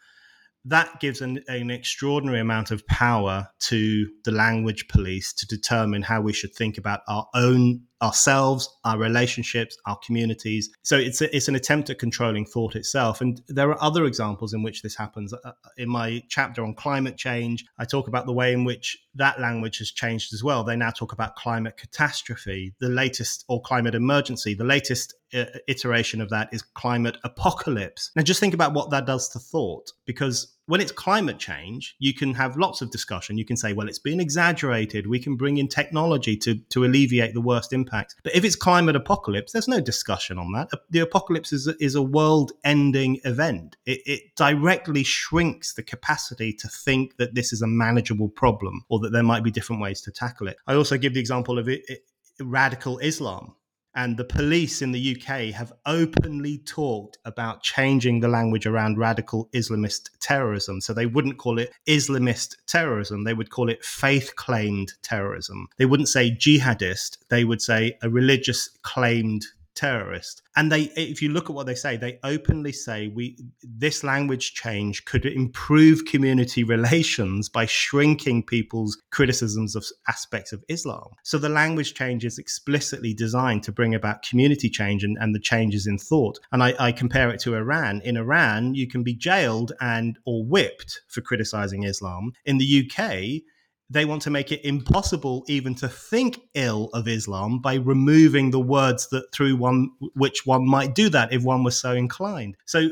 that 0.66 1.00
gives 1.00 1.22
an, 1.22 1.40
an, 1.48 1.70
extraordinary 1.70 2.40
amount 2.40 2.72
of 2.72 2.86
power 2.88 3.48
to 3.60 4.10
the 4.26 4.32
language 4.32 4.88
police 4.90 5.32
to 5.34 5.48
determine 5.48 6.02
how 6.02 6.20
we 6.20 6.34
should 6.34 6.54
think 6.54 6.78
about 6.78 7.02
our 7.08 7.26
own 7.34 7.84
ourselves, 8.02 8.70
our 8.84 8.98
relationships, 8.98 9.78
our 9.86 9.98
communities. 10.06 10.70
So 10.84 10.98
it's 10.98 11.22
a, 11.22 11.36
it's 11.36 11.48
an 11.48 11.56
attempt 11.56 11.90
at 11.90 12.00
controlling 12.00 12.46
thought 12.46 12.76
itself. 12.76 13.22
And 13.22 13.42
there 13.48 13.70
are 13.70 13.84
other 13.84 14.06
examples 14.06 14.54
in 14.54 14.64
which 14.64 14.82
this 14.82 14.96
happens. 14.96 15.34
Uh, 15.34 15.52
in 15.78 15.90
my 15.90 16.24
chapter 16.30 16.64
on 16.64 16.76
climate 16.76 17.18
change, 17.18 17.66
I 17.80 17.86
talk 17.86 18.08
about 18.08 18.26
the 18.26 18.34
way 18.34 18.54
in 18.54 18.64
which 18.64 18.98
that 19.16 19.40
language 19.40 19.80
has 19.80 19.92
changed 19.92 20.34
as 20.34 20.44
well. 20.44 20.64
They 20.64 20.76
now 20.76 20.92
talk 20.92 21.12
about 21.12 21.36
climate 21.36 21.78
catastrophe, 21.78 22.74
the 22.80 22.90
latest, 22.90 23.46
or 23.48 23.62
climate 23.62 23.96
emergency. 23.96 24.54
The 24.54 24.64
latest 24.64 25.16
uh, 25.34 25.46
iteration 25.68 26.22
of 26.22 26.30
that 26.30 26.50
is 26.52 26.62
climate 26.62 27.18
apocalypse. 27.24 28.12
Now, 28.16 28.22
just 28.22 28.40
think 28.40 28.54
about 28.54 28.74
what 28.74 28.92
that 28.92 29.06
does 29.06 29.30
to 29.30 29.40
thought, 29.40 29.92
because 30.06 30.56
when 30.68 30.82
it's 30.82 30.92
climate 30.92 31.40
change, 31.40 31.96
you 31.98 32.14
can 32.14 32.34
have 32.34 32.58
lots 32.58 32.82
of 32.82 32.92
discussion. 32.92 33.38
You 33.38 33.46
can 33.46 33.58
say, 33.58 33.74
well, 33.74 33.88
it's 33.88 34.00
been 34.00 34.20
exaggerated. 34.20 35.08
We 35.08 35.20
can 35.20 35.36
bring 35.36 35.58
in 35.58 35.68
technology 35.70 36.36
to, 36.38 36.56
to 36.56 36.84
alleviate 36.84 37.34
the 37.34 37.42
worst 37.42 37.74
impacts. 37.74 38.16
But 38.22 38.36
if 38.36 38.44
it's 38.44 38.56
climate 38.56 38.96
apocalypse, 38.96 39.54
there's 39.54 39.68
no 39.70 39.80
discussion 39.80 40.38
on 40.38 40.52
that. 40.52 40.70
The 40.90 41.00
apocalypse 41.00 41.54
is 41.54 41.68
is 41.80 41.96
a 41.96 42.02
world 42.02 42.52
ending 42.64 43.20
event. 43.24 43.78
It, 43.86 44.02
it 44.06 44.22
directly 44.36 45.04
shrinks 45.04 45.74
the 45.74 45.84
capacity 45.84 46.54
to 46.54 46.68
think 46.68 47.18
that 47.18 47.34
this 47.34 47.54
is 47.54 47.62
a 47.62 47.68
manageable 47.68 48.30
problem 48.30 48.84
or 48.90 49.00
that 49.00 49.12
there 49.12 49.24
might 49.24 49.44
be 49.44 49.52
different 49.52 49.82
ways 49.82 50.02
to 50.02 50.12
tackle 50.12 50.48
it. 50.48 50.58
I 50.68 50.76
also 50.76 50.98
give 50.98 51.14
the 51.14 51.20
example 51.20 51.58
of 51.58 51.70
it, 51.70 51.84
it, 51.88 52.04
radical 52.40 53.00
Islam 53.00 53.56
and 53.98 54.16
the 54.16 54.24
police 54.24 54.84
in 54.84 54.92
the 54.92 55.18
UK 55.18 55.52
have 55.56 55.74
openly 55.88 56.60
talked 56.60 57.18
about 57.26 57.64
changing 57.64 58.20
the 58.20 58.28
language 58.28 58.68
around 58.68 59.00
radical 59.00 59.50
Islamist 59.56 60.12
terrorism. 60.20 60.80
So 60.80 60.94
they 60.94 61.08
wouldn't 61.08 61.40
call 61.40 61.58
it 61.58 61.74
Islamist 61.90 62.58
terrorism, 62.68 63.24
they 63.24 63.34
would 63.34 63.50
call 63.50 63.70
it 63.70 63.84
faith 63.84 64.36
claimed 64.36 64.94
terrorism. 65.02 65.68
They 65.78 65.86
wouldn't 65.86 66.10
say 66.10 66.30
jihadist, 66.30 67.18
they 67.30 67.44
would 67.44 67.62
say 67.62 67.98
a 68.04 68.10
religious 68.10 68.70
claimed 68.84 69.48
terrorist. 69.78 70.42
And 70.56 70.72
they, 70.72 70.92
if 70.96 71.22
you 71.22 71.30
look 71.30 71.50
at 71.50 71.56
what 71.56 71.68
they 71.68 71.76
say, 71.76 71.96
they 71.96 72.20
openly 72.24 72.74
say 72.74 73.08
we 73.08 73.38
this 73.64 74.04
language 74.04 74.54
change 74.54 75.06
could 75.06 75.26
improve 75.26 76.06
community 76.06 76.64
relations 76.76 77.48
by 77.48 77.66
shrinking 77.66 78.44
people's 78.44 78.98
criticisms 79.12 79.76
of 79.76 79.86
aspects 80.08 80.52
of 80.52 80.64
Islam. 80.68 81.10
So 81.24 81.38
the 81.38 81.50
language 81.50 81.94
change 81.94 82.26
is 82.26 82.40
explicitly 82.40 83.14
designed 83.14 83.64
to 83.64 83.72
bring 83.72 83.94
about 83.94 84.24
community 84.24 84.70
change 84.70 85.04
and, 85.04 85.18
and 85.20 85.34
the 85.34 85.40
changes 85.40 85.86
in 85.86 85.98
thought. 85.98 86.40
And 86.52 86.64
I, 86.64 86.74
I 86.80 86.92
compare 86.92 87.30
it 87.30 87.40
to 87.42 87.56
Iran. 87.56 88.02
In 88.04 88.18
Iran, 88.18 88.74
you 88.74 88.88
can 88.88 89.04
be 89.04 89.14
jailed 89.14 89.74
and 89.80 90.18
or 90.26 90.44
whipped 90.44 91.02
for 91.08 91.22
criticizing 91.22 91.84
Islam. 91.84 92.34
In 92.46 92.58
the 92.58 92.90
UK, 92.90 93.44
they 93.90 94.06
want 94.06 94.22
to 94.24 94.30
make 94.30 94.52
it 94.52 94.66
impossible 94.66 95.46
even 95.48 95.74
to 95.76 95.88
think 95.88 96.42
ill 96.54 96.90
of 96.94 97.08
Islam 97.08 97.60
by 97.60 97.76
removing 97.76 98.52
the 98.52 98.60
words 98.60 99.08
that 99.10 99.32
through 99.32 99.56
one 99.56 99.92
which 100.16 100.46
one 100.46 100.68
might 100.68 100.94
do 100.94 101.10
that 101.10 101.32
if 101.32 101.44
one 101.44 101.64
was 101.64 101.80
so 101.80 101.94
inclined. 101.94 102.58
So 102.66 102.90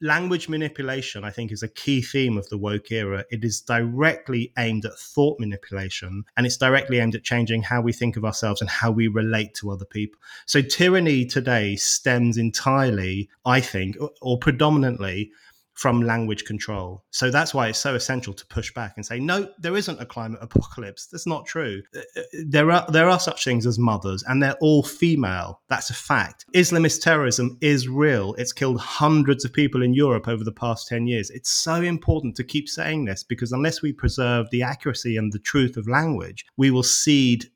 language 0.00 0.48
manipulation, 0.48 1.24
I 1.24 1.30
think, 1.30 1.52
is 1.52 1.62
a 1.62 1.68
key 1.68 2.02
theme 2.02 2.36
of 2.36 2.48
the 2.48 2.58
woke 2.58 2.90
era. 2.90 3.24
It 3.30 3.44
is 3.44 3.60
directly 3.60 4.52
aimed 4.58 4.84
at 4.84 4.98
thought 4.98 5.38
manipulation 5.40 6.24
and 6.36 6.46
it's 6.46 6.56
directly 6.56 6.98
aimed 6.98 7.14
at 7.14 7.24
changing 7.24 7.62
how 7.62 7.80
we 7.80 7.92
think 7.92 8.16
of 8.16 8.24
ourselves 8.24 8.60
and 8.60 8.70
how 8.70 8.90
we 8.90 9.08
relate 9.08 9.54
to 9.54 9.70
other 9.70 9.84
people. 9.84 10.20
So 10.46 10.62
tyranny 10.62 11.24
today 11.24 11.76
stems 11.76 12.36
entirely, 12.36 13.28
I 13.44 13.60
think, 13.60 13.96
or 14.20 14.38
predominantly 14.38 15.30
from 15.74 16.00
language 16.00 16.44
control. 16.44 17.04
So 17.10 17.30
that's 17.30 17.52
why 17.52 17.68
it's 17.68 17.78
so 17.78 17.94
essential 17.94 18.32
to 18.32 18.46
push 18.46 18.72
back 18.72 18.94
and 18.96 19.04
say, 19.04 19.18
no, 19.18 19.48
there 19.58 19.76
isn't 19.76 20.00
a 20.00 20.06
climate 20.06 20.38
apocalypse. 20.40 21.06
That's 21.06 21.26
not 21.26 21.46
true. 21.46 21.82
Uh, 21.94 22.00
uh, 22.16 22.22
there 22.46 22.70
are 22.70 22.86
there 22.90 23.08
are 23.08 23.18
such 23.18 23.44
things 23.44 23.66
as 23.66 23.78
mothers, 23.78 24.22
and 24.26 24.42
they're 24.42 24.56
all 24.60 24.82
female. 24.82 25.60
That's 25.68 25.90
a 25.90 25.94
fact. 25.94 26.46
Islamist 26.54 27.02
terrorism 27.02 27.58
is 27.60 27.88
real. 27.88 28.34
It's 28.34 28.52
killed 28.52 28.80
hundreds 28.80 29.44
of 29.44 29.52
people 29.52 29.82
in 29.82 29.94
Europe 29.94 30.28
over 30.28 30.44
the 30.44 30.52
past 30.52 30.86
ten 30.86 31.06
years. 31.06 31.30
It's 31.30 31.50
so 31.50 31.74
important 31.74 32.36
to 32.36 32.44
keep 32.44 32.68
saying 32.68 33.04
this 33.04 33.24
because 33.24 33.52
unless 33.52 33.82
we 33.82 33.92
preserve 33.92 34.50
the 34.50 34.62
accuracy 34.62 35.16
and 35.16 35.32
the 35.32 35.40
truth 35.40 35.76
of 35.76 35.88
language, 35.88 36.46
we 36.56 36.70
will 36.70 36.82
cede 36.84 37.46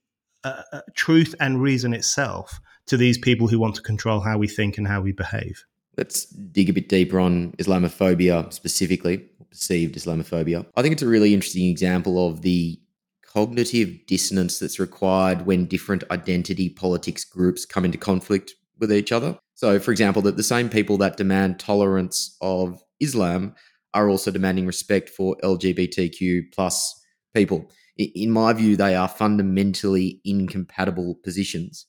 uh, 0.44 0.62
uh 0.72 0.80
truth 0.94 1.34
and 1.40 1.62
reason 1.62 1.94
itself 1.94 2.60
to 2.86 2.96
these 2.96 3.18
people 3.18 3.46
who 3.46 3.58
want 3.58 3.74
to 3.76 3.82
control 3.82 4.20
how 4.20 4.38
we 4.38 4.48
think 4.48 4.78
and 4.78 4.88
how 4.88 5.00
we 5.00 5.12
behave 5.12 5.64
let's 5.98 6.26
dig 6.26 6.70
a 6.70 6.72
bit 6.72 6.88
deeper 6.88 7.18
on 7.18 7.52
Islamophobia 7.58 8.50
specifically, 8.52 9.18
perceived 9.50 9.96
Islamophobia. 9.96 10.64
I 10.76 10.82
think 10.82 10.92
it's 10.92 11.02
a 11.02 11.08
really 11.08 11.34
interesting 11.34 11.68
example 11.68 12.26
of 12.26 12.42
the 12.42 12.80
cognitive 13.26 14.06
dissonance 14.06 14.58
that's 14.58 14.78
required 14.78 15.44
when 15.44 15.66
different 15.66 16.04
identity 16.10 16.70
politics 16.70 17.24
groups 17.24 17.66
come 17.66 17.84
into 17.84 17.98
conflict 17.98 18.54
with 18.78 18.92
each 18.92 19.12
other. 19.12 19.38
So, 19.54 19.78
for 19.78 19.90
example, 19.90 20.22
that 20.22 20.36
the 20.36 20.42
same 20.42 20.68
people 20.68 20.96
that 20.98 21.16
demand 21.16 21.58
tolerance 21.58 22.36
of 22.40 22.80
Islam 23.00 23.54
are 23.92 24.08
also 24.08 24.30
demanding 24.30 24.66
respect 24.66 25.10
for 25.10 25.36
LGBTQ 25.42 26.52
plus 26.54 26.94
people. 27.34 27.70
In 27.96 28.30
my 28.30 28.52
view, 28.52 28.76
they 28.76 28.94
are 28.94 29.08
fundamentally 29.08 30.20
incompatible 30.24 31.16
positions. 31.24 31.86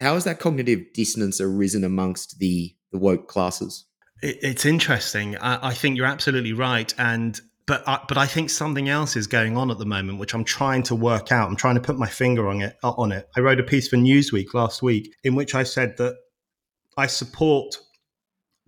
How 0.00 0.14
has 0.14 0.24
that 0.24 0.40
cognitive 0.40 0.92
dissonance 0.94 1.40
arisen 1.40 1.84
amongst 1.84 2.38
the 2.38 2.74
the 2.92 2.98
woke 2.98 3.28
classes. 3.28 3.84
It's 4.22 4.64
interesting. 4.64 5.36
I, 5.36 5.68
I 5.68 5.74
think 5.74 5.96
you're 5.96 6.06
absolutely 6.06 6.52
right, 6.52 6.92
and 6.98 7.38
but 7.66 7.86
I, 7.86 8.00
but 8.06 8.16
I 8.16 8.26
think 8.26 8.48
something 8.50 8.88
else 8.88 9.16
is 9.16 9.26
going 9.26 9.56
on 9.56 9.70
at 9.70 9.78
the 9.78 9.86
moment, 9.86 10.18
which 10.18 10.34
I'm 10.34 10.44
trying 10.44 10.82
to 10.84 10.94
work 10.94 11.32
out. 11.32 11.48
I'm 11.48 11.56
trying 11.56 11.74
to 11.74 11.80
put 11.80 11.98
my 11.98 12.08
finger 12.08 12.48
on 12.48 12.62
it. 12.62 12.76
Uh, 12.82 12.92
on 12.92 13.12
it, 13.12 13.28
I 13.36 13.40
wrote 13.40 13.60
a 13.60 13.64
piece 13.64 13.88
for 13.88 13.96
Newsweek 13.96 14.54
last 14.54 14.82
week 14.82 15.14
in 15.24 15.34
which 15.34 15.54
I 15.54 15.64
said 15.64 15.96
that 15.98 16.16
I 16.96 17.06
support 17.08 17.76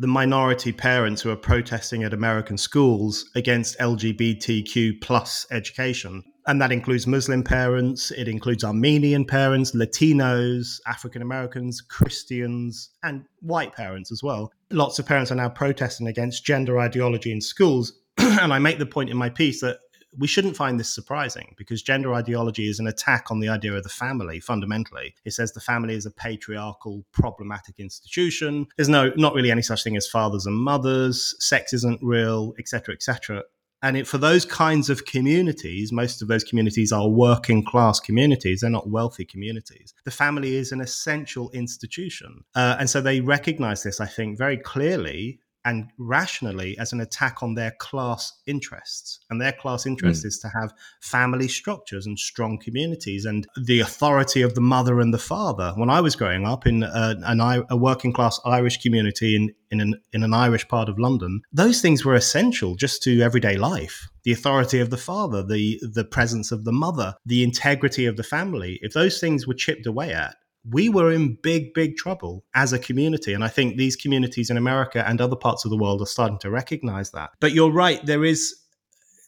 the 0.01 0.07
minority 0.07 0.73
parents 0.73 1.23
who 1.23 1.31
are 1.31 1.37
protesting 1.37 2.05
at 2.05 2.13
American 2.13 2.57
schools 2.57 3.29
against 3.35 3.79
LGBTQ 3.79 5.01
plus 5.01 5.47
education. 5.51 6.23
And 6.49 6.63
that 6.63 6.73
includes 6.73 7.07
Muslim 7.07 7.45
parents, 7.45 8.11
it 8.11 8.27
includes 8.27 8.65
Armenian 8.65 9.27
parents, 9.27 9.73
Latinos, 9.73 10.81
African 10.87 11.21
Americans, 11.21 11.83
Christians, 11.83 12.89
and 13.03 13.27
white 13.41 13.75
parents 13.75 14.11
as 14.11 14.23
well. 14.23 14.51
Lots 14.71 14.99
of 14.99 15.05
parents 15.05 15.31
are 15.31 15.35
now 15.35 15.51
protesting 15.51 16.07
against 16.09 16.47
gender 16.47 16.79
ideology 16.79 17.33
in 17.33 17.43
schools. 17.43 17.93
and 18.19 18.51
I 18.51 18.59
make 18.59 18.79
the 18.79 18.87
point 18.87 19.11
in 19.11 19.17
my 19.19 19.29
piece 19.29 19.61
that 19.61 19.81
we 20.17 20.27
shouldn't 20.27 20.57
find 20.57 20.81
this 20.81 20.93
surprising 20.93 21.55
because 21.59 21.83
gender 21.83 22.15
ideology 22.15 22.67
is 22.67 22.81
an 22.81 22.87
attack 22.87 23.27
on 23.31 23.41
the 23.41 23.49
idea 23.51 23.75
of 23.75 23.83
the 23.83 23.91
family 23.91 24.41
fundamentally. 24.41 25.15
It 25.27 25.33
says 25.33 25.53
the 25.53 25.61
family 25.61 25.95
is 25.95 26.07
a 26.07 26.11
patriarchal, 26.11 27.05
problematic 27.13 27.79
institution. 27.79 28.69
There's 28.77 28.89
no 28.89 29.13
not 29.17 29.35
really 29.35 29.51
any 29.51 29.61
such 29.61 29.85
thing 29.85 29.99
as 29.99 30.09
fathers 30.09 30.47
and 30.47 30.57
mothers. 30.57 31.37
Sex 31.41 31.75
isn't 31.75 32.01
real, 32.03 32.55
etc., 32.59 32.95
etc. 32.95 33.45
And 33.83 33.97
it, 33.97 34.07
for 34.07 34.19
those 34.19 34.45
kinds 34.45 34.91
of 34.91 35.05
communities, 35.05 35.93
most 35.93 36.21
of 36.21 36.29
those 36.29 36.43
communities 36.43 36.91
are 36.93 37.09
working 37.09 37.65
class 37.65 38.01
communities. 38.01 38.61
They're 38.61 38.71
not 38.71 38.89
wealthy 38.89 39.25
communities. 39.25 39.95
The 40.05 40.11
family 40.11 40.57
is 40.57 40.73
an 40.73 40.81
essential 40.81 41.51
institution. 41.51 42.45
Uh, 42.55 42.77
and 42.79 42.91
so 42.91 43.01
they 43.01 43.21
recognize 43.21 43.83
this, 43.85 44.01
I 44.01 44.07
think, 44.07 44.37
very 44.37 44.57
clearly 44.57 45.41
and 45.69 45.91
rationally 45.99 46.77
as 46.79 46.95
an 46.95 47.01
attack 47.01 47.43
on 47.43 47.55
their 47.55 47.73
class 47.73 48.33
interests. 48.47 49.21
And 49.29 49.39
their 49.39 49.53
class 49.53 49.85
interest 49.85 50.23
mm. 50.23 50.27
is 50.27 50.39
to 50.39 50.49
have 50.49 50.73
family 51.01 51.47
structures 51.47 52.07
and 52.07 52.19
strong 52.19 52.59
communities 52.59 53.27
and 53.27 53.47
the 53.65 53.81
authority 53.81 54.41
of 54.41 54.55
the 54.55 54.63
mother 54.63 54.99
and 54.99 55.13
the 55.13 55.19
father. 55.19 55.75
When 55.77 55.91
I 55.91 56.01
was 56.01 56.17
growing 56.17 56.47
up 56.47 56.67
in 56.67 56.83
a, 56.83 57.17
an, 57.23 57.65
a 57.69 57.77
working 57.77 58.15
class 58.15 58.41
Irish 58.47 58.79
community 58.81 59.37
in, 59.37 59.55
in 59.71 59.81
an, 59.81 60.01
in 60.15 60.23
an 60.23 60.33
Irish 60.33 60.67
part 60.69 60.89
of 60.89 60.99
London, 60.99 61.43
those 61.53 61.83
things 61.83 62.03
were 62.03 62.15
essential 62.15 62.75
just 62.75 63.03
to 63.03 63.21
everyday 63.21 63.57
life. 63.57 64.09
The 64.25 64.33
authority 64.33 64.81
of 64.81 64.89
the 64.89 64.97
father, 64.97 65.43
the, 65.43 65.79
the 65.83 66.05
presence 66.05 66.51
of 66.51 66.65
the 66.65 66.73
mother, 66.73 67.15
the 67.27 67.43
integrity 67.43 68.07
of 68.07 68.17
the 68.17 68.23
family. 68.23 68.79
If 68.81 68.95
those 68.95 69.21
things 69.21 69.47
were 69.47 69.55
chipped 69.55 69.87
away 69.87 70.15
at, 70.15 70.37
we 70.71 70.89
were 70.89 71.13
in 71.13 71.39
big, 71.43 71.73
big 71.75 71.97
trouble 71.97 72.45
as 72.55 72.73
a 72.73 72.79
community. 72.79 73.33
And 73.33 73.45
I 73.45 73.49
think 73.49 73.77
these 73.77 73.97
communities 73.97 74.51
in 74.51 74.57
America 74.57 75.07
and 75.07 75.21
other 75.21 75.37
parts 75.37 75.65
of 75.65 75.71
the 75.71 75.77
world 75.77 76.03
are 76.03 76.07
starting 76.07 76.39
to 76.41 76.51
recognize 76.51 77.11
that. 77.13 77.31
But 77.41 77.53
you're 77.53 77.73
right, 77.73 78.05
there 78.05 78.25
is 78.25 78.55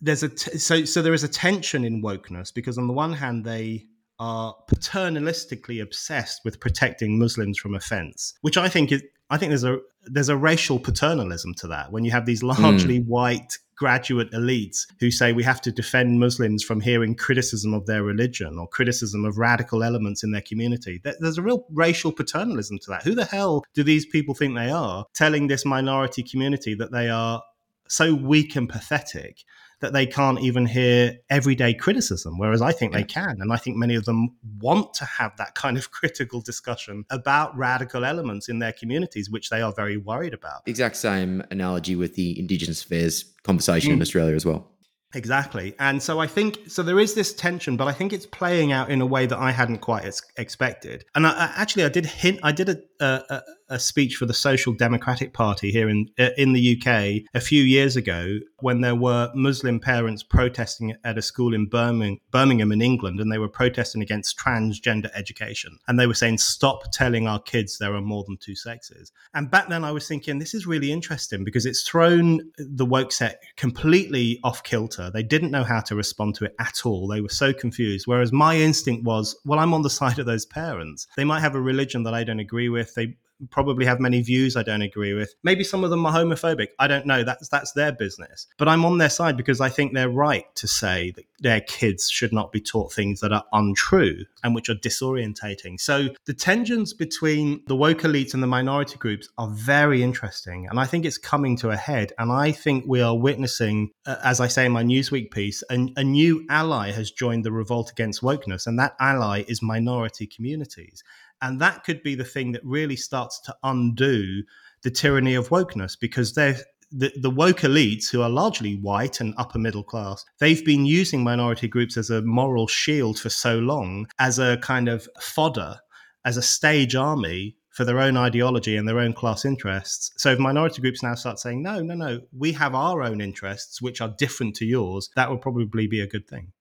there's 0.01 0.23
a 0.23 0.29
t- 0.29 0.59
so 0.59 0.85
so 0.85 1.03
there 1.03 1.15
is 1.15 1.25
a 1.25 1.29
tension 1.29 1.85
in 1.85 2.03
wokeness 2.03 2.53
because 2.53 2.79
on 2.79 2.87
the 2.87 2.93
one 2.93 3.13
hand 3.13 3.45
they 3.45 3.87
are 4.19 4.55
paternalistically 4.71 5.83
obsessed 5.83 6.43
with 6.45 6.61
protecting 6.61 7.19
Muslims 7.19 7.59
from 7.59 7.75
offense, 7.75 8.35
which 8.43 8.57
I 8.57 8.69
think 8.69 8.93
is 8.93 9.03
I 9.31 9.39
think 9.39 9.51
there's 9.51 9.65
a 9.65 9.79
there's 10.07 10.29
a 10.29 10.37
racial 10.37 10.79
paternalism 10.79 11.55
to 11.55 11.69
that 11.69 11.93
when 11.93 12.05
you 12.05 12.11
have 12.11 12.27
these 12.27 12.43
largely 12.43 13.01
mm. 13.01 13.07
white 13.07 13.59
graduate 13.81 14.31
elites 14.33 14.87
who 15.01 15.11
say 15.11 15.33
we 15.33 15.43
have 15.43 15.61
to 15.63 15.73
defend 15.73 16.21
Muslims 16.21 16.63
from 16.63 16.83
hearing 16.83 17.15
criticism 17.15 17.73
of 17.73 17.87
their 17.87 18.03
religion 18.03 18.59
or 18.59 18.69
criticism 18.69 19.25
of 19.25 19.39
radical 19.39 19.83
elements 19.83 20.23
in 20.23 20.33
their 20.33 20.43
community. 20.43 21.01
There's 21.03 21.39
a 21.39 21.43
real 21.43 21.65
racial 21.73 22.13
paternalism 22.13 22.79
to 22.81 22.91
that. 22.91 23.05
Who 23.05 23.15
the 23.15 23.25
hell 23.25 23.65
do 23.73 23.83
these 23.83 24.05
people 24.05 24.35
think 24.35 24.55
they 24.55 24.71
are 24.71 25.07
telling 25.15 25.47
this 25.47 25.65
minority 25.65 26.23
community 26.23 26.75
that 26.75 26.93
they 26.93 27.09
are 27.09 27.43
so 27.91 28.15
weak 28.15 28.57
and 28.57 28.69
pathetic 28.69 29.45
that 29.81 29.93
they 29.93 30.07
can't 30.07 30.41
even 30.41 30.67
hear 30.67 31.17
everyday 31.31 31.75
criticism, 31.75 32.39
whereas 32.39 32.63
I 32.63 32.73
think 32.73 32.93
yeah. 32.93 32.99
they 32.99 33.05
can. 33.05 33.39
And 33.41 33.53
I 33.53 33.57
think 33.57 33.77
many 33.77 33.95
of 33.95 34.05
them 34.05 34.37
want 34.61 34.95
to 34.95 35.05
have 35.05 35.37
that 35.39 35.55
kind 35.55 35.77
of 35.77 35.91
critical 35.91 36.41
discussion 36.41 37.05
about 37.11 37.57
radical 37.57 38.05
elements 38.05 38.49
in 38.49 38.59
their 38.59 38.73
communities, 38.73 39.31
which 39.31 39.51
they 39.51 39.63
are 39.63 39.73
very 39.73 39.97
worried 39.97 40.35
about. 40.35 40.63
Exact 40.67 40.97
same 40.97 41.43
analogy 41.51 41.97
with 41.97 42.15
the 42.15 42.39
Indigenous 42.39 42.85
affairs 42.85 43.25
conversation 43.43 43.91
mm. 43.91 43.95
in 43.95 44.03
Australia 44.03 44.35
as 44.35 44.45
well. 44.45 44.71
Exactly. 45.13 45.75
And 45.81 46.01
so 46.01 46.21
I 46.21 46.29
think, 46.29 46.59
so 46.69 46.83
there 46.83 47.01
is 47.01 47.15
this 47.15 47.35
tension, 47.35 47.77
but 47.77 47.89
I 47.89 47.93
think 47.93 48.13
it's 48.13 48.27
playing 48.27 48.71
out 48.71 48.91
in 48.91 49.01
a 49.01 49.07
way 49.07 49.27
that 49.27 49.39
I 49.39 49.51
hadn't 49.51 49.79
quite 49.79 50.05
ex- 50.05 50.23
expected. 50.37 51.05
And 51.17 51.27
I, 51.27 51.31
I, 51.31 51.53
actually, 51.57 51.85
I 51.85 51.89
did 51.89 52.07
hint, 52.07 52.39
I 52.45 52.53
did 52.53 52.69
a, 52.69 52.79
a, 53.01 53.25
a 53.31 53.43
speech 53.79 54.17
for 54.17 54.27
the 54.27 54.35
Social 54.35 54.73
Democratic 54.73 55.33
Party 55.33 55.71
here 55.71 55.89
in 55.89 56.09
uh, 56.19 56.31
in 56.37 56.53
the 56.53 56.77
UK 56.77 57.23
a 57.35 57.41
few 57.41 57.63
years 57.63 57.97
ago 57.97 58.39
when 58.61 58.81
there 58.81 58.95
were 58.95 59.31
Muslim 59.35 59.81
parents 59.81 60.23
protesting 60.23 60.95
at 61.05 61.17
a 61.17 61.23
school 61.23 61.55
in 61.55 61.67
Birmingham, 61.67 62.19
Birmingham 62.31 62.73
in 62.73 62.83
England, 62.83 63.21
and 63.21 63.33
they 63.33 63.39
were 63.39 63.49
protesting 63.49 64.03
against 64.03 64.39
transgender 64.39 65.11
education, 65.15 65.79
and 65.89 65.99
they 65.99 66.07
were 66.07 66.15
saying, 66.15 66.39
"Stop 66.39 66.93
telling 66.93 67.27
our 67.27 67.41
kids 67.41 67.79
there 67.79 67.95
are 67.95 68.01
more 68.01 68.25
than 68.25 68.37
two 68.37 68.55
sexes." 68.55 69.13
And 69.35 69.51
back 69.51 69.69
then, 69.69 69.85
I 69.85 69.93
was 69.93 70.07
thinking 70.07 70.39
this 70.39 70.55
is 70.55 70.67
really 70.67 70.93
interesting 70.93 71.45
because 71.45 71.67
it's 71.67 71.83
thrown 71.83 72.41
the 72.59 72.85
woke 72.85 73.13
set 73.13 73.43
completely 73.57 74.41
off 74.45 74.63
kilter. 74.63 75.11
They 75.11 75.23
didn't 75.23 75.51
know 75.51 75.65
how 75.65 75.81
to 75.81 75.95
respond 75.95 76.35
to 76.37 76.45
it 76.45 76.55
at 76.59 76.85
all. 76.85 77.07
They 77.07 77.21
were 77.21 77.29
so 77.29 77.53
confused. 77.53 78.07
Whereas 78.07 78.33
my 78.33 78.57
instinct 78.57 79.05
was, 79.05 79.37
well, 79.45 79.59
I'm 79.59 79.75
on 79.75 79.83
the 79.83 79.91
side 80.01 80.19
of 80.19 80.27
those 80.27 80.47
parents. 80.47 81.07
They 81.17 81.25
might 81.25 81.41
have 81.41 81.55
a 81.55 81.61
religion 81.61 82.03
that 82.05 82.15
I 82.15 82.25
don't 82.25 82.41
agree 82.41 82.69
with. 82.69 82.95
They 82.95 83.17
probably 83.51 83.87
have 83.87 84.01
many 84.01 84.23
views 84.23 84.57
I 84.57 84.63
don't 84.63 84.83
agree 84.83 85.15
with. 85.15 85.35
Maybe 85.43 85.65
some 85.65 85.85
of 85.85 85.91
them 85.91 86.05
are 86.07 86.13
homophobic. 86.13 86.69
I 86.79 86.87
don't 86.87 87.07
know. 87.07 87.23
That's 87.23 87.49
that's 87.49 87.73
their 87.73 87.93
business. 87.93 88.47
But 88.59 88.69
I'm 88.69 88.85
on 88.85 88.99
their 88.99 89.11
side 89.11 89.37
because 89.37 89.61
I 89.61 89.69
think 89.69 89.95
they're 89.95 90.09
right 90.09 90.45
to 90.57 90.69
say 90.69 91.13
that 91.13 91.25
their 91.41 91.61
kids 91.61 92.11
should 92.11 92.33
not 92.33 92.53
be 92.53 92.61
taught 92.61 92.93
things 92.93 93.21
that 93.21 93.33
are 93.33 93.45
untrue 93.53 94.25
and 94.45 94.55
which 94.55 94.69
are 94.69 94.75
disorientating. 94.75 95.81
So 95.81 96.09
the 96.27 96.35
tensions 96.35 96.93
between 96.93 97.63
the 97.67 97.77
woke 97.77 98.01
elites 98.01 98.35
and 98.35 98.43
the 98.43 98.47
minority 98.47 98.97
groups 98.99 99.29
are 99.39 99.49
very 99.49 100.03
interesting, 100.03 100.67
and 100.69 100.79
I 100.79 100.87
think 100.87 101.05
it's 101.05 101.19
coming 101.19 101.57
to 101.59 101.71
a 101.71 101.77
head. 101.77 102.13
And 102.19 102.31
I 102.31 102.53
think 102.53 102.85
we 102.87 103.01
are 103.01 103.17
witnessing, 103.17 103.91
uh, 104.07 104.17
as 104.23 104.41
I 104.41 104.49
say 104.49 104.67
in 104.67 104.73
my 104.73 104.85
Newsweek 104.85 105.31
piece, 105.31 105.63
a, 105.71 105.89
a 105.97 106.05
new 106.05 106.47
ally 106.51 106.91
has 106.93 107.11
joined 107.11 107.45
the 107.45 107.53
revolt 107.53 107.91
against 107.91 108.23
wokeness, 108.23 108.67
and 108.67 108.79
that 108.79 108.97
ally 109.01 109.45
is 109.49 109.63
minority 109.63 110.27
communities. 110.27 111.03
And 111.43 111.61
that 111.61 111.85
could 111.85 112.03
be 112.03 112.15
the 112.15 112.25
thing 112.25 112.53
that 112.53 112.65
really 112.65 112.97
starts 112.97 113.41
to 113.41 113.57
undo 113.63 114.43
the 114.83 114.91
tyranny 114.91 115.35
of 115.35 115.49
wokeness 115.49 115.97
because 115.99 116.35
they're 116.35 116.57
the, 116.93 117.13
the 117.21 117.31
woke 117.31 117.61
elites, 117.61 118.11
who 118.11 118.23
are 118.23 118.29
largely 118.29 118.77
white 118.77 119.21
and 119.21 119.35
upper 119.37 119.59
middle 119.59 119.85
class, 119.85 120.25
they've 120.41 120.65
been 120.65 120.87
using 120.87 121.23
minority 121.23 121.69
groups 121.69 121.97
as 121.97 122.11
a 122.11 122.23
moral 122.23 122.67
shield 122.67 123.19
for 123.19 123.31
so 123.31 123.59
long, 123.59 124.07
as 124.19 124.39
a 124.39 124.57
kind 124.59 124.89
of 124.89 125.09
fodder, 125.21 125.77
as 126.25 126.37
a 126.37 126.43
stage 126.43 126.95
army 126.95 127.57
for 127.71 127.85
their 127.85 128.01
own 128.01 128.17
ideology 128.17 128.77
and 128.77 128.89
their 128.89 128.99
own 128.99 129.13
class 129.13 129.45
interests. 129.45 130.11
So 130.17 130.33
if 130.33 130.39
minority 130.39 130.83
groups 130.83 131.03
now 131.03 131.15
start 131.15 131.39
saying, 131.39 131.63
no, 131.63 131.81
no, 131.81 131.95
no, 131.95 132.21
we 132.37 132.53
have 132.53 132.75
our 132.75 133.03
own 133.03 133.21
interests, 133.21 133.81
which 133.81 134.01
are 134.01 134.13
different 134.19 134.57
to 134.57 134.67
yours, 134.67 135.11
that 135.15 135.31
would 135.31 135.41
probably 135.41 135.87
be 135.87 136.01
a 136.01 136.07
good 136.07 136.27
thing. 136.29 136.53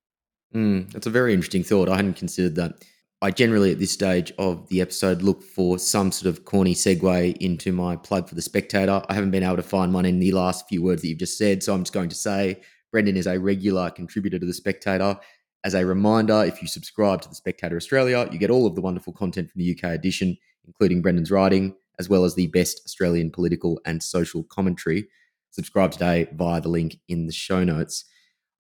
Mm, 0.54 0.92
that's 0.92 1.08
a 1.08 1.12
very 1.12 1.34
interesting 1.34 1.64
thought. 1.64 1.90
I 1.90 1.96
hadn't 1.96 2.16
considered 2.16 2.56
that. 2.56 2.74
I 3.22 3.32
generally 3.32 3.74
at 3.74 3.80
this 3.80 3.92
stage 3.92 4.32
of 4.38 4.70
the 4.70 4.80
episode 4.80 5.22
look 5.22 5.44
for 5.44 5.78
some 5.78 6.10
sort 6.10 6.30
of 6.30 6.46
corny 6.46 6.74
segue 6.74 7.36
into 7.38 7.74
my 7.74 7.98
plug 7.98 8.30
for 8.30 8.36
the 8.36 8.42
Spectator. 8.42 9.02
I 9.10 9.14
haven't 9.14 9.32
been 9.32 9.44
able 9.44 9.58
to 9.58 9.62
find 9.62 9.94
one 9.94 10.06
in 10.06 10.20
the 10.20 10.32
last 10.32 10.70
few 10.70 10.82
words 10.82 11.02
that 11.02 11.10
you've 11.10 11.20
just 11.20 11.38
said, 11.38 11.62
so 11.62 11.74
I'm 11.74 11.82
just 11.82 11.92
going 11.92 12.08
to 12.08 12.16
say 12.16 12.62
Brendan 12.94 13.18
is 13.18 13.28
a 13.28 13.38
regular 13.38 13.90
contributor 13.90 14.40
to 14.40 14.46
the 14.46 14.54
Spectator. 14.54 15.20
As 15.66 15.74
a 15.74 15.86
reminder, 15.86 16.46
if 16.46 16.62
you 16.62 16.70
subscribe 16.70 17.22
to 17.24 17.28
the 17.28 17.36
Spectator 17.36 17.76
Australia, 17.76 18.26
you 18.32 18.40
get 18.40 18.52
all 18.52 18.66
of 18.66 18.76
the 18.76 18.82
wonderful 18.82 19.12
content 19.12 19.52
from 19.52 19.60
the 19.60 19.78
UK 19.78 19.92
edition, 19.92 20.38
including 20.66 21.02
Brendan's 21.02 21.30
writing, 21.30 21.76
as 22.00 22.08
well 22.08 22.24
as 22.24 22.36
the 22.36 22.48
best 22.48 22.82
Australian 22.86 23.32
political 23.32 23.82
and 23.86 24.02
social 24.02 24.44
commentary. 24.44 25.10
Subscribe 25.52 25.92
today 25.92 26.30
via 26.36 26.62
the 26.62 26.70
link 26.70 26.96
in 27.10 27.26
the 27.26 27.34
show 27.34 27.66
notes. 27.66 28.06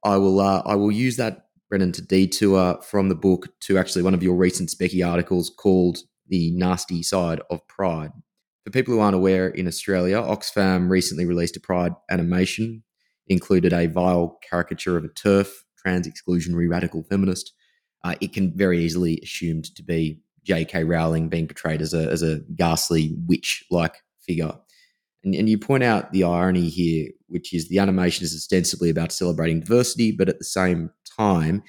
I 0.03 0.17
will 0.17 0.41
uh, 0.41 0.63
I 0.65 0.75
will 0.75 0.91
use 0.91 1.15
that 1.15 1.48
Brendan, 1.69 1.91
to 1.93 2.01
detour 2.01 2.81
from 2.81 3.09
the 3.09 3.15
book 3.15 3.47
to 3.61 3.77
actually 3.77 4.01
one 4.01 4.15
of 4.15 4.23
your 4.23 4.35
recent 4.35 4.69
Speccie 4.69 5.07
articles 5.07 5.51
called 5.51 5.99
The 6.27 6.51
Nasty 6.51 7.03
Side 7.03 7.41
of 7.51 7.65
Pride. 7.67 8.11
For 8.65 8.71
people 8.71 8.93
who 8.93 8.99
aren't 8.99 9.15
aware, 9.15 9.49
in 9.49 9.67
Australia, 9.67 10.17
Oxfam 10.17 10.89
recently 10.89 11.25
released 11.25 11.57
a 11.57 11.59
Pride 11.59 11.93
animation. 12.09 12.83
It 13.27 13.33
included 13.33 13.71
a 13.71 13.85
vile 13.85 14.39
caricature 14.49 14.97
of 14.97 15.05
a 15.05 15.09
TERF, 15.09 15.49
trans 15.77 16.07
exclusionary 16.07 16.69
radical 16.69 17.03
feminist. 17.03 17.53
Uh, 18.03 18.15
it 18.19 18.33
can 18.33 18.55
very 18.57 18.79
easily 18.79 19.19
assumed 19.21 19.75
to 19.75 19.83
be 19.83 20.21
J.K. 20.43 20.83
Rowling 20.85 21.29
being 21.29 21.47
portrayed 21.47 21.81
as 21.81 21.93
a, 21.93 22.09
as 22.09 22.23
a 22.23 22.39
ghastly 22.55 23.15
witch 23.27 23.63
like 23.69 23.95
figure. 24.25 24.53
And, 25.23 25.35
and 25.35 25.49
you 25.49 25.57
point 25.57 25.83
out 25.83 26.11
the 26.11 26.23
irony 26.23 26.69
here, 26.69 27.09
which 27.27 27.53
is 27.53 27.67
the 27.67 27.79
animation 27.79 28.23
is 28.23 28.33
ostensibly 28.33 28.89
about 28.89 29.11
celebrating 29.11 29.59
diversity, 29.59 30.11
but 30.11 30.29
at 30.29 30.39
the 30.39 30.45
same 30.45 30.89
time, 31.19 31.63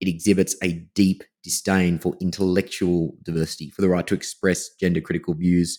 it 0.00 0.08
exhibits 0.08 0.56
a 0.62 0.72
deep 0.94 1.22
disdain 1.42 1.98
for 1.98 2.14
intellectual 2.20 3.16
diversity, 3.22 3.70
for 3.70 3.80
the 3.80 3.88
right 3.88 4.06
to 4.06 4.14
express 4.14 4.68
gender 4.80 5.00
critical 5.00 5.34
views 5.34 5.78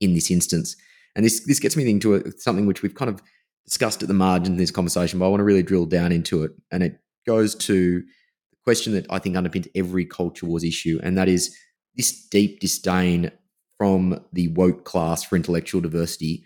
in 0.00 0.14
this 0.14 0.30
instance. 0.30 0.76
And 1.16 1.24
this, 1.24 1.44
this 1.44 1.58
gets 1.58 1.76
me 1.76 1.88
into 1.90 2.14
a, 2.14 2.32
something 2.38 2.66
which 2.66 2.82
we've 2.82 2.94
kind 2.94 3.08
of 3.08 3.20
discussed 3.66 4.02
at 4.02 4.08
the 4.08 4.14
margin 4.14 4.54
of 4.54 4.58
this 4.58 4.70
conversation, 4.70 5.18
but 5.18 5.26
I 5.26 5.28
want 5.28 5.40
to 5.40 5.44
really 5.44 5.62
drill 5.62 5.86
down 5.86 6.12
into 6.12 6.44
it. 6.44 6.52
And 6.70 6.82
it 6.82 7.00
goes 7.26 7.54
to 7.56 8.00
the 8.00 8.56
question 8.64 8.94
that 8.94 9.06
I 9.10 9.18
think 9.18 9.36
underpins 9.36 9.68
every 9.74 10.06
culture 10.06 10.46
wars 10.46 10.64
issue, 10.64 11.00
and 11.02 11.18
that 11.18 11.28
is 11.28 11.54
this 11.96 12.26
deep 12.28 12.60
disdain 12.60 13.32
from 13.76 14.24
the 14.32 14.48
woke 14.48 14.84
class 14.84 15.24
for 15.24 15.36
intellectual 15.36 15.80
diversity 15.80 16.44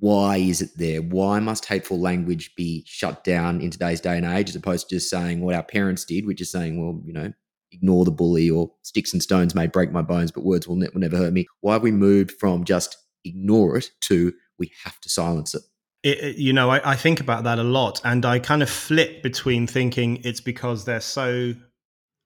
why 0.00 0.38
is 0.38 0.62
it 0.62 0.70
there? 0.76 1.00
Why 1.00 1.40
must 1.40 1.66
hateful 1.66 2.00
language 2.00 2.54
be 2.56 2.82
shut 2.86 3.22
down 3.22 3.60
in 3.60 3.70
today's 3.70 4.00
day 4.00 4.16
and 4.16 4.26
age, 4.26 4.48
as 4.48 4.56
opposed 4.56 4.88
to 4.88 4.96
just 4.96 5.10
saying 5.10 5.42
what 5.42 5.54
our 5.54 5.62
parents 5.62 6.04
did, 6.04 6.26
which 6.26 6.40
is 6.40 6.50
saying, 6.50 6.82
well, 6.82 7.00
you 7.04 7.12
know, 7.12 7.32
ignore 7.70 8.04
the 8.04 8.10
bully 8.10 8.50
or 8.50 8.72
sticks 8.82 9.12
and 9.12 9.22
stones 9.22 9.54
may 9.54 9.66
break 9.66 9.92
my 9.92 10.02
bones, 10.02 10.32
but 10.32 10.44
words 10.44 10.66
will, 10.66 10.76
ne- 10.76 10.88
will 10.92 11.00
never 11.00 11.16
hurt 11.16 11.32
me. 11.32 11.46
Why 11.60 11.74
have 11.74 11.82
we 11.82 11.92
moved 11.92 12.32
from 12.32 12.64
just 12.64 12.96
ignore 13.24 13.76
it 13.76 13.90
to 14.02 14.32
we 14.58 14.72
have 14.84 14.98
to 15.00 15.08
silence 15.08 15.54
it? 15.54 15.62
It, 16.02 16.36
you 16.36 16.54
know, 16.54 16.70
I, 16.70 16.92
I, 16.92 16.96
think 16.96 17.20
about 17.20 17.44
that 17.44 17.58
a 17.58 17.62
lot, 17.62 18.00
and 18.02 18.24
I 18.24 18.38
kind 18.38 18.62
of 18.62 18.70
flip 18.70 19.22
between 19.22 19.66
thinking 19.66 20.16
it's 20.24 20.40
because 20.40 20.86
they're 20.86 20.98
so 20.98 21.52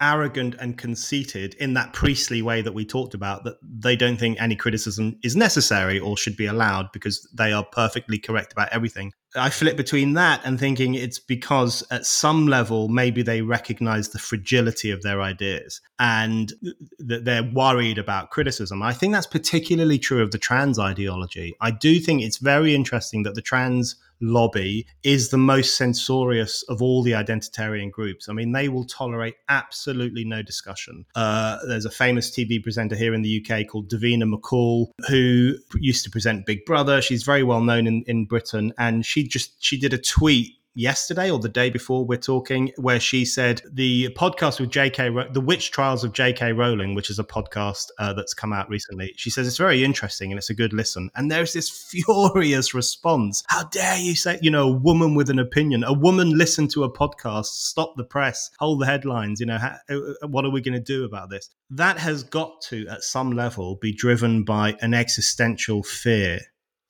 arrogant 0.04 0.54
and 0.60 0.76
conceited 0.76 1.54
in 1.54 1.72
that 1.72 1.94
priestly 1.94 2.42
way 2.42 2.60
that 2.60 2.74
we 2.74 2.84
talked 2.84 3.14
about 3.14 3.42
that 3.44 3.56
they 3.62 3.96
don't 3.96 4.18
think 4.18 4.36
any 4.38 4.54
criticism 4.54 5.18
is 5.24 5.34
necessary 5.34 5.98
or 5.98 6.16
should 6.16 6.36
be 6.36 6.44
allowed 6.44 6.92
because 6.92 7.26
they 7.32 7.52
are 7.52 7.64
perfectly 7.64 8.18
correct 8.18 8.52
about 8.52 8.68
everything. 8.70 9.12
I 9.34 9.48
flip 9.50 9.76
between 9.76 10.12
that 10.12 10.42
and 10.44 10.60
thinking 10.60 10.94
it's 10.94 11.18
because 11.18 11.82
at 11.90 12.04
some 12.04 12.46
level 12.46 12.88
maybe 12.88 13.22
they 13.22 13.40
recognize 13.40 14.10
the 14.10 14.18
fragility 14.18 14.90
of 14.90 15.02
their 15.02 15.22
ideas 15.22 15.80
and 15.98 16.52
that 16.98 17.24
they're 17.24 17.50
worried 17.52 17.98
about 17.98 18.30
criticism. 18.30 18.82
I 18.82 18.92
think 18.92 19.14
that's 19.14 19.26
particularly 19.26 19.98
true 19.98 20.22
of 20.22 20.30
the 20.30 20.38
trans 20.38 20.78
ideology. 20.78 21.56
I 21.62 21.70
do 21.70 21.98
think 21.98 22.22
it's 22.22 22.38
very 22.38 22.74
interesting 22.74 23.22
that 23.22 23.34
the 23.34 23.42
trans 23.42 23.96
lobby 24.24 24.86
is 25.02 25.30
the 25.30 25.38
most 25.38 25.76
censorious 25.76 26.62
of 26.64 26.82
all 26.82 27.02
the 27.02 27.12
identitarian 27.12 27.90
groups. 27.90 28.28
I 28.28 28.32
mean, 28.32 28.52
they 28.52 28.68
will 28.68 28.84
tolerate 28.84 29.34
absolutely 29.48 30.24
no 30.24 30.42
discussion. 30.42 31.04
Uh, 31.14 31.58
there's 31.66 31.84
a 31.84 31.90
famous 31.90 32.30
TV 32.30 32.62
presenter 32.62 32.96
here 32.96 33.14
in 33.14 33.22
the 33.22 33.44
UK 33.44 33.66
called 33.66 33.88
Davina 33.88 34.24
McCall 34.32 34.88
who 35.08 35.54
used 35.76 36.04
to 36.04 36.10
present 36.10 36.46
Big 36.46 36.64
Brother. 36.64 37.02
She's 37.02 37.22
very 37.22 37.42
well 37.42 37.60
known 37.60 37.86
in, 37.86 38.04
in 38.06 38.24
Britain, 38.24 38.72
and 38.78 39.04
she 39.04 39.26
just 39.26 39.62
she 39.62 39.78
did 39.78 39.92
a 39.92 39.98
tweet 39.98 40.52
yesterday 40.74 41.30
or 41.30 41.38
the 41.38 41.48
day 41.48 41.70
before 41.70 42.04
we're 42.04 42.18
talking 42.18 42.72
where 42.76 43.00
she 43.00 43.24
said 43.24 43.62
the 43.72 44.08
podcast 44.16 44.60
with 44.60 44.70
jk 44.70 45.32
the 45.32 45.40
witch 45.40 45.70
trials 45.70 46.02
of 46.02 46.12
jk 46.12 46.56
rowling 46.56 46.94
which 46.94 47.10
is 47.10 47.18
a 47.18 47.24
podcast 47.24 47.86
uh, 47.98 48.12
that's 48.12 48.34
come 48.34 48.52
out 48.52 48.68
recently 48.68 49.12
she 49.16 49.30
says 49.30 49.46
it's 49.46 49.56
very 49.56 49.84
interesting 49.84 50.30
and 50.30 50.38
it's 50.38 50.50
a 50.50 50.54
good 50.54 50.72
listen. 50.72 51.10
And 51.14 51.30
there's 51.30 51.52
this 51.52 51.70
furious 51.90 52.74
response. 52.74 53.42
How 53.48 53.64
dare 53.64 53.98
you 53.98 54.14
say 54.14 54.38
you 54.42 54.50
know 54.50 54.68
a 54.68 54.72
woman 54.72 55.14
with 55.14 55.30
an 55.30 55.38
opinion 55.38 55.84
a 55.84 55.92
woman 55.92 56.36
listen 56.36 56.68
to 56.68 56.84
a 56.84 56.92
podcast 56.92 57.46
stop 57.46 57.94
the 57.96 58.04
press 58.04 58.50
hold 58.58 58.80
the 58.80 58.86
headlines 58.86 59.40
you 59.40 59.46
know 59.46 59.58
how, 59.58 59.76
uh, 59.88 59.96
uh, 60.22 60.28
what 60.28 60.44
are 60.44 60.50
we 60.50 60.60
going 60.60 60.74
to 60.74 60.80
do 60.80 61.04
about 61.04 61.30
this? 61.30 61.50
That 61.70 61.98
has 61.98 62.22
got 62.22 62.60
to 62.68 62.86
at 62.88 63.02
some 63.02 63.32
level 63.32 63.76
be 63.76 63.92
driven 63.92 64.44
by 64.44 64.76
an 64.80 64.94
existential 64.94 65.82
fear 65.82 66.40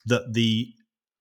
that 0.07 0.33
the 0.33 0.69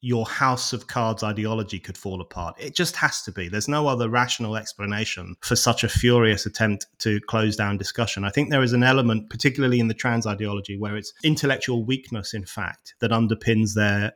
your 0.04 0.26
house 0.26 0.74
of 0.74 0.88
cards 0.88 1.24
ideology 1.24 1.80
could 1.80 1.98
fall 1.98 2.20
apart. 2.20 2.54
It 2.60 2.76
just 2.76 2.98
has 2.98 3.22
to 3.22 3.32
be. 3.32 3.48
There's 3.48 3.70
no 3.70 3.88
other 3.88 4.10
rational 4.10 4.58
explanation 4.58 5.36
for 5.40 5.56
such 5.56 5.86
a 5.86 5.88
furious 5.88 6.46
attempt 6.46 6.88
to 7.00 7.22
close 7.22 7.56
down 7.56 7.78
discussion. 7.78 8.26
I 8.26 8.30
think 8.30 8.50
there 8.50 8.62
is 8.62 8.74
an 8.74 8.84
element, 8.84 9.30
particularly 9.30 9.80
in 9.80 9.88
the 9.88 9.94
trans 9.94 10.28
ideology, 10.28 10.78
where 10.78 10.98
it's 10.98 11.14
intellectual 11.24 11.86
weakness, 11.86 12.34
in 12.34 12.44
fact, 12.44 12.96
that 13.00 13.12
underpins 13.12 13.76
their 13.76 14.12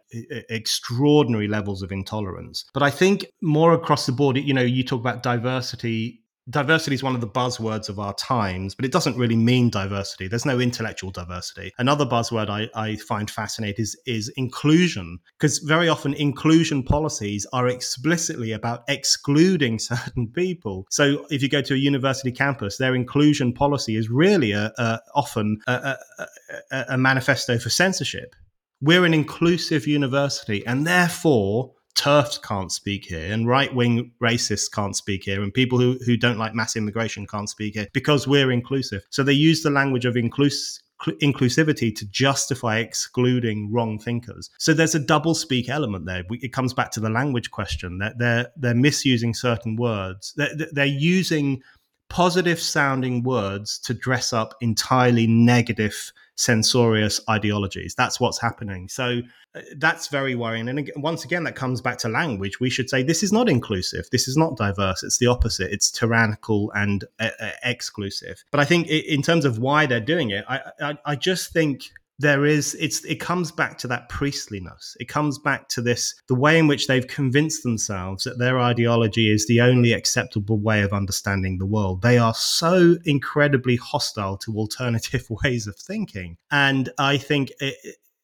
extraordinary 0.49 1.47
levels 1.47 1.81
of 1.81 1.93
intolerance. 1.93 2.65
But 2.73 2.83
I 2.83 2.89
think 2.89 3.25
more 3.39 3.71
across 3.71 4.05
the 4.05 4.11
board, 4.11 4.35
you 4.35 4.53
know, 4.53 4.61
you 4.61 4.83
talk 4.83 4.99
about 4.99 5.23
diversity 5.23 6.21
diversity 6.49 6.95
is 6.95 7.03
one 7.03 7.15
of 7.15 7.21
the 7.21 7.27
buzzwords 7.27 7.89
of 7.89 7.99
our 7.99 8.13
times, 8.13 8.75
but 8.75 8.85
it 8.85 8.91
doesn't 8.91 9.17
really 9.17 9.35
mean 9.35 9.69
diversity. 9.69 10.27
There's 10.27 10.45
no 10.45 10.59
intellectual 10.59 11.11
diversity. 11.11 11.71
Another 11.77 12.05
buzzword 12.05 12.49
I, 12.49 12.69
I 12.75 12.95
find 12.95 13.29
fascinating 13.29 13.83
is, 13.83 13.99
is 14.05 14.29
inclusion, 14.37 15.19
because 15.37 15.59
very 15.59 15.89
often 15.89 16.13
inclusion 16.13 16.83
policies 16.83 17.45
are 17.53 17.67
explicitly 17.67 18.51
about 18.51 18.83
excluding 18.87 19.79
certain 19.79 20.27
people. 20.27 20.85
So 20.89 21.25
if 21.29 21.41
you 21.41 21.49
go 21.49 21.61
to 21.61 21.73
a 21.73 21.77
university 21.77 22.31
campus, 22.31 22.77
their 22.77 22.95
inclusion 22.95 23.53
policy 23.53 23.95
is 23.95 24.09
really 24.09 24.51
a, 24.51 24.71
a 24.77 24.99
often 25.15 25.59
a, 25.67 25.95
a, 26.71 26.85
a 26.89 26.97
manifesto 26.97 27.57
for 27.57 27.69
censorship. 27.69 28.35
We're 28.79 29.05
an 29.05 29.13
inclusive 29.13 29.87
university, 29.87 30.65
and 30.67 30.85
therefore 30.85 31.73
TERFs 31.97 32.41
can't 32.41 32.71
speak 32.71 33.05
here, 33.05 33.33
and 33.33 33.47
right 33.47 33.73
wing 33.73 34.11
racists 34.21 34.71
can't 34.71 34.95
speak 34.95 35.23
here, 35.23 35.41
and 35.41 35.53
people 35.53 35.79
who, 35.79 35.97
who 36.05 36.15
don't 36.15 36.37
like 36.37 36.53
mass 36.53 36.75
immigration 36.75 37.25
can't 37.25 37.49
speak 37.49 37.73
here 37.73 37.87
because 37.91 38.27
we're 38.27 38.51
inclusive. 38.51 39.01
So 39.09 39.23
they 39.23 39.33
use 39.33 39.63
the 39.63 39.71
language 39.71 40.05
of 40.05 40.13
inclus- 40.13 40.79
inclusivity 41.05 41.95
to 41.95 42.05
justify 42.07 42.77
excluding 42.77 43.71
wrong 43.71 43.99
thinkers. 43.99 44.49
So 44.57 44.73
there's 44.73 44.95
a 44.95 44.99
double 44.99 45.35
speak 45.35 45.69
element 45.69 46.05
there. 46.05 46.23
It 46.29 46.53
comes 46.53 46.73
back 46.73 46.91
to 46.91 46.99
the 46.99 47.09
language 47.09 47.51
question 47.51 47.97
that 47.99 48.17
they're 48.17 48.47
they're 48.55 48.75
misusing 48.75 49.33
certain 49.33 49.75
words. 49.75 50.33
They're, 50.37 50.55
they're 50.71 50.85
using 50.85 51.61
positive 52.10 52.60
sounding 52.60 53.24
words 53.24 53.80
to 53.80 53.93
dress 53.93 54.34
up 54.34 54.55
entirely 54.62 55.28
negative 55.28 56.12
censorious 56.38 57.20
ideologies. 57.30 57.95
That's 57.95 58.20
what's 58.20 58.39
happening. 58.39 58.88
So 58.88 59.22
uh, 59.55 59.62
that's 59.78 60.08
very 60.08 60.36
worrying. 60.36 60.70
And 60.70 60.80
again, 60.80 61.01
once 61.01 61.26
again, 61.26 61.43
that 61.45 61.55
comes 61.55 61.82
back 61.82 61.97
to 61.99 62.10
language. 62.10 62.60
We 62.60 62.70
should 62.70 62.89
say 62.89 63.01
this 63.01 63.24
is 63.24 63.34
not 63.34 63.49
inclusive. 63.49 64.08
This 64.12 64.28
is 64.28 64.38
not 64.38 64.55
diverse. 64.55 65.03
It's 65.03 65.18
the 65.18 65.28
opposite. 65.28 65.72
It's 65.72 65.89
tyrannical 65.91 66.72
and 66.76 67.03
uh, 67.20 67.30
uh 67.39 67.51
exclusive. 67.64 68.43
But 68.51 68.60
I 68.60 68.66
think 68.66 68.88
in 68.88 69.24
terms 69.24 69.45
of 69.45 69.58
why 69.58 69.88
they're 69.88 69.99
doing 69.99 70.30
it, 70.30 70.45
I, 70.47 70.62
I, 70.80 70.97
I 71.05 71.16
just 71.16 71.51
think 71.51 71.91
there 72.20 72.45
is 72.45 72.76
it's 72.76 73.03
it 73.05 73.20
comes 73.20 73.51
back 73.51 73.78
to 73.80 73.88
that 73.88 74.09
priestliness. 74.09 74.97
It 74.99 75.07
comes 75.07 75.38
back 75.38 75.68
to 75.70 75.82
this 75.82 76.15
the 76.28 76.36
way 76.36 76.57
in 76.57 76.68
which 76.68 76.88
they've 76.88 77.07
convinced 77.07 77.63
themselves 77.63 78.24
that 78.24 78.39
their 78.39 78.59
ideology 78.59 79.32
is 79.32 79.45
the 79.45 79.61
only 79.61 79.93
acceptable 79.93 80.59
way 80.59 80.82
of 80.82 80.93
understanding 80.93 81.57
the 81.57 81.65
world. 81.65 82.01
They 82.01 82.18
are 82.18 82.34
so 82.34 82.97
incredibly 83.05 83.76
hostile 83.76 84.38
to 84.38 84.57
alternative 84.57 85.28
ways 85.43 85.68
of 85.68 85.76
thinking. 85.76 86.38
And 86.49 86.89
i 86.97 87.18
think 87.18 87.51
it, 87.59 87.76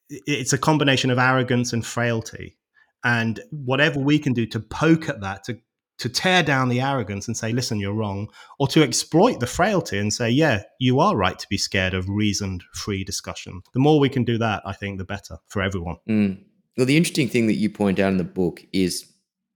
it's 0.09 0.53
a 0.53 0.57
combination 0.57 1.09
of 1.09 1.19
arrogance 1.19 1.73
and 1.73 1.85
frailty. 1.85 2.57
And 3.03 3.41
whatever 3.51 3.99
we 3.99 4.17
can 4.17 4.33
do 4.33 4.45
to 4.47 4.59
poke 4.59 5.09
at 5.09 5.21
that 5.21 5.43
to 5.45 5.59
to 5.99 6.09
tear 6.09 6.43
down 6.43 6.69
the 6.69 6.81
arrogance 6.81 7.27
and 7.27 7.37
say, 7.37 7.51
listen, 7.51 7.79
you're 7.79 7.93
wrong, 7.93 8.29
or 8.59 8.67
to 8.67 8.83
exploit 8.83 9.39
the 9.39 9.47
frailty 9.47 9.97
and 9.97 10.13
say, 10.13 10.29
yeah, 10.29 10.63
you 10.79 10.99
are 10.99 11.15
right 11.15 11.37
to 11.39 11.47
be 11.49 11.57
scared 11.57 11.93
of 11.93 12.09
reasoned, 12.09 12.63
free 12.73 13.03
discussion. 13.03 13.61
The 13.73 13.79
more 13.79 13.99
we 13.99 14.09
can 14.09 14.23
do 14.23 14.37
that, 14.39 14.63
I 14.65 14.73
think, 14.73 14.97
the 14.97 15.05
better 15.05 15.37
for 15.47 15.61
everyone. 15.61 15.97
Mm. 16.09 16.43
Well, 16.77 16.87
the 16.87 16.97
interesting 16.97 17.29
thing 17.29 17.47
that 17.47 17.55
you 17.55 17.69
point 17.69 17.99
out 17.99 18.11
in 18.11 18.17
the 18.17 18.23
book 18.23 18.63
is 18.73 19.05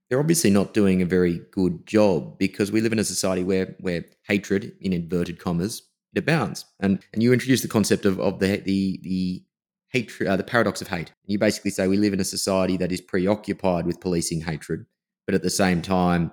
they're 0.09 0.19
obviously 0.19 0.51
not 0.51 0.73
doing 0.73 1.01
a 1.01 1.05
very 1.05 1.41
good 1.51 1.85
job 1.85 2.37
because 2.37 2.71
we 2.71 2.81
live 2.81 2.93
in 2.93 2.99
a 2.99 3.03
society 3.03 3.43
where 3.43 3.75
where 3.79 4.05
hatred, 4.27 4.73
in 4.81 4.93
inverted 4.93 5.39
commas, 5.39 5.81
it 6.13 6.19
abounds. 6.19 6.65
And 6.79 7.03
and 7.13 7.23
you 7.23 7.33
introduce 7.33 7.61
the 7.61 7.67
concept 7.67 8.05
of, 8.05 8.19
of 8.19 8.39
the 8.39 8.57
the 8.57 8.99
the 9.03 9.43
hatred, 9.89 10.29
uh, 10.29 10.37
the 10.37 10.43
paradox 10.43 10.81
of 10.81 10.87
hate. 10.87 11.11
You 11.25 11.39
basically 11.39 11.71
say 11.71 11.87
we 11.87 11.97
live 11.97 12.13
in 12.13 12.19
a 12.19 12.25
society 12.25 12.77
that 12.77 12.91
is 12.91 13.01
preoccupied 13.01 13.85
with 13.85 13.99
policing 13.99 14.41
hatred 14.41 14.85
but 15.27 15.35
at 15.35 15.43
the 15.43 15.51
same 15.51 15.83
time, 15.83 16.31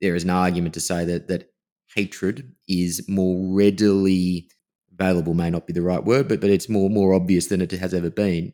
there 0.00 0.14
is 0.14 0.24
an 0.24 0.30
argument 0.30 0.72
to 0.74 0.80
say 0.80 1.04
that 1.04 1.28
that 1.28 1.50
hatred 1.94 2.52
is 2.68 3.06
more 3.08 3.54
readily 3.54 4.48
available, 4.98 5.34
may 5.34 5.50
not 5.50 5.66
be 5.66 5.74
the 5.74 5.82
right 5.82 6.02
word, 6.02 6.28
but 6.28 6.40
but 6.40 6.48
it's 6.48 6.68
more 6.68 6.88
more 6.88 7.12
obvious 7.12 7.48
than 7.48 7.60
it 7.60 7.72
has 7.72 7.92
ever 7.92 8.08
been. 8.08 8.52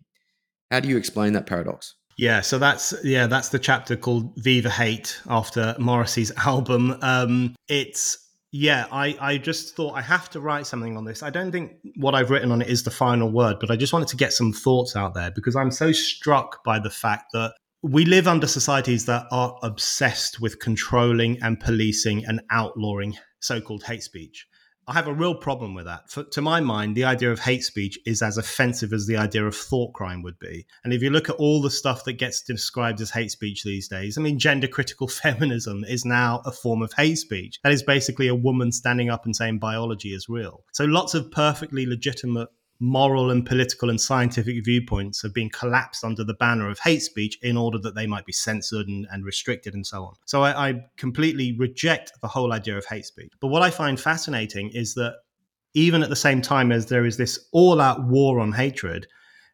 How 0.71 0.81
do 0.81 0.89
you 0.89 0.97
explain 0.97 1.35
that 1.35 1.47
paradox? 1.47 1.95
Yeah, 2.19 2.41
so 2.41 2.59
that's 2.59 2.95
yeah, 3.05 3.27
that's 3.27 3.51
the 3.51 3.59
chapter 3.59 3.97
called 3.97 4.33
"Viva 4.39 4.71
Hate" 4.71 5.21
after 5.29 5.77
Morrissey's 5.79 6.33
album. 6.37 6.97
Um, 7.03 7.55
it's 7.69 8.19
yeah, 8.55 8.87
I, 8.93 9.17
I 9.19 9.39
just 9.39 9.75
thought 9.75 9.95
I 9.95 10.03
have 10.03 10.29
to 10.31 10.41
write 10.41 10.67
something 10.67 10.97
on 10.99 11.07
this. 11.07 11.23
I 11.23 11.31
don't 11.31 11.51
think 11.53 11.73
what 11.97 12.15
I've 12.15 12.29
written 12.29 12.53
on 12.53 12.61
it 12.61 12.69
is 12.69 12.83
the 12.83 12.91
final 12.91 13.31
word, 13.31 13.57
but 13.59 13.71
I 13.71 13.77
just 13.77 13.95
wanted 13.95 14.09
to 14.09 14.17
get 14.17 14.35
some 14.35 14.53
thoughts 14.53 14.95
out 14.95 15.15
there 15.15 15.31
because 15.31 15.57
I'm 15.57 15.71
so 15.71 15.91
struck 15.91 16.63
by 16.63 16.79
the 16.79 16.91
fact 16.91 17.33
that 17.33 17.55
we 17.83 18.05
live 18.05 18.29
under 18.29 18.47
societies 18.47 19.07
that 19.07 19.27
are 19.33 19.59
obsessed 19.63 20.41
with 20.41 20.61
controlling 20.61 21.43
and 21.43 21.59
policing 21.59 22.25
and 22.25 22.41
outlawing 22.51 23.17
so-called 23.41 23.83
hate 23.83 24.05
speech. 24.05 24.47
I 24.87 24.93
have 24.95 25.09
a 25.09 25.13
real 25.13 25.35
problem 25.35 25.75
with 25.75 25.87
that. 25.87 26.09
For, 26.09 26.23
to 26.25 26.41
my 26.41 26.61
mind, 26.61 26.97
the 26.97 27.05
idea 27.05 27.33
of 27.33 27.41
hate 27.41 27.65
speech 27.65 27.99
is 28.07 28.23
as 28.23 28.37
offensive 28.37 28.93
as 28.93 29.07
the 29.07 29.17
idea 29.17 29.45
of 29.45 29.57
thought 29.57 29.95
crime 29.95 30.23
would 30.23 30.39
be. 30.39 30.67
And 30.85 30.93
if 30.93 31.03
you 31.03 31.11
look 31.11 31.29
at 31.29 31.37
all 31.37 31.61
the 31.61 31.71
stuff 31.71 32.05
that 32.05 32.15
gets 32.15 32.43
described 32.43 33.01
as 33.01 33.11
hate 33.11 33.33
speech 33.33 33.65
these 33.65 33.89
days, 33.89 34.17
I 34.17 34.23
mean, 34.23 34.39
gender 34.39 34.69
critical 34.69 35.09
feminism 35.23 35.85
is 35.85 36.05
now 36.05 36.43
a 36.45 36.53
form 36.53 36.83
of 36.83 36.93
hate 36.93 37.19
speech. 37.19 37.59
That 37.65 37.73
is 37.73 37.83
basically 37.83 38.29
a 38.29 38.35
woman 38.35 38.71
standing 38.71 39.11
up 39.11 39.25
and 39.25 39.35
saying 39.35 39.59
biology 39.59 40.15
is 40.15 40.29
real. 40.29 40.65
So 40.73 40.85
lots 40.85 41.15
of 41.15 41.33
perfectly 41.33 41.87
legitimate 41.87 42.49
moral 42.83 43.31
and 43.31 43.47
political 43.47 43.89
and 43.91 44.01
scientific 44.01 44.65
viewpoints 44.65 45.23
have 45.23 45.33
been 45.33 45.49
collapsed 45.49 46.03
under 46.03 46.25
the 46.25 46.35
banner 46.35 46.69
of 46.69 46.81
hate 46.81 47.01
speech 47.01 47.39
in 47.41 47.57
order 47.57 47.79
that 47.79 47.95
they 47.95 48.09
might 48.09 48.27
be 48.27 48.33
censored 48.33 48.89
and, 48.89 49.07
and 49.13 49.25
restricted 49.25 49.73
and 49.73 49.87
so 49.87 50.05
on. 50.05 50.15
So 50.25 50.43
I, 50.43 50.69
I 50.69 50.85
completely 50.97 51.57
reject 51.57 52.13
the 52.21 52.27
whole 52.27 52.53
idea 52.53 52.77
of 52.77 52.85
hate 52.87 53.07
speech. 53.07 53.31
But 53.41 53.49
what 53.49 53.63
I 53.63 53.71
find 53.71 54.01
fascinating 54.01 54.71
is 54.71 54.95
that 54.95 55.15
even 55.75 56.03
at 56.03 56.09
the 56.09 56.17
same 56.17 56.43
time 56.43 56.73
as 56.73 56.87
there 56.87 57.07
is 57.07 57.17
this 57.17 57.49
all 57.53 57.81
out 57.81 58.05
war 58.09 58.41
on 58.41 58.51
hatred, 58.51 59.07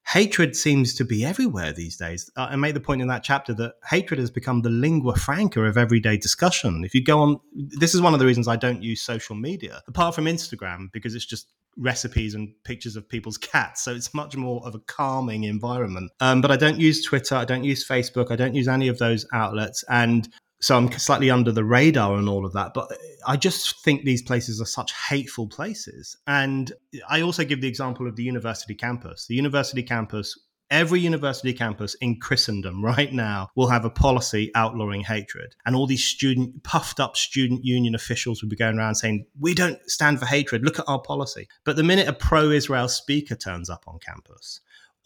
hatred 0.09 0.57
seems 0.57 0.95
to 0.95 1.05
be 1.05 1.25
everywhere 1.25 1.73
these 1.73 1.97
days. 1.97 2.31
I 2.37 2.57
made 2.57 2.75
the 2.75 2.81
point 2.81 3.03
in 3.03 3.09
that 3.09 3.23
chapter 3.23 3.53
that 3.55 3.75
hatred 3.89 4.19
has 4.19 4.31
become 4.31 4.63
the 4.63 4.71
lingua 4.71 5.17
franca 5.17 5.63
of 5.63 5.77
everyday 5.77 6.17
discussion. 6.17 6.83
If 6.85 6.95
you 6.95 7.05
go 7.05 7.21
on, 7.21 7.41
this 7.55 7.95
is 7.95 8.01
one 8.01 8.15
of 8.15 8.19
the 8.19 8.27
reasons 8.27 8.49
I 8.49 8.57
don't 8.57 8.83
use 8.83 9.03
social 9.03 9.37
media, 9.37 9.83
apart 9.87 10.15
from 10.15 10.25
Instagram, 10.25 10.91
because 10.93 11.15
it's 11.15 11.27
just 11.27 11.53
recipes 11.77 12.35
and 12.35 12.53
pictures 12.65 12.97
of 12.97 13.09
people's 13.09 13.37
cats. 13.53 13.83
So 13.83 13.95
it's 13.95 14.15
much 14.15 14.35
more 14.35 14.67
of 14.67 14.75
a 14.75 14.81
calming 14.81 15.45
environment. 15.45 16.11
Um, 16.21 16.41
but 16.41 16.51
I 16.51 16.57
don't 16.57 16.81
use 16.81 17.05
Twitter, 17.05 17.35
I 17.35 17.45
don't 17.45 17.65
use 17.65 17.87
Facebook, 17.87 18.31
I 18.31 18.37
don't 18.37 18.55
use 18.55 18.69
any 18.69 18.89
of 18.89 18.99
those 18.99 19.27
outlets. 19.35 19.85
And 19.91 20.29
so 20.61 20.77
I'm 20.77 20.91
slightly 20.93 21.31
under 21.31 21.53
the 21.53 21.65
radar 21.65 22.17
and 22.17 22.29
all 22.29 22.45
of 22.45 22.53
that. 22.55 22.75
But 22.75 22.91
I 23.27 23.37
just 23.37 23.83
think 23.85 24.05
these 24.05 24.23
places 24.23 24.61
are 24.61 24.67
such 24.67 24.93
hateful 24.93 25.47
places. 25.47 26.17
And 26.27 26.73
I 27.09 27.21
also 27.21 27.45
give 27.45 27.61
the 27.61 27.69
example 27.69 28.09
of 28.09 28.17
the 28.17 28.25
university 28.25 28.75
campus. 28.75 29.27
The 29.27 29.35
university 29.35 29.83
campus 29.83 30.37
Every 30.71 31.01
university 31.01 31.55
campus 31.55 31.95
in 31.95 32.21
Christendom 32.21 32.85
right 32.85 33.11
now 33.11 33.49
will 33.55 33.69
have 33.69 33.87
a 33.87 33.91
policy 33.91 34.51
outlawing 34.55 35.01
hatred. 35.01 35.55
And 35.65 35.75
all 35.75 35.87
these 35.87 36.05
student, 36.05 36.63
puffed 36.63 37.01
up 37.01 37.17
student 37.17 37.65
union 37.65 37.95
officials 37.95 38.43
will 38.43 38.51
be 38.51 38.57
going 38.57 38.79
around 38.79 38.97
saying, 38.97 39.25
We 39.41 39.55
don't 39.55 39.79
stand 39.87 40.21
for 40.21 40.27
hatred. 40.27 40.65
Look 40.65 40.79
at 40.79 40.85
our 40.87 41.01
policy. 41.01 41.49
But 41.65 41.77
the 41.77 41.83
minute 41.83 42.07
a 42.07 42.13
pro 42.13 42.51
Israel 42.51 42.89
speaker 42.89 43.35
turns 43.35 43.71
up 43.71 43.85
on 43.87 43.99
campus, 43.99 44.61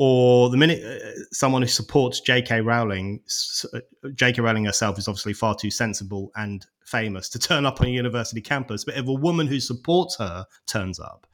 or 0.05 0.50
the 0.50 0.57
minute 0.57 0.82
uh, 0.82 1.22
someone 1.30 1.62
who 1.62 1.68
supports 1.68 2.18
J.K. 2.18 2.61
Rowling, 2.61 3.20
uh, 3.72 3.78
J.K. 4.16 4.42
Rowling 4.42 4.64
herself 4.64 4.98
is 4.98 5.07
obviously 5.07 5.32
far 5.32 5.55
too 5.55 5.70
sensible 5.70 6.32
and 6.34 6.66
famous 6.84 7.28
to 7.28 7.38
turn 7.38 7.64
up 7.64 7.80
on 7.80 7.86
a 7.86 7.90
university 7.90 8.40
campus. 8.40 8.82
But 8.82 8.96
if 8.96 9.07
a 9.07 9.12
woman 9.12 9.46
who 9.46 9.61
supports 9.61 10.16
her 10.16 10.44
turns 10.66 10.98
up, 10.98 11.28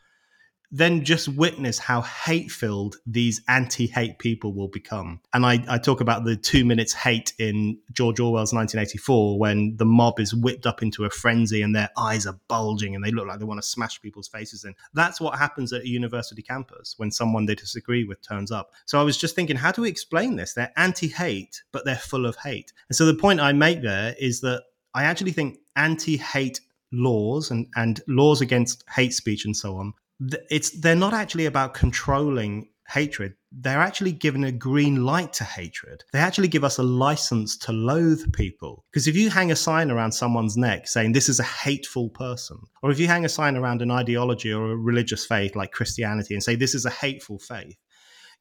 then 0.70 1.04
just 1.04 1.28
witness 1.28 1.78
how 1.78 2.02
hate 2.02 2.50
filled 2.50 2.96
these 3.06 3.40
anti 3.48 3.86
hate 3.86 4.18
people 4.18 4.52
will 4.52 4.68
become. 4.68 5.20
And 5.32 5.46
I, 5.46 5.64
I, 5.68 5.78
talk 5.78 6.00
about 6.00 6.24
the 6.24 6.36
two 6.36 6.64
minutes 6.64 6.92
hate 6.92 7.32
in 7.38 7.78
George 7.92 8.20
Orwell's 8.20 8.52
1984 8.52 9.38
when 9.38 9.76
the 9.76 9.86
mob 9.86 10.20
is 10.20 10.34
whipped 10.34 10.66
up 10.66 10.82
into 10.82 11.04
a 11.04 11.10
frenzy 11.10 11.62
and 11.62 11.74
their 11.74 11.88
eyes 11.96 12.26
are 12.26 12.38
bulging 12.48 12.94
and 12.94 13.02
they 13.02 13.10
look 13.10 13.26
like 13.26 13.38
they 13.38 13.46
want 13.46 13.62
to 13.62 13.66
smash 13.66 14.00
people's 14.02 14.28
faces 14.28 14.64
in. 14.64 14.74
That's 14.92 15.20
what 15.20 15.38
happens 15.38 15.72
at 15.72 15.82
a 15.82 15.88
university 15.88 16.42
campus 16.42 16.94
when 16.98 17.10
someone 17.10 17.46
they 17.46 17.54
disagree 17.54 18.04
with 18.04 18.20
turns 18.20 18.52
up. 18.52 18.72
So 18.84 19.00
I 19.00 19.04
was 19.04 19.16
just 19.16 19.34
thinking, 19.34 19.56
how 19.56 19.72
do 19.72 19.82
we 19.82 19.88
explain 19.88 20.36
this? 20.36 20.52
They're 20.52 20.72
anti 20.76 21.08
hate, 21.08 21.62
but 21.72 21.86
they're 21.86 21.96
full 21.96 22.26
of 22.26 22.36
hate. 22.36 22.72
And 22.90 22.96
so 22.96 23.06
the 23.06 23.14
point 23.14 23.40
I 23.40 23.52
make 23.52 23.82
there 23.82 24.14
is 24.18 24.40
that 24.42 24.64
I 24.94 25.04
actually 25.04 25.32
think 25.32 25.58
anti 25.76 26.18
hate 26.18 26.60
laws 26.92 27.50
and, 27.50 27.66
and 27.76 28.00
laws 28.06 28.40
against 28.40 28.84
hate 28.94 29.14
speech 29.14 29.44
and 29.44 29.56
so 29.56 29.76
on 29.76 29.94
it's 30.20 30.70
they're 30.80 30.96
not 30.96 31.14
actually 31.14 31.46
about 31.46 31.74
controlling 31.74 32.68
hatred, 32.88 33.34
they're 33.52 33.80
actually 33.80 34.12
given 34.12 34.44
a 34.44 34.52
green 34.52 35.04
light 35.04 35.32
to 35.34 35.44
hatred. 35.44 36.04
They 36.12 36.18
actually 36.18 36.48
give 36.48 36.64
us 36.64 36.78
a 36.78 36.82
license 36.82 37.56
to 37.58 37.72
loathe 37.72 38.32
people. 38.32 38.84
Because 38.90 39.06
if 39.06 39.14
you 39.14 39.30
hang 39.30 39.50
a 39.50 39.56
sign 39.56 39.90
around 39.90 40.12
someone's 40.12 40.56
neck 40.56 40.88
saying 40.88 41.12
this 41.12 41.28
is 41.28 41.38
a 41.38 41.44
hateful 41.44 42.08
person, 42.08 42.58
or 42.82 42.90
if 42.90 42.98
you 42.98 43.06
hang 43.06 43.24
a 43.24 43.28
sign 43.28 43.56
around 43.56 43.82
an 43.82 43.90
ideology 43.90 44.52
or 44.52 44.72
a 44.72 44.76
religious 44.76 45.26
faith 45.26 45.54
like 45.54 45.72
Christianity 45.72 46.34
and 46.34 46.42
say 46.42 46.54
this 46.54 46.74
is 46.74 46.86
a 46.86 46.90
hateful 46.90 47.38
faith, 47.38 47.76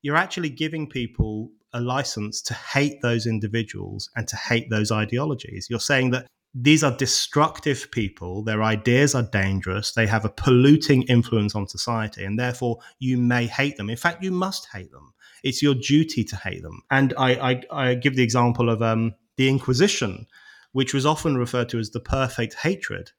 you're 0.02 0.16
actually 0.16 0.50
giving 0.50 0.88
people 0.88 1.52
a 1.74 1.82
license 1.82 2.42
to 2.42 2.54
hate 2.54 3.02
those 3.02 3.28
individuals 3.28 4.10
and 4.16 4.28
to 4.28 4.36
hate 4.38 4.70
those 4.70 4.92
ideologies. 4.92 5.68
You're 5.70 5.80
saying 5.80 6.12
that 6.12 6.28
these 6.60 6.84
are 6.84 6.96
destructive 6.96 7.92
people. 7.92 8.42
Their 8.42 8.64
ideas 8.64 9.14
are 9.14 9.30
dangerous. 9.32 9.92
They 9.92 10.08
have 10.08 10.26
a 10.26 10.30
polluting 10.30 11.04
influence 11.04 11.54
on 11.54 11.68
society, 11.68 12.24
and 12.24 12.40
therefore 12.40 12.80
you 12.98 13.18
may 13.18 13.46
hate 13.46 13.78
them. 13.78 13.92
In 13.92 13.98
fact, 13.98 14.24
you 14.24 14.32
must 14.32 14.68
hate 14.74 14.92
them. 14.92 15.14
It's 15.44 15.62
your 15.62 15.76
duty 15.76 16.24
to 16.24 16.36
hate 16.36 16.64
them. 16.64 16.82
And 16.90 17.14
I, 17.16 17.52
I, 17.52 17.90
I 17.90 17.94
give 17.96 18.16
the 18.16 18.24
example 18.24 18.72
of 18.72 18.82
um, 18.82 19.14
the 19.36 19.50
Inquisition, 19.50 20.26
which 20.72 20.96
was 20.96 21.06
often 21.06 21.38
referred 21.38 21.70
to 21.70 21.80
as 21.80 21.92
the 21.92 22.00
perfect 22.00 22.56
hatred, 22.56 23.12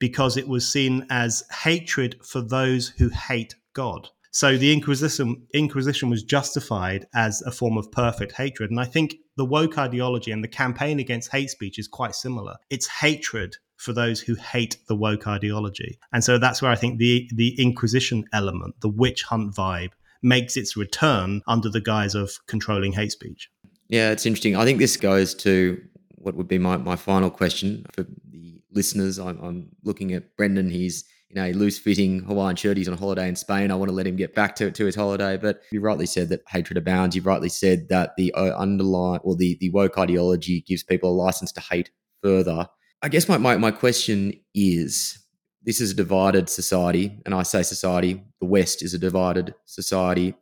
because 0.00 0.36
it 0.36 0.48
was 0.48 0.70
seen 0.70 1.06
as 1.10 1.44
hatred 1.62 2.16
for 2.24 2.40
those 2.40 2.88
who 2.88 3.08
hate 3.08 3.54
God. 3.72 4.08
So 4.32 4.56
the 4.56 4.72
Inquisition 4.72 5.46
Inquisition 5.54 6.10
was 6.10 6.24
justified 6.24 7.06
as 7.14 7.40
a 7.42 7.52
form 7.52 7.76
of 7.76 7.92
perfect 7.92 8.32
hatred, 8.32 8.70
and 8.70 8.80
I 8.80 8.84
think 8.84 9.14
the 9.40 9.44
woke 9.46 9.78
ideology 9.78 10.32
and 10.32 10.44
the 10.44 10.48
campaign 10.48 11.00
against 11.00 11.32
hate 11.32 11.48
speech 11.48 11.78
is 11.78 11.88
quite 11.88 12.14
similar. 12.14 12.56
It's 12.68 12.86
hatred 12.86 13.56
for 13.76 13.94
those 13.94 14.20
who 14.20 14.34
hate 14.34 14.76
the 14.86 14.94
woke 14.94 15.26
ideology, 15.26 15.98
and 16.12 16.22
so 16.22 16.36
that's 16.36 16.60
where 16.60 16.70
I 16.70 16.74
think 16.74 16.98
the 16.98 17.26
the 17.34 17.58
Inquisition 17.58 18.26
element, 18.34 18.74
the 18.82 18.90
witch 18.90 19.22
hunt 19.22 19.54
vibe, 19.54 19.92
makes 20.20 20.58
its 20.58 20.76
return 20.76 21.40
under 21.46 21.70
the 21.70 21.80
guise 21.80 22.14
of 22.14 22.38
controlling 22.48 22.92
hate 22.92 23.12
speech. 23.12 23.50
Yeah, 23.88 24.10
it's 24.10 24.26
interesting. 24.26 24.56
I 24.56 24.66
think 24.66 24.78
this 24.78 24.98
goes 24.98 25.34
to 25.36 25.80
what 26.16 26.34
would 26.34 26.46
be 26.46 26.58
my, 26.58 26.76
my 26.76 26.96
final 26.96 27.30
question 27.30 27.86
for 27.92 28.02
the 28.30 28.60
listeners. 28.72 29.18
I'm, 29.18 29.42
I'm 29.42 29.68
looking 29.84 30.12
at 30.12 30.36
Brendan. 30.36 30.68
He's 30.68 31.06
in 31.30 31.36
know, 31.36 31.50
loose 31.50 31.78
fitting 31.78 32.20
Hawaiian 32.24 32.56
shirt. 32.56 32.76
He's 32.76 32.88
on 32.88 32.96
holiday 32.96 33.28
in 33.28 33.36
Spain. 33.36 33.70
I 33.70 33.76
want 33.76 33.88
to 33.88 33.94
let 33.94 34.06
him 34.06 34.16
get 34.16 34.34
back 34.34 34.56
to, 34.56 34.70
to 34.70 34.84
his 34.84 34.96
holiday. 34.96 35.36
But 35.36 35.62
you 35.70 35.80
rightly 35.80 36.06
said 36.06 36.28
that 36.30 36.42
hatred 36.48 36.76
abounds. 36.76 37.14
You've 37.14 37.26
rightly 37.26 37.48
said 37.48 37.88
that 37.88 38.16
the 38.16 38.32
uh, 38.34 38.56
underlying 38.56 39.20
or 39.22 39.36
the, 39.36 39.56
the 39.60 39.70
woke 39.70 39.96
ideology 39.96 40.62
gives 40.62 40.82
people 40.82 41.10
a 41.10 41.14
license 41.14 41.52
to 41.52 41.60
hate 41.60 41.90
further. 42.22 42.66
I 43.02 43.08
guess 43.08 43.28
my, 43.28 43.38
my, 43.38 43.56
my 43.56 43.70
question 43.70 44.32
is 44.54 45.18
this 45.62 45.80
is 45.80 45.92
a 45.92 45.94
divided 45.94 46.48
society. 46.48 47.20
And 47.24 47.34
I 47.34 47.44
say 47.44 47.62
society, 47.62 48.24
the 48.40 48.46
West 48.46 48.82
is 48.82 48.92
a 48.92 48.98
divided 48.98 49.54
society. 49.66 50.34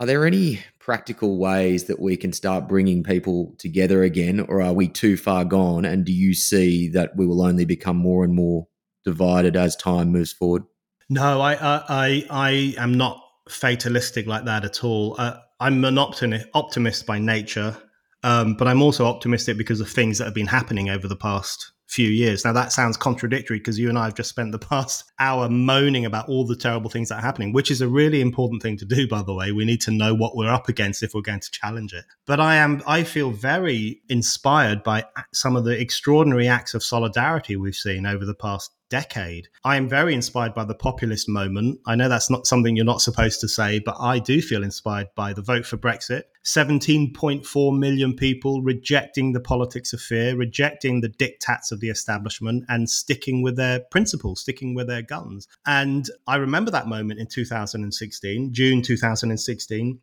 Are 0.00 0.06
there 0.06 0.26
any 0.26 0.60
practical 0.78 1.36
ways 1.36 1.84
that 1.84 2.00
we 2.00 2.16
can 2.16 2.32
start 2.32 2.66
bringing 2.66 3.04
people 3.04 3.54
together 3.58 4.02
again, 4.02 4.40
or 4.40 4.62
are 4.62 4.72
we 4.72 4.88
too 4.88 5.18
far 5.18 5.44
gone? 5.44 5.84
And 5.84 6.06
do 6.06 6.12
you 6.12 6.32
see 6.32 6.88
that 6.88 7.14
we 7.16 7.26
will 7.26 7.42
only 7.42 7.66
become 7.66 7.96
more 7.96 8.24
and 8.24 8.34
more 8.34 8.66
divided 9.04 9.56
as 9.56 9.76
time 9.76 10.10
moves 10.12 10.32
forward? 10.32 10.64
No, 11.08 11.40
I 11.40 11.54
I 11.60 12.26
I 12.30 12.74
am 12.78 12.94
not 12.94 13.22
fatalistic 13.48 14.26
like 14.26 14.44
that 14.44 14.64
at 14.64 14.84
all. 14.84 15.16
Uh, 15.18 15.38
I'm 15.58 15.84
an 15.84 15.98
optimist, 15.98 16.46
optimist 16.54 17.06
by 17.06 17.18
nature, 17.18 17.76
um, 18.22 18.54
but 18.54 18.68
I'm 18.68 18.80
also 18.80 19.06
optimistic 19.06 19.58
because 19.58 19.80
of 19.80 19.88
things 19.88 20.18
that 20.18 20.24
have 20.24 20.34
been 20.34 20.46
happening 20.46 20.88
over 20.88 21.08
the 21.08 21.16
past 21.16 21.72
few 21.90 22.08
years. 22.08 22.44
Now 22.44 22.52
that 22.52 22.72
sounds 22.72 22.96
contradictory 22.96 23.58
because 23.58 23.78
you 23.78 23.88
and 23.88 23.98
I 23.98 24.04
have 24.04 24.14
just 24.14 24.30
spent 24.30 24.52
the 24.52 24.58
past 24.70 25.10
hour 25.18 25.48
moaning 25.48 26.06
about 26.06 26.28
all 26.28 26.46
the 26.46 26.56
terrible 26.56 26.88
things 26.88 27.08
that 27.08 27.16
are 27.16 27.22
happening, 27.22 27.52
which 27.52 27.70
is 27.70 27.80
a 27.80 27.88
really 27.88 28.20
important 28.20 28.62
thing 28.62 28.76
to 28.78 28.84
do, 28.84 29.08
by 29.08 29.22
the 29.22 29.34
way. 29.34 29.50
We 29.50 29.64
need 29.64 29.80
to 29.82 29.90
know 29.90 30.14
what 30.14 30.36
we're 30.36 30.52
up 30.52 30.68
against 30.68 31.02
if 31.02 31.14
we're 31.14 31.22
going 31.22 31.40
to 31.40 31.50
challenge 31.50 31.92
it. 31.92 32.04
But 32.26 32.38
I 32.38 32.56
am, 32.56 32.82
I 32.86 33.02
feel 33.02 33.32
very 33.32 34.02
inspired 34.08 34.84
by 34.84 35.04
some 35.34 35.56
of 35.56 35.64
the 35.64 35.78
extraordinary 35.78 36.46
acts 36.46 36.74
of 36.74 36.84
solidarity 36.84 37.56
we've 37.56 37.74
seen 37.74 38.06
over 38.06 38.24
the 38.24 38.34
past 38.34 38.70
decade. 38.88 39.48
I 39.64 39.76
am 39.76 39.88
very 39.88 40.14
inspired 40.14 40.54
by 40.54 40.64
the 40.64 40.74
populist 40.74 41.28
moment. 41.28 41.80
I 41.86 41.94
know 41.94 42.08
that's 42.08 42.28
not 42.28 42.46
something 42.46 42.76
you're 42.76 42.84
not 42.84 43.00
supposed 43.00 43.40
to 43.40 43.48
say, 43.48 43.78
but 43.78 43.96
I 43.98 44.18
do 44.18 44.42
feel 44.42 44.62
inspired 44.62 45.08
by 45.14 45.32
the 45.32 45.42
vote 45.42 45.64
for 45.64 45.76
Brexit. 45.76 46.24
17.4 46.44 47.78
million 47.78 48.14
people 48.14 48.62
rejecting 48.62 49.32
the 49.32 49.40
politics 49.40 49.92
of 49.92 50.00
fear, 50.00 50.34
rejecting 50.34 51.00
the 51.00 51.08
diktats 51.08 51.70
of 51.70 51.80
the 51.80 51.90
establishment, 51.90 52.64
and 52.68 52.88
sticking 52.88 53.42
with 53.42 53.56
their 53.56 53.80
principles, 53.90 54.40
sticking 54.40 54.74
with 54.74 54.86
their 54.86 55.02
guns. 55.02 55.46
And 55.66 56.08
I 56.26 56.36
remember 56.36 56.70
that 56.70 56.88
moment 56.88 57.20
in 57.20 57.26
2016, 57.26 58.52
June 58.52 58.82
2016. 58.82 60.00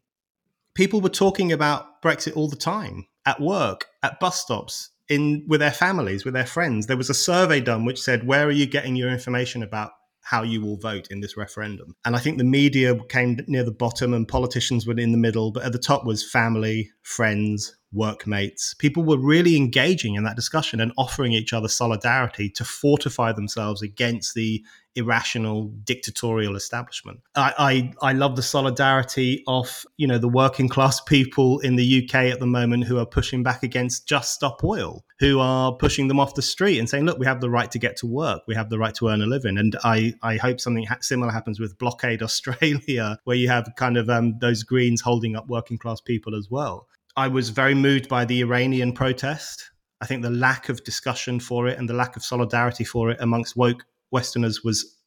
People 0.75 1.01
were 1.01 1.09
talking 1.09 1.51
about 1.51 2.01
Brexit 2.03 2.37
all 2.37 2.47
the 2.47 2.55
time 2.55 3.07
at 3.25 3.41
work, 3.41 3.87
at 4.03 4.19
bus 4.19 4.39
stops, 4.39 4.91
in 5.09 5.43
with 5.47 5.59
their 5.59 5.71
families, 5.71 6.23
with 6.23 6.35
their 6.35 6.45
friends. 6.45 6.85
There 6.85 6.97
was 6.97 7.09
a 7.09 7.15
survey 7.15 7.61
done 7.61 7.83
which 7.83 8.01
said, 8.01 8.27
"Where 8.27 8.45
are 8.45 8.51
you 8.51 8.67
getting 8.67 8.95
your 8.95 9.09
information 9.09 9.63
about 9.63 9.93
how 10.29 10.43
you 10.43 10.61
will 10.61 10.77
vote 10.77 11.07
in 11.09 11.21
this 11.21 11.37
referendum?" 11.37 11.95
And 12.03 12.15
I 12.15 12.19
think 12.19 12.37
the 12.37 12.43
media 12.43 12.95
came 13.09 13.39
near 13.47 13.63
the 13.63 13.71
bottom, 13.71 14.13
and 14.13 14.27
politicians 14.27 14.85
were 14.85 14.99
in 14.99 15.11
the 15.11 15.17
middle, 15.17 15.51
but 15.51 15.63
at 15.63 15.71
the 15.71 15.79
top 15.79 16.05
was 16.05 16.29
family, 16.29 16.91
friends, 17.01 17.75
workmates. 17.93 18.73
People 18.73 19.03
were 19.03 19.17
really 19.17 19.55
engaging 19.55 20.15
in 20.15 20.23
that 20.23 20.35
discussion 20.35 20.79
and 20.81 20.91
offering 20.97 21.31
each 21.31 21.53
other 21.53 21.69
solidarity 21.69 22.49
to 22.49 22.65
fortify 22.65 23.31
themselves 23.31 23.81
against 23.81 24.33
the 24.35 24.63
irrational 24.97 25.65
dictatorial 25.83 26.55
establishment. 26.55 27.21
I, 27.35 27.93
I, 28.01 28.09
I 28.09 28.13
love 28.13 28.35
the 28.35 28.41
solidarity 28.41 29.43
of 29.47 29.85
you 29.97 30.07
know 30.07 30.17
the 30.17 30.27
working 30.27 30.67
class 30.67 30.99
people 30.99 31.59
in 31.59 31.75
the 31.75 32.03
UK 32.03 32.15
at 32.15 32.39
the 32.39 32.47
moment 32.47 32.85
who 32.85 32.97
are 32.97 33.05
pushing 33.05 33.43
back 33.43 33.63
against 33.63 34.07
Just 34.07 34.33
Stop 34.33 34.63
Oil, 34.63 35.05
who 35.19 35.39
are 35.39 35.71
pushing 35.73 36.07
them 36.07 36.19
off 36.19 36.35
the 36.35 36.41
street 36.41 36.79
and 36.79 36.89
saying, 36.89 37.05
look, 37.05 37.19
we 37.19 37.25
have 37.25 37.41
the 37.41 37.49
right 37.49 37.71
to 37.71 37.79
get 37.79 37.95
to 37.97 38.07
work, 38.07 38.41
we 38.47 38.55
have 38.55 38.69
the 38.69 38.79
right 38.79 38.95
to 38.95 39.07
earn 39.07 39.21
a 39.21 39.25
living, 39.27 39.57
and 39.57 39.77
I 39.83 40.13
I 40.23 40.37
hope 40.37 40.59
something 40.59 40.85
ha- 40.85 40.97
similar 41.01 41.31
happens 41.31 41.59
with 41.59 41.77
Blockade 41.77 42.21
Australia, 42.21 43.19
where 43.23 43.37
you 43.37 43.49
have 43.49 43.71
kind 43.77 43.97
of 43.97 44.09
um, 44.09 44.37
those 44.39 44.63
Greens 44.63 45.01
holding 45.01 45.35
up 45.35 45.47
working 45.47 45.77
class 45.77 46.01
people 46.01 46.35
as 46.35 46.49
well. 46.49 46.87
I 47.15 47.27
was 47.27 47.49
very 47.49 47.73
moved 47.73 48.09
by 48.09 48.25
the 48.25 48.41
Iranian 48.41 48.93
protest. 48.93 49.71
I 50.01 50.05
think 50.05 50.21
the 50.21 50.29
lack 50.29 50.69
of 50.69 50.83
discussion 50.83 51.39
for 51.39 51.67
it 51.67 51.79
and 51.79 51.89
the 51.89 51.93
lack 51.93 52.15
of 52.15 52.23
solidarity 52.23 52.83
for 52.83 53.09
it 53.09 53.17
amongst 53.19 53.57
woke 53.57 53.83
Westerners 54.11 54.63
was 54.63 54.97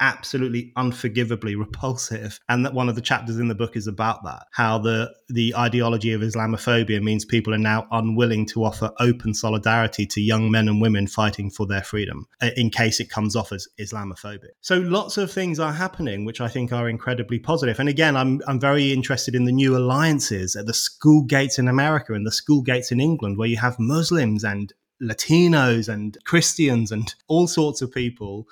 absolutely 0.00 0.72
unforgivably 0.76 1.56
repulsive. 1.56 2.38
And 2.48 2.64
that 2.64 2.74
one 2.74 2.88
of 2.88 2.94
the 2.94 3.00
chapters 3.00 3.38
in 3.38 3.48
the 3.48 3.54
book 3.54 3.76
is 3.76 3.86
about 3.86 4.24
that 4.24 4.46
how 4.52 4.78
the 4.78 5.12
the 5.28 5.54
ideology 5.56 6.12
of 6.12 6.20
islamophobia 6.20 7.02
means 7.02 7.24
people 7.24 7.52
are 7.54 7.58
now 7.58 7.86
unwilling 7.90 8.46
to 8.46 8.64
offer 8.64 8.90
open 9.00 9.34
solidarity 9.34 10.06
to 10.06 10.20
young 10.20 10.50
men 10.50 10.68
and 10.68 10.80
women 10.80 11.06
fighting 11.06 11.50
for 11.50 11.66
their 11.66 11.82
freedom 11.82 12.26
uh, 12.40 12.50
in 12.56 12.70
case 12.70 13.00
it 13.00 13.10
comes 13.10 13.36
off 13.36 13.52
as 13.52 13.68
islamophobic. 13.80 14.50
So 14.60 14.78
lots 14.78 15.18
of 15.18 15.30
things 15.30 15.58
are 15.58 15.72
happening 15.72 16.24
which 16.24 16.40
i 16.40 16.48
think 16.48 16.72
are 16.72 16.88
incredibly 16.88 17.38
positive. 17.38 17.80
And 17.80 17.88
again 17.88 18.16
i'm 18.16 18.40
i'm 18.46 18.60
very 18.60 18.92
interested 18.92 19.34
in 19.34 19.44
the 19.44 19.52
new 19.52 19.76
alliances 19.76 20.56
at 20.56 20.66
the 20.66 20.74
school 20.74 21.24
gates 21.24 21.58
in 21.58 21.68
america 21.68 22.12
and 22.12 22.26
the 22.26 22.32
school 22.32 22.62
gates 22.62 22.92
in 22.92 23.00
england 23.00 23.38
where 23.38 23.48
you 23.48 23.56
have 23.56 23.78
muslims 23.78 24.44
and 24.44 24.72
Latinos 25.02 25.88
and 25.88 26.16
Christians 26.24 26.90
and 26.90 27.14
all 27.28 27.46
sorts 27.46 27.82
of 27.82 27.92
people 27.92 28.46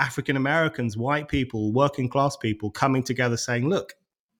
African 0.00 0.34
Americans, 0.34 0.96
white 0.96 1.28
people, 1.28 1.72
working 1.74 2.08
class 2.08 2.34
people 2.34 2.70
coming 2.70 3.02
together 3.02 3.36
saying, 3.36 3.68
look, 3.68 3.92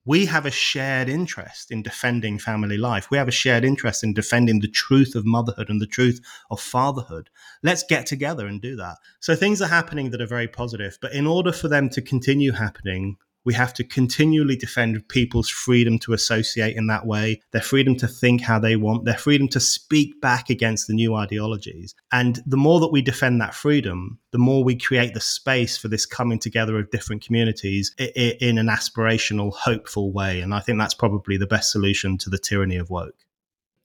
we 0.06 0.24
have 0.24 0.46
a 0.46 0.50
shared 0.50 1.10
interest 1.10 1.70
in 1.70 1.82
defending 1.82 2.38
family 2.38 2.78
life. 2.78 3.10
We 3.10 3.18
have 3.18 3.28
a 3.28 3.32
shared 3.32 3.64
interest 3.64 4.02
in 4.02 4.14
defending 4.14 4.60
the 4.60 4.70
truth 4.70 5.14
of 5.14 5.26
motherhood 5.26 5.68
and 5.68 5.80
the 5.80 5.86
truth 5.86 6.20
of 6.50 6.60
fatherhood. 6.60 7.28
Let's 7.62 7.84
get 7.86 8.06
together 8.06 8.46
and 8.46 8.62
do 8.62 8.74
that. 8.76 8.96
So 9.20 9.36
things 9.36 9.60
are 9.60 9.68
happening 9.68 10.10
that 10.10 10.22
are 10.22 10.26
very 10.26 10.48
positive, 10.48 10.96
but 11.02 11.12
in 11.12 11.26
order 11.26 11.52
for 11.52 11.68
them 11.68 11.90
to 11.90 12.00
continue 12.00 12.52
happening, 12.52 13.18
we 13.44 13.54
have 13.54 13.72
to 13.74 13.84
continually 13.84 14.56
defend 14.56 15.08
people's 15.08 15.48
freedom 15.48 15.98
to 16.00 16.12
associate 16.12 16.76
in 16.76 16.86
that 16.88 17.06
way, 17.06 17.40
their 17.52 17.62
freedom 17.62 17.96
to 17.96 18.06
think 18.06 18.42
how 18.42 18.58
they 18.58 18.76
want, 18.76 19.04
their 19.04 19.16
freedom 19.16 19.48
to 19.48 19.60
speak 19.60 20.20
back 20.20 20.50
against 20.50 20.86
the 20.86 20.94
new 20.94 21.14
ideologies. 21.14 21.94
And 22.12 22.40
the 22.46 22.56
more 22.56 22.80
that 22.80 22.92
we 22.92 23.02
defend 23.02 23.40
that 23.40 23.54
freedom, 23.54 24.18
the 24.32 24.38
more 24.38 24.62
we 24.62 24.76
create 24.76 25.14
the 25.14 25.20
space 25.20 25.76
for 25.76 25.88
this 25.88 26.06
coming 26.06 26.38
together 26.38 26.78
of 26.78 26.90
different 26.90 27.24
communities 27.24 27.94
in 27.98 28.58
an 28.58 28.66
aspirational, 28.66 29.52
hopeful 29.54 30.12
way. 30.12 30.40
And 30.40 30.54
I 30.54 30.60
think 30.60 30.78
that's 30.78 30.94
probably 30.94 31.36
the 31.36 31.46
best 31.46 31.72
solution 31.72 32.18
to 32.18 32.30
the 32.30 32.38
tyranny 32.38 32.76
of 32.76 32.90
woke. 32.90 33.14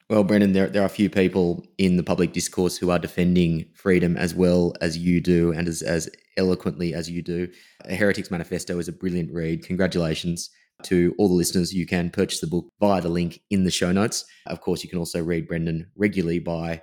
Well, 0.07 0.23
Brendan, 0.23 0.53
there, 0.53 0.67
there 0.67 0.83
are 0.83 0.85
a 0.85 0.89
few 0.89 1.09
people 1.09 1.65
in 1.79 1.97
the 1.97 2.03
public 2.03 2.31
discourse 2.31 2.77
who 2.77 2.91
are 2.91 2.99
defending 2.99 3.65
freedom 3.73 4.15
as 4.17 4.35
well 4.35 4.73
as 4.79 4.99
you 4.99 5.19
do 5.19 5.51
and 5.51 5.67
as, 5.67 5.81
as 5.81 6.07
eloquently 6.37 6.93
as 6.93 7.09
you 7.09 7.23
do. 7.23 7.47
Heretics 7.89 8.31
Manifesto 8.31 8.79
is 8.79 8.87
a 8.87 8.93
brilliant 8.93 9.31
read. 9.33 9.65
Congratulations 9.65 10.49
to 10.83 11.15
all 11.17 11.27
the 11.27 11.33
listeners. 11.33 11.73
You 11.73 11.85
can 11.85 12.09
purchase 12.09 12.39
the 12.39 12.47
book 12.47 12.67
via 12.79 13.01
the 13.01 13.09
link 13.09 13.39
in 13.49 13.63
the 13.63 13.71
show 13.71 13.91
notes. 13.91 14.25
Of 14.45 14.61
course, 14.61 14.83
you 14.83 14.89
can 14.89 14.99
also 14.99 15.23
read 15.23 15.47
Brendan 15.47 15.91
regularly 15.95 16.39
by 16.39 16.81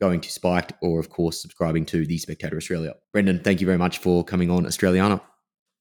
going 0.00 0.20
to 0.20 0.30
Spiked 0.30 0.72
or, 0.82 0.98
of 0.98 1.10
course, 1.10 1.40
subscribing 1.40 1.86
to 1.86 2.04
The 2.04 2.18
Spectator 2.18 2.56
Australia. 2.56 2.94
Brendan, 3.12 3.40
thank 3.40 3.60
you 3.60 3.66
very 3.66 3.78
much 3.78 3.98
for 3.98 4.24
coming 4.24 4.50
on 4.50 4.64
Australiana. 4.64 5.20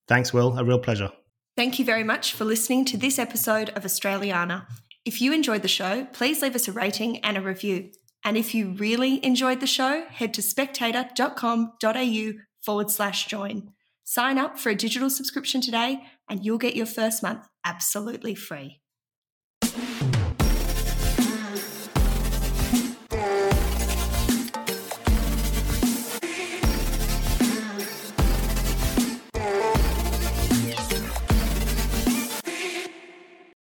Thanks, 0.07 0.34
Will. 0.34 0.57
A 0.57 0.63
real 0.63 0.80
pleasure. 0.80 1.11
Thank 1.57 1.80
you 1.80 1.86
very 1.86 2.03
much 2.03 2.34
for 2.34 2.45
listening 2.45 2.86
to 2.86 2.97
this 2.97 3.17
episode 3.19 3.69
of 3.72 3.84
Australiana. 3.84 4.67
If 5.05 5.22
you 5.22 5.34
enjoyed 5.34 5.63
the 5.63 5.67
show, 5.67 6.05
please 6.13 6.41
leave 6.41 6.55
us 6.55 6.67
a 6.67 6.72
rating 6.72 7.17
and 7.19 7.36
a 7.38 7.41
review. 7.41 7.91
And 8.24 8.38
if 8.38 8.53
you 8.53 8.74
really 8.74 9.24
enjoyed 9.26 9.59
the 9.59 9.67
show, 9.67 10.05
head 10.09 10.34
to 10.36 10.41
spectator.com.au 10.41 12.32
forward 12.61 12.91
slash 12.91 13.26
join. 13.26 13.74
Sign 14.14 14.38
up 14.38 14.59
for 14.59 14.70
a 14.70 14.76
digital 14.76 15.09
subscription 15.09 15.62
today 15.62 16.01
and 16.30 16.43
you'll 16.43 16.57
get 16.57 16.76
your 16.76 16.86
first 16.86 17.24
month 17.24 17.47
absolutely 17.64 18.36
free. 18.36 18.81